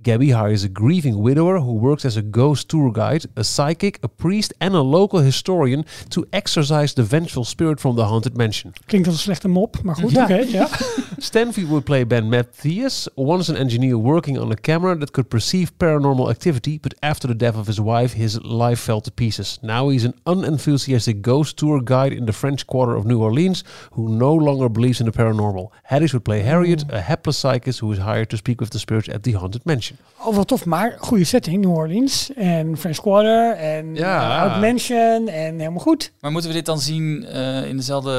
[0.04, 4.08] Gabby hires a grieving widower who works as a ghost tour guide, a psychic, a
[4.08, 8.72] priest, and a local historian to exorcise the vengeful spirit from the haunted mansion.
[8.86, 10.22] Klinkt als een slechte mop, maar goed, Ja.
[10.24, 10.68] oké, ja.
[11.18, 15.70] Stanfield would play Ben Mathias, once an engineer working on a camera that could perceive
[15.76, 19.58] paranormal activity, but after the death of his wife, his life fell to pieces.
[19.62, 24.08] Now he's an unenthusiastic ghost tour guide in the French quarter of New Orleans who
[24.08, 25.68] no longer believes in the paranormal.
[25.82, 26.94] Harris would play Harriet, hmm.
[26.94, 29.93] a hapless psychic who is hired to speak with the spirits at the haunted mansion.
[30.26, 30.64] Oh, wat tof.
[30.64, 32.30] Maar goede setting, New Orleans.
[32.34, 33.52] En French Quarter.
[33.56, 34.40] En Ja.
[34.48, 35.28] Out Mansion.
[35.28, 36.12] En helemaal goed.
[36.20, 38.10] Maar moeten we dit dan zien eh, in dezelfde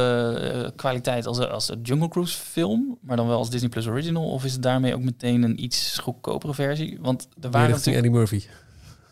[0.53, 4.29] eh, kwaliteit als, als de Jungle Cruise film, maar dan wel als Disney Plus Original?
[4.29, 6.97] Of is het daarmee ook meteen een iets goedkopere versie?
[7.01, 8.05] Want er waren richting natuurlijk...
[8.05, 8.43] Eddie Murphy.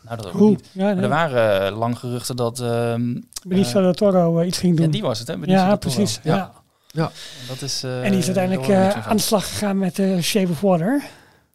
[0.04, 0.68] Nou, dat ook niet.
[0.72, 1.02] Ja, nee.
[1.02, 2.60] er waren eh, lang geruchten dat...
[2.60, 4.90] ehm, Benicio eh, del Toro eh, iets ging ja, doen.
[4.90, 5.38] die was het, hè?
[5.38, 6.20] Benicio Ja, precies.
[6.22, 6.52] Ja.
[6.86, 7.10] Ja.
[7.48, 10.50] Dat is, eh, En die is uiteindelijk eh, aan de slag gegaan met de Shape
[10.50, 11.02] of Water.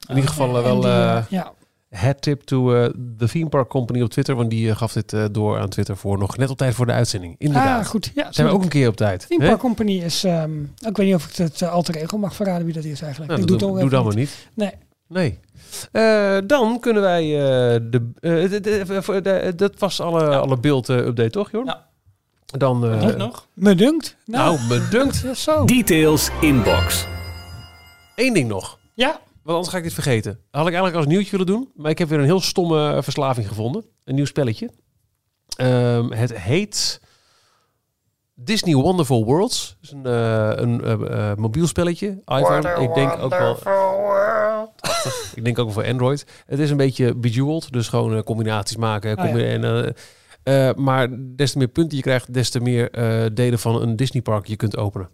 [0.09, 1.51] In ieder geval eh, wel die, eh, eh ja.
[1.89, 5.25] head tip to eh, the Theme Park Company op Twitter, want die gaf dit eh,
[5.31, 7.35] door aan Twitter voor nog net op tijd voor de uitzending.
[7.37, 7.79] Inderdaad.
[7.83, 8.11] Ah, goed.
[8.15, 9.25] Ja, Zijn we ook een keer op tijd?
[9.27, 9.45] Theme?
[9.47, 10.23] Park Company is...
[10.23, 13.01] ehm, ik weet niet of ik het uh, alter ego mag verraden wie dat is
[13.01, 13.31] eigenlijk.
[13.31, 14.47] Nou, ik doe, doe, doe, het maar niet.
[14.53, 14.71] Nee.
[15.07, 15.39] Nee.
[15.91, 20.57] Eh, dan kunnen wij eh, de, eh, de, de- voor de- dat was alle, alle
[20.57, 21.65] beeld-update, toch, Jorn?
[21.65, 21.87] Ja.
[22.45, 23.47] Dan, eh, Nog nog?
[23.53, 24.15] Me dunkt.
[24.25, 25.19] Nou, nou, bedunkt.
[25.25, 25.65] ja, zo.
[25.65, 27.05] Details inbox.
[28.15, 28.77] Eén ding nog.
[28.93, 30.31] Ja, Want anders ga ik dit vergeten.
[30.31, 31.71] Dat had ik eigenlijk als nieuwtje willen doen.
[31.75, 33.85] Maar ik heb weer een heel stomme verslaving gevonden.
[34.03, 34.69] Een nieuw spelletje.
[35.55, 37.01] Ehm, het heet
[38.35, 39.77] Disney Wonderful Worlds.
[39.81, 42.21] Het is een, eh, een eh, eh, mobiel spelletje.
[42.25, 42.81] iPhone.
[42.81, 43.57] Ik denk ook wel.
[45.35, 46.25] Ik denk ook wel voor Android.
[46.45, 47.71] Het is een beetje bejeweled.
[47.71, 49.15] Dus gewoon combinaties maken.
[49.15, 49.93] Ah, ja.
[50.43, 53.95] en, maar des te meer punten je krijgt, des te meer eh, delen van een
[53.95, 55.09] Disney park je kunt openen.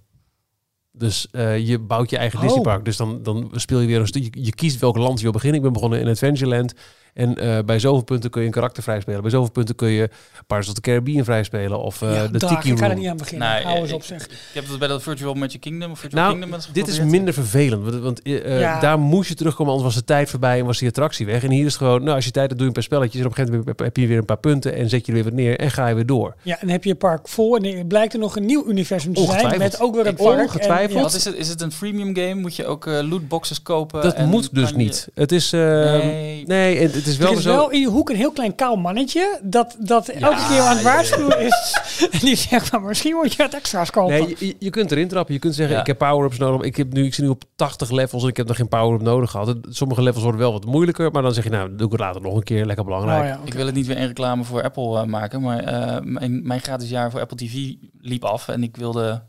[0.97, 2.45] Dus eh, je bouwt je eigen Oh.
[2.45, 2.85] Disney park.
[2.85, 4.43] Dus dan, dan speel je weer een stukje.
[4.43, 5.57] Je kiest welk land je wil beginnen.
[5.57, 6.73] Ik ben begonnen in Adventureland.
[7.15, 9.21] En eh, bij zoveel punten kun je een karakter vrijspelen.
[9.21, 10.09] Bij zoveel punten kun je
[10.47, 11.79] Pirates of the Caribbean vrijspelen.
[11.79, 12.99] Of eh, ja de dag, Tiki ik ga er Room.
[12.99, 13.49] niet aan beginnen.
[13.49, 14.23] Nee, Hou eens ik- op zeg.
[14.25, 17.33] Ik heb het bij dat Virtual Magic Kingdom of Virtual Nou, Kingdom dit is minder
[17.33, 17.83] vervelend.
[17.83, 18.79] Want, want eh, Ja.
[18.79, 21.43] daar moest je terugkomen, anders was de tijd voorbij en was die attractie weg.
[21.43, 23.19] En hier is het gewoon, nou, als je tijd hebt, doe je een paar spelletjes.
[23.21, 25.13] En op een gegeven moment heb je weer een paar punten en zet je er
[25.13, 26.35] weer wat neer en ga je weer door.
[26.41, 29.13] Ja, en heb je je park vol en er blijkt er nog een nieuw universum
[29.13, 30.41] te zijn met ook weer een park.
[30.41, 30.89] Ongetwijfeld.
[30.91, 31.35] En, ja, Wat is het?
[31.35, 32.33] Is het een freemium game?
[32.41, 34.01] Moet je ook lootboxes kopen?
[34.01, 35.07] Dat en moet dus je- niet.
[35.13, 36.43] Het is, eh, nee.
[36.45, 37.03] Nee.
[37.05, 37.55] Het, is wel er is zo.
[37.55, 40.77] wel in je hoek een heel klein kaal mannetje dat, dat elke keer aan het
[40.77, 41.77] ja, waarschuwen is.
[42.11, 44.13] En die zegt, maar misschien moet je het extra's kopen.
[44.15, 45.33] Nee, je, je kunt erin trappen.
[45.33, 45.81] Je kunt zeggen, Ja.
[45.81, 46.67] ik heb power-ups nodig.
[46.67, 49.01] Ik, heb nu, ik zit nu op 80 levels en ik heb nog geen power-up
[49.01, 49.55] nodig gehad.
[49.69, 51.11] Sommige levels worden wel wat moeilijker.
[51.11, 52.65] Maar dan zeg je, nou, dan doe ik het later nog een keer.
[52.65, 53.37] Lekker belangrijk.
[53.37, 53.45] Oh.
[53.45, 56.61] Ik wil het niet weer een reclame voor Apple eh, maken, maar eh, mijn, mijn
[56.61, 59.23] gratis jaar voor Apple TV liep af en ik wilde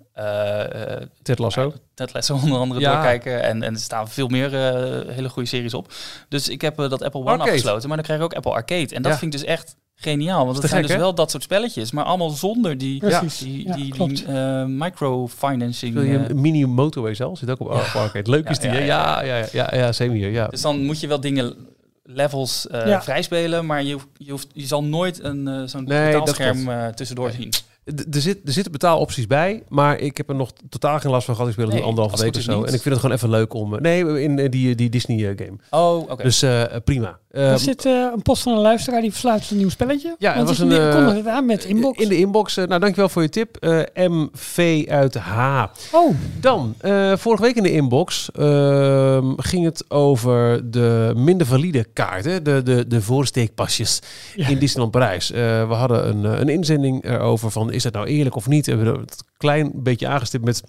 [1.22, 1.72] Ted Lasso.
[1.94, 2.92] Ted Lasso onder andere Ja.
[2.92, 5.92] doorkijken en, en er staan veel meer eh, hele goede series op.
[6.28, 7.50] Dus ik heb eh, dat Apple One Arcade.
[7.50, 8.94] afgesloten, maar dan krijg ik ook Apple Arcade.
[8.94, 9.18] En dat Ja.
[9.18, 11.02] vind ik dus echt geniaal, want het zijn gek, dus hè?
[11.02, 15.94] wel dat soort spelletjes, maar allemaal zonder die, Ja, die, die eh, microfinancing.
[15.94, 16.28] Wil je eh.
[16.28, 17.38] een mini motorway zelf?
[17.38, 18.30] Zit ook op Apple Arcade.
[18.30, 18.84] Leuk is Ja, die, hè?
[18.84, 20.46] ja, Ja, ja, ja, ja, ja, same hier, ja.
[20.46, 21.54] Dus dan moet je wel dingen
[22.02, 23.02] levels eh Ja.
[23.02, 27.30] vrijspelen, maar je, hoeft- je, hoeft, je zal nooit een eh, zo'n Nee, eh, tussendoor
[27.30, 27.52] zien.
[27.86, 31.34] Er, zit, er zitten betaalopties bij, maar ik heb er nog totaal geen last van
[31.34, 31.48] gehad.
[31.50, 32.52] Ik speel het Nee, als week of zo.
[32.64, 33.74] En ik vind het gewoon even leuk om...
[33.74, 35.58] eh, Nee, in eh, die, die Disney eh, game.
[35.70, 36.22] Oh, oké.
[36.22, 37.18] Dus eh, prima.
[37.30, 40.14] Eh, Er zit eh, een post van een luisteraar die versluit een nieuw spelletje.
[40.18, 42.02] Ja, Want was een, eh, kondigde het aan met inbox.
[42.02, 42.54] In de inbox.
[42.56, 43.56] nou, dankjewel voor je tip.
[43.56, 45.64] Eh, MV uit H.
[45.92, 51.84] Oh, Dan, eh, vorige week in de inbox ehm, ging het over de minder valide
[51.92, 52.44] kaarten.
[52.44, 54.00] De, de, de voorsteekpasjes
[54.34, 54.48] Ja.
[54.48, 55.30] in Disneyland Parijs.
[55.30, 58.66] Eh, we hadden een, een inzending erover van is dat nou eerlijk of niet.
[58.66, 60.62] We hebben het klein beetje aangestipt met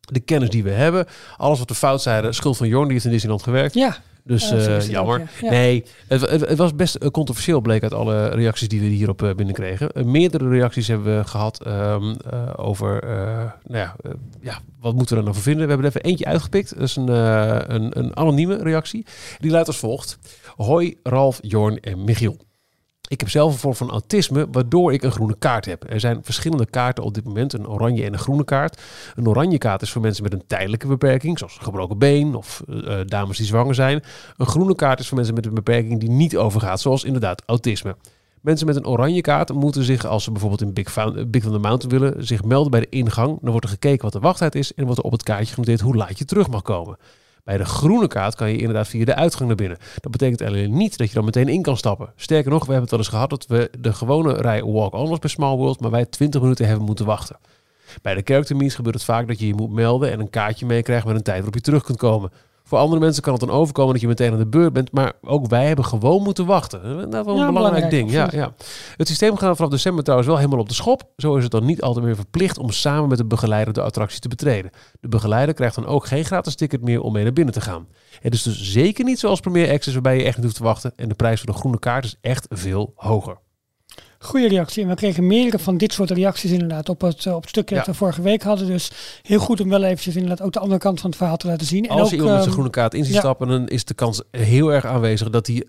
[0.00, 1.06] de kennis die we hebben.
[1.36, 3.74] Alles wat we fout zeiden, schuld van Jorn, die heeft in Disneyland gewerkt.
[3.74, 3.96] ja.
[4.24, 5.20] Dus zo eh, jammer.
[5.20, 5.46] ook, ja.
[5.46, 5.50] Ja.
[5.50, 9.22] Nee, het, het, het was best eh, controversieel, bleek uit alle reacties die we hierop
[9.22, 10.10] eh, binnenkregen.
[10.10, 13.04] Meerdere reacties hebben we gehad ehm, eh, over,
[13.64, 13.96] nou ja,
[14.40, 15.66] ja, wat moeten we er nou voor vinden?
[15.66, 16.74] We hebben er even eentje uitgepikt.
[16.74, 17.08] Dat is een,
[17.74, 19.06] een, een anonieme reactie.
[19.38, 20.18] Die luidt als volgt.
[20.56, 22.36] Hoi, Ralf, Jorn en Michiel.
[23.10, 25.84] Ik heb zelf een vorm van autisme, waardoor ik een groene kaart heb.
[25.88, 28.80] Er zijn verschillende kaarten op dit moment, een oranje en een groene kaart.
[29.14, 32.62] Een oranje kaart is voor mensen met een tijdelijke beperking, zoals een gebroken been of
[32.68, 34.02] eh, dames die zwanger zijn.
[34.36, 37.96] Een groene kaart is voor mensen met een beperking die niet overgaat, zoals inderdaad autisme.
[38.40, 40.94] Mensen met een oranje kaart moeten zich, als ze bijvoorbeeld in Big,
[41.28, 43.38] Big Thunder Mountain willen, zich melden bij de ingang.
[43.40, 45.80] Dan wordt er gekeken wat de wachttijd is en wordt er op het kaartje genoteerd
[45.80, 46.96] hoe laat je terug mag komen.
[47.44, 49.78] Bij de groene kaart kan je inderdaad via de uitgang naar binnen.
[50.00, 52.12] Dat betekent alleen niet dat je dan meteen in kan stappen.
[52.16, 55.18] Sterker nog, we hebben het wel eens gehad dat we de gewone rij walk-on was
[55.18, 57.38] bij Small World, maar wij 20 minuten hebben moeten wachten.
[58.02, 60.66] Bij de character meets gebeurt het vaak dat je je moet melden en een kaartje
[60.66, 62.30] meekrijgt met een tijd waarop je terug kunt komen.
[62.70, 64.92] Voor andere mensen kan het dan overkomen dat je meteen aan de beurt bent.
[64.92, 66.82] Maar ook wij hebben gewoon moeten wachten.
[66.82, 68.10] Dat is wel een Ja, belangrijk belangrijk, ding.
[68.10, 68.54] Ja, ja.
[68.96, 71.02] Het systeem gaat vanaf december trouwens wel helemaal op de schop.
[71.16, 74.20] Zo is het dan niet altijd meer verplicht om samen met de begeleider de attractie
[74.20, 74.70] te betreden.
[75.00, 77.88] De begeleider krijgt dan ook geen gratis ticket meer om mee naar binnen te gaan.
[78.20, 80.92] Het is dus zeker niet zoals Premier Access waarbij je echt niet hoeft te wachten.
[80.96, 83.38] En de prijs voor de groene kaart is echt veel hoger.
[84.22, 84.82] Goede reactie.
[84.82, 87.74] En we kregen meerdere van dit soort reacties inderdaad op het, eh, op het stukje
[87.74, 87.80] Ja.
[87.80, 88.66] dat we vorige week hadden.
[88.66, 88.90] Dus
[89.22, 91.66] heel goed om wel eventjes inderdaad ook de andere kant van het verhaal te laten
[91.66, 91.84] zien.
[91.84, 93.20] En Als ook, je iemand met zijn ehm, groene kaart in ziet ja.
[93.20, 95.64] stappen, dan is de kans heel erg aanwezig dat hij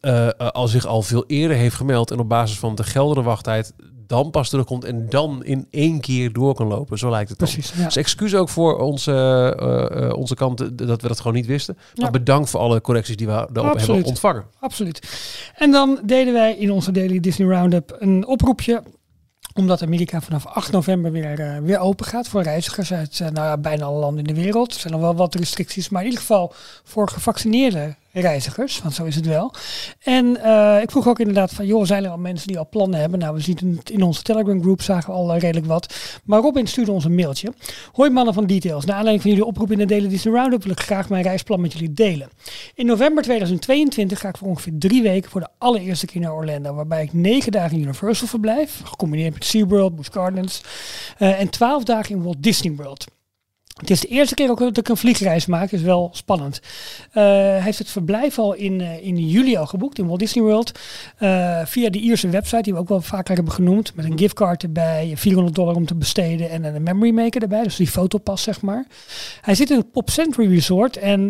[0.00, 3.72] eh, al zich al veel eerder heeft gemeld en op basis van de geldende wachttijd
[4.06, 6.98] dan pas terugkomt en dan in één keer door kan lopen.
[6.98, 7.48] Zo lijkt het dan.
[7.48, 7.72] Precies.
[7.76, 7.84] Ja.
[7.84, 9.12] Dus excuus ook voor onze,
[9.90, 11.74] eh, onze kant eh, dat we dat gewoon niet wisten.
[11.94, 12.10] Maar Ja.
[12.10, 14.44] bedankt voor alle correcties die we daarop hebben ontvangen.
[14.60, 15.08] Absoluut.
[15.56, 18.82] En dan deden wij in onze Daily Disney Roundup een oproepje
[19.54, 23.84] omdat Amerika vanaf 8 november weer, weer open gaat voor reizigers uit nou ja, bijna
[23.84, 24.74] alle landen in de wereld.
[24.74, 26.52] Er zijn nog wel wat restricties, maar in ieder geval
[26.84, 29.52] voor gevaccineerde reizigers, want zo is het wel.
[30.02, 33.00] En eh, ik vroeg ook inderdaad van, joh, zijn er al mensen die al plannen
[33.00, 33.18] hebben?
[33.18, 35.94] Nou, we zien het in onze Telegram groep, zagen we al eh, redelijk wat.
[36.24, 37.52] Maar Robin stuurde ons een mailtje.
[37.92, 40.72] Hoi mannen van Details, naar aanleiding van jullie oproep in de Daily Disney Roundup wil
[40.72, 42.28] ik graag mijn reisplan met jullie delen.
[42.74, 46.74] In november 2022 ga ik voor ongeveer drie weken voor de allereerste keer naar Orlando,
[46.74, 50.62] waarbij ik negen dagen in Universal verblijf, gecombineerd met SeaWorld, Busch Gardens,
[51.18, 53.06] eh, en twaalf dagen in Walt Disney World.
[53.74, 56.60] Het is de eerste keer ook dat ik een vliegreis maak, is wel spannend.
[57.12, 60.44] Eh, hij heeft het verblijf al in, eh, in juli al geboekt in Walt Disney
[60.44, 60.72] World.
[61.18, 63.94] eh, via de Ierse website, die we ook wel vaker hebben genoemd.
[63.94, 67.62] Met een giftcard erbij, 400 dollar om te besteden en een memory maker erbij.
[67.62, 68.84] Dus die fotopas, zeg maar.
[69.40, 70.96] Hij zit in het Pop Century Resort.
[70.96, 71.26] En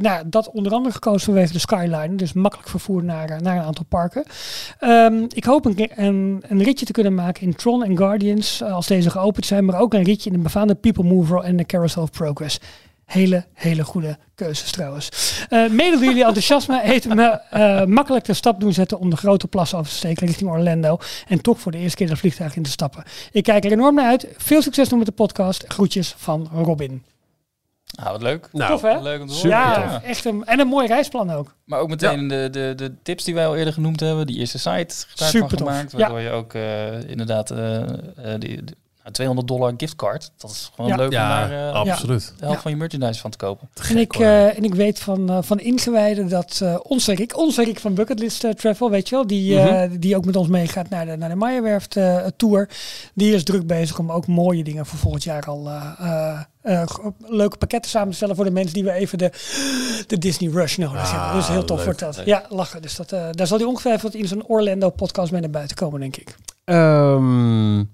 [0.00, 2.14] nou, dat onder andere gekozen vanwege de Skyline.
[2.14, 4.24] Dus makkelijk vervoer naar, naar een aantal parken.
[4.78, 8.62] Ehm, ik hoop een, een, een ritje te kunnen maken in Tron en Guardians.
[8.62, 9.64] als deze geopend zijn.
[9.64, 12.58] Maar ook een ritje in de befaamde People Mover en de Carousel of Progress.
[13.04, 15.08] Hele, hele goede keuzes trouwens.
[15.48, 19.16] Eh mede door jullie enthousiasme heeft me eh, makkelijk de stap doen zetten om de
[19.16, 20.98] grote plassen over te steken richting Orlando.
[21.28, 23.04] En toch voor de eerste keer dat vliegtuig in te stappen.
[23.32, 24.26] Ik kijk er enorm naar uit.
[24.36, 25.64] Veel succes nog met de podcast.
[25.68, 27.02] Groetjes van Robin.
[27.94, 28.48] Ah, wat leuk.
[28.52, 29.00] Nou, Tof hè?
[29.00, 29.90] Leuk om te Super horen.
[29.90, 31.54] ja, echt een, en een mooi reisplan ook.
[31.64, 34.58] Maar ook meteen de, de, de tips die wij al eerder genoemd hebben, die eerste
[34.58, 35.68] site Supertof.
[35.68, 35.98] gemaakt, Ja.
[35.98, 37.56] waardoor je ook eh, inderdaad die,
[38.16, 38.38] nou,
[39.12, 40.96] 200 dollar giftcard, dat is gewoon Ja.
[40.96, 42.20] leuk om Ja, daar eh, absoluut.
[42.26, 42.60] de helft Ja.
[42.62, 43.68] van je merchandise van te kopen.
[43.88, 47.64] En ik, eh, en ik weet van, eh, van ingewijden dat eh, onze Rick, onze
[47.64, 49.98] Rick van Bucketlist Travel, weet je wel, die, eh, Mhm.
[49.98, 52.68] die ook met ons meegaat naar de, naar de Meijerwerft eh, Tour,
[53.14, 56.40] die is druk bezig om ook mooie dingen voor volgend jaar al eh, eh,
[56.80, 56.86] eh,
[57.18, 59.30] leuke pakketten samen te stellen voor de mensen die we even de,
[60.06, 61.36] de Disney Rush nodig Ah, hebben.
[61.40, 62.16] Dus heel tof leuk, wordt dat.
[62.16, 62.26] leuk.
[62.26, 62.82] Ja, lachen.
[62.82, 66.00] Dus dat, eh, daar zal hij ongetwijfeld in zijn Orlando podcast mee naar buiten komen,
[66.00, 66.36] denk ik.
[66.64, 67.84] Ehm,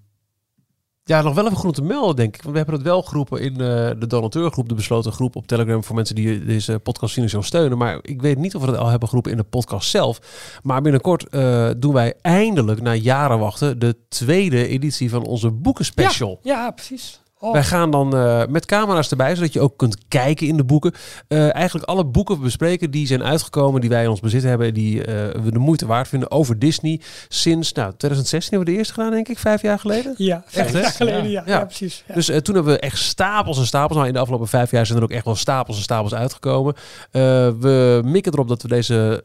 [1.09, 2.43] ja, nog wel even goed te melden, denk ik.
[2.43, 3.59] Want we hebben het wel geroepen in eh,
[3.99, 7.79] de donateurgroep, de besloten groep op Telegram voor mensen die deze podcast financieel steunen.
[7.79, 10.19] Maar ik weet niet of we het al hebben geroepen in de podcast zelf.
[10.63, 16.39] Maar binnenkort eh, doen wij eindelijk, na jaren wachten, de tweede editie van onze boekenspecial.
[16.43, 17.21] Ja, ja precies.
[17.47, 20.65] Oh, Wij gaan dan eh, met camera's erbij, zodat je ook kunt kijken in de
[20.65, 20.93] boeken.
[21.29, 25.05] Eh, eigenlijk alle boeken bespreken die zijn uitgekomen, die wij in ons bezit hebben, die
[25.05, 27.01] eh, we de moeite waard vinden over Disney.
[27.29, 30.15] Sinds nou, 2016 hebben we de eerste gedaan, denk ik, vijf jaar geleden.
[30.17, 30.81] ja, vijf hè?
[30.81, 31.31] jaar geleden.
[31.31, 31.53] Ja, ja.
[31.59, 31.65] Ja.
[31.65, 32.05] precies.
[32.09, 32.15] Ja.
[32.15, 33.95] Dus toen hebben we echt stapels en stapels.
[33.97, 36.75] Nou, in de afgelopen vijf jaar zijn er ook echt wel stapels en stapels uitgekomen.
[37.61, 39.21] We mikken erop dat we deze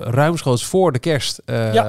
[0.00, 1.40] ruimschoots voor de kerst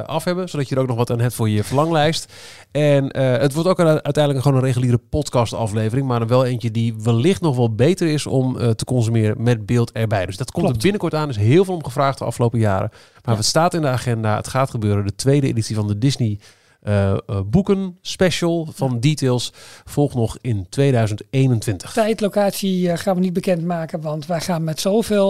[0.05, 0.49] af hebben.
[0.49, 2.31] Zodat je er ook nog wat aan hebt voor je verlanglijst.
[2.71, 6.07] En het wordt ook een- uiteindelijk gewoon een reguliere podcast aflevering.
[6.07, 9.65] Maar dan wel eentje die wellicht nog wel beter is om eh, te consumeren met
[9.65, 10.25] beeld erbij.
[10.25, 10.75] Dus dat komt Klopt.
[10.77, 11.23] er binnenkort aan.
[11.23, 12.89] Er is heel veel om gevraagd de afgelopen jaren.
[12.91, 13.35] Maar Ja.
[13.35, 14.35] het staat in de agenda.
[14.35, 15.05] Het gaat gebeuren.
[15.05, 16.39] De tweede editie van de Disney
[16.81, 19.53] eh, eh, boeken special van Details
[19.85, 21.91] volgt nog in 2021.
[21.91, 25.29] Tijd, locatie eh, gaan we niet bekendmaken, want wij gaan met zoveel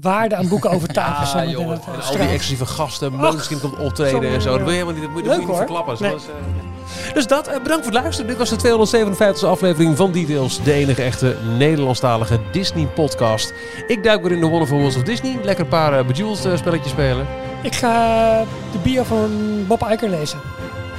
[0.00, 1.40] waarde aan boeken over tafel.
[1.40, 4.48] Ja, het, eh, En al die exclusieve gasten, Moonskin komt optreden en zo.
[4.50, 4.64] Dat ja.
[4.64, 5.96] wil je helemaal niet, dat moet Leuk, dat moet je niet verklappen.
[6.00, 6.79] Nee.
[7.06, 8.26] Eh, dus dat, eh, bedankt voor het luisteren.
[8.26, 10.62] Dit was de 257e aflevering van Details.
[10.62, 13.52] De enige echte Nederlandstalige Disney podcast.
[13.86, 15.38] Ik duik weer in de Wonderful Worlds of Disney.
[15.42, 17.26] Lekker een paar uh, Bejeweled eh, spelletjes spelen.
[17.62, 19.30] Ik ga de bio van
[19.66, 20.38] Bob Iker lezen.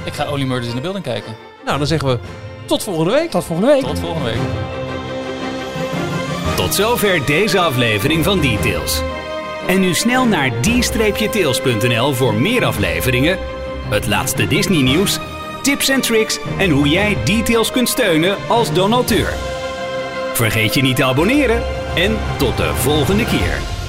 [0.04, 1.34] Ik ga Only Murders in the Building kijken.
[1.64, 2.18] Nou, dan zeggen we
[2.66, 3.30] tot volgende week.
[3.30, 3.82] Tot volgende week.
[3.84, 4.40] Tot volgende week.
[6.56, 9.02] Tot zover deze aflevering van Details.
[9.66, 13.38] En nu snel naar d-tails.nl voor meer afleveringen,
[13.88, 15.18] het laatste Disney nieuws,
[15.62, 19.32] tips en tricks en hoe jij Details kunt steunen als donateur.
[20.34, 21.62] Vergeet je niet te abonneren
[21.94, 23.81] en tot de volgende keer.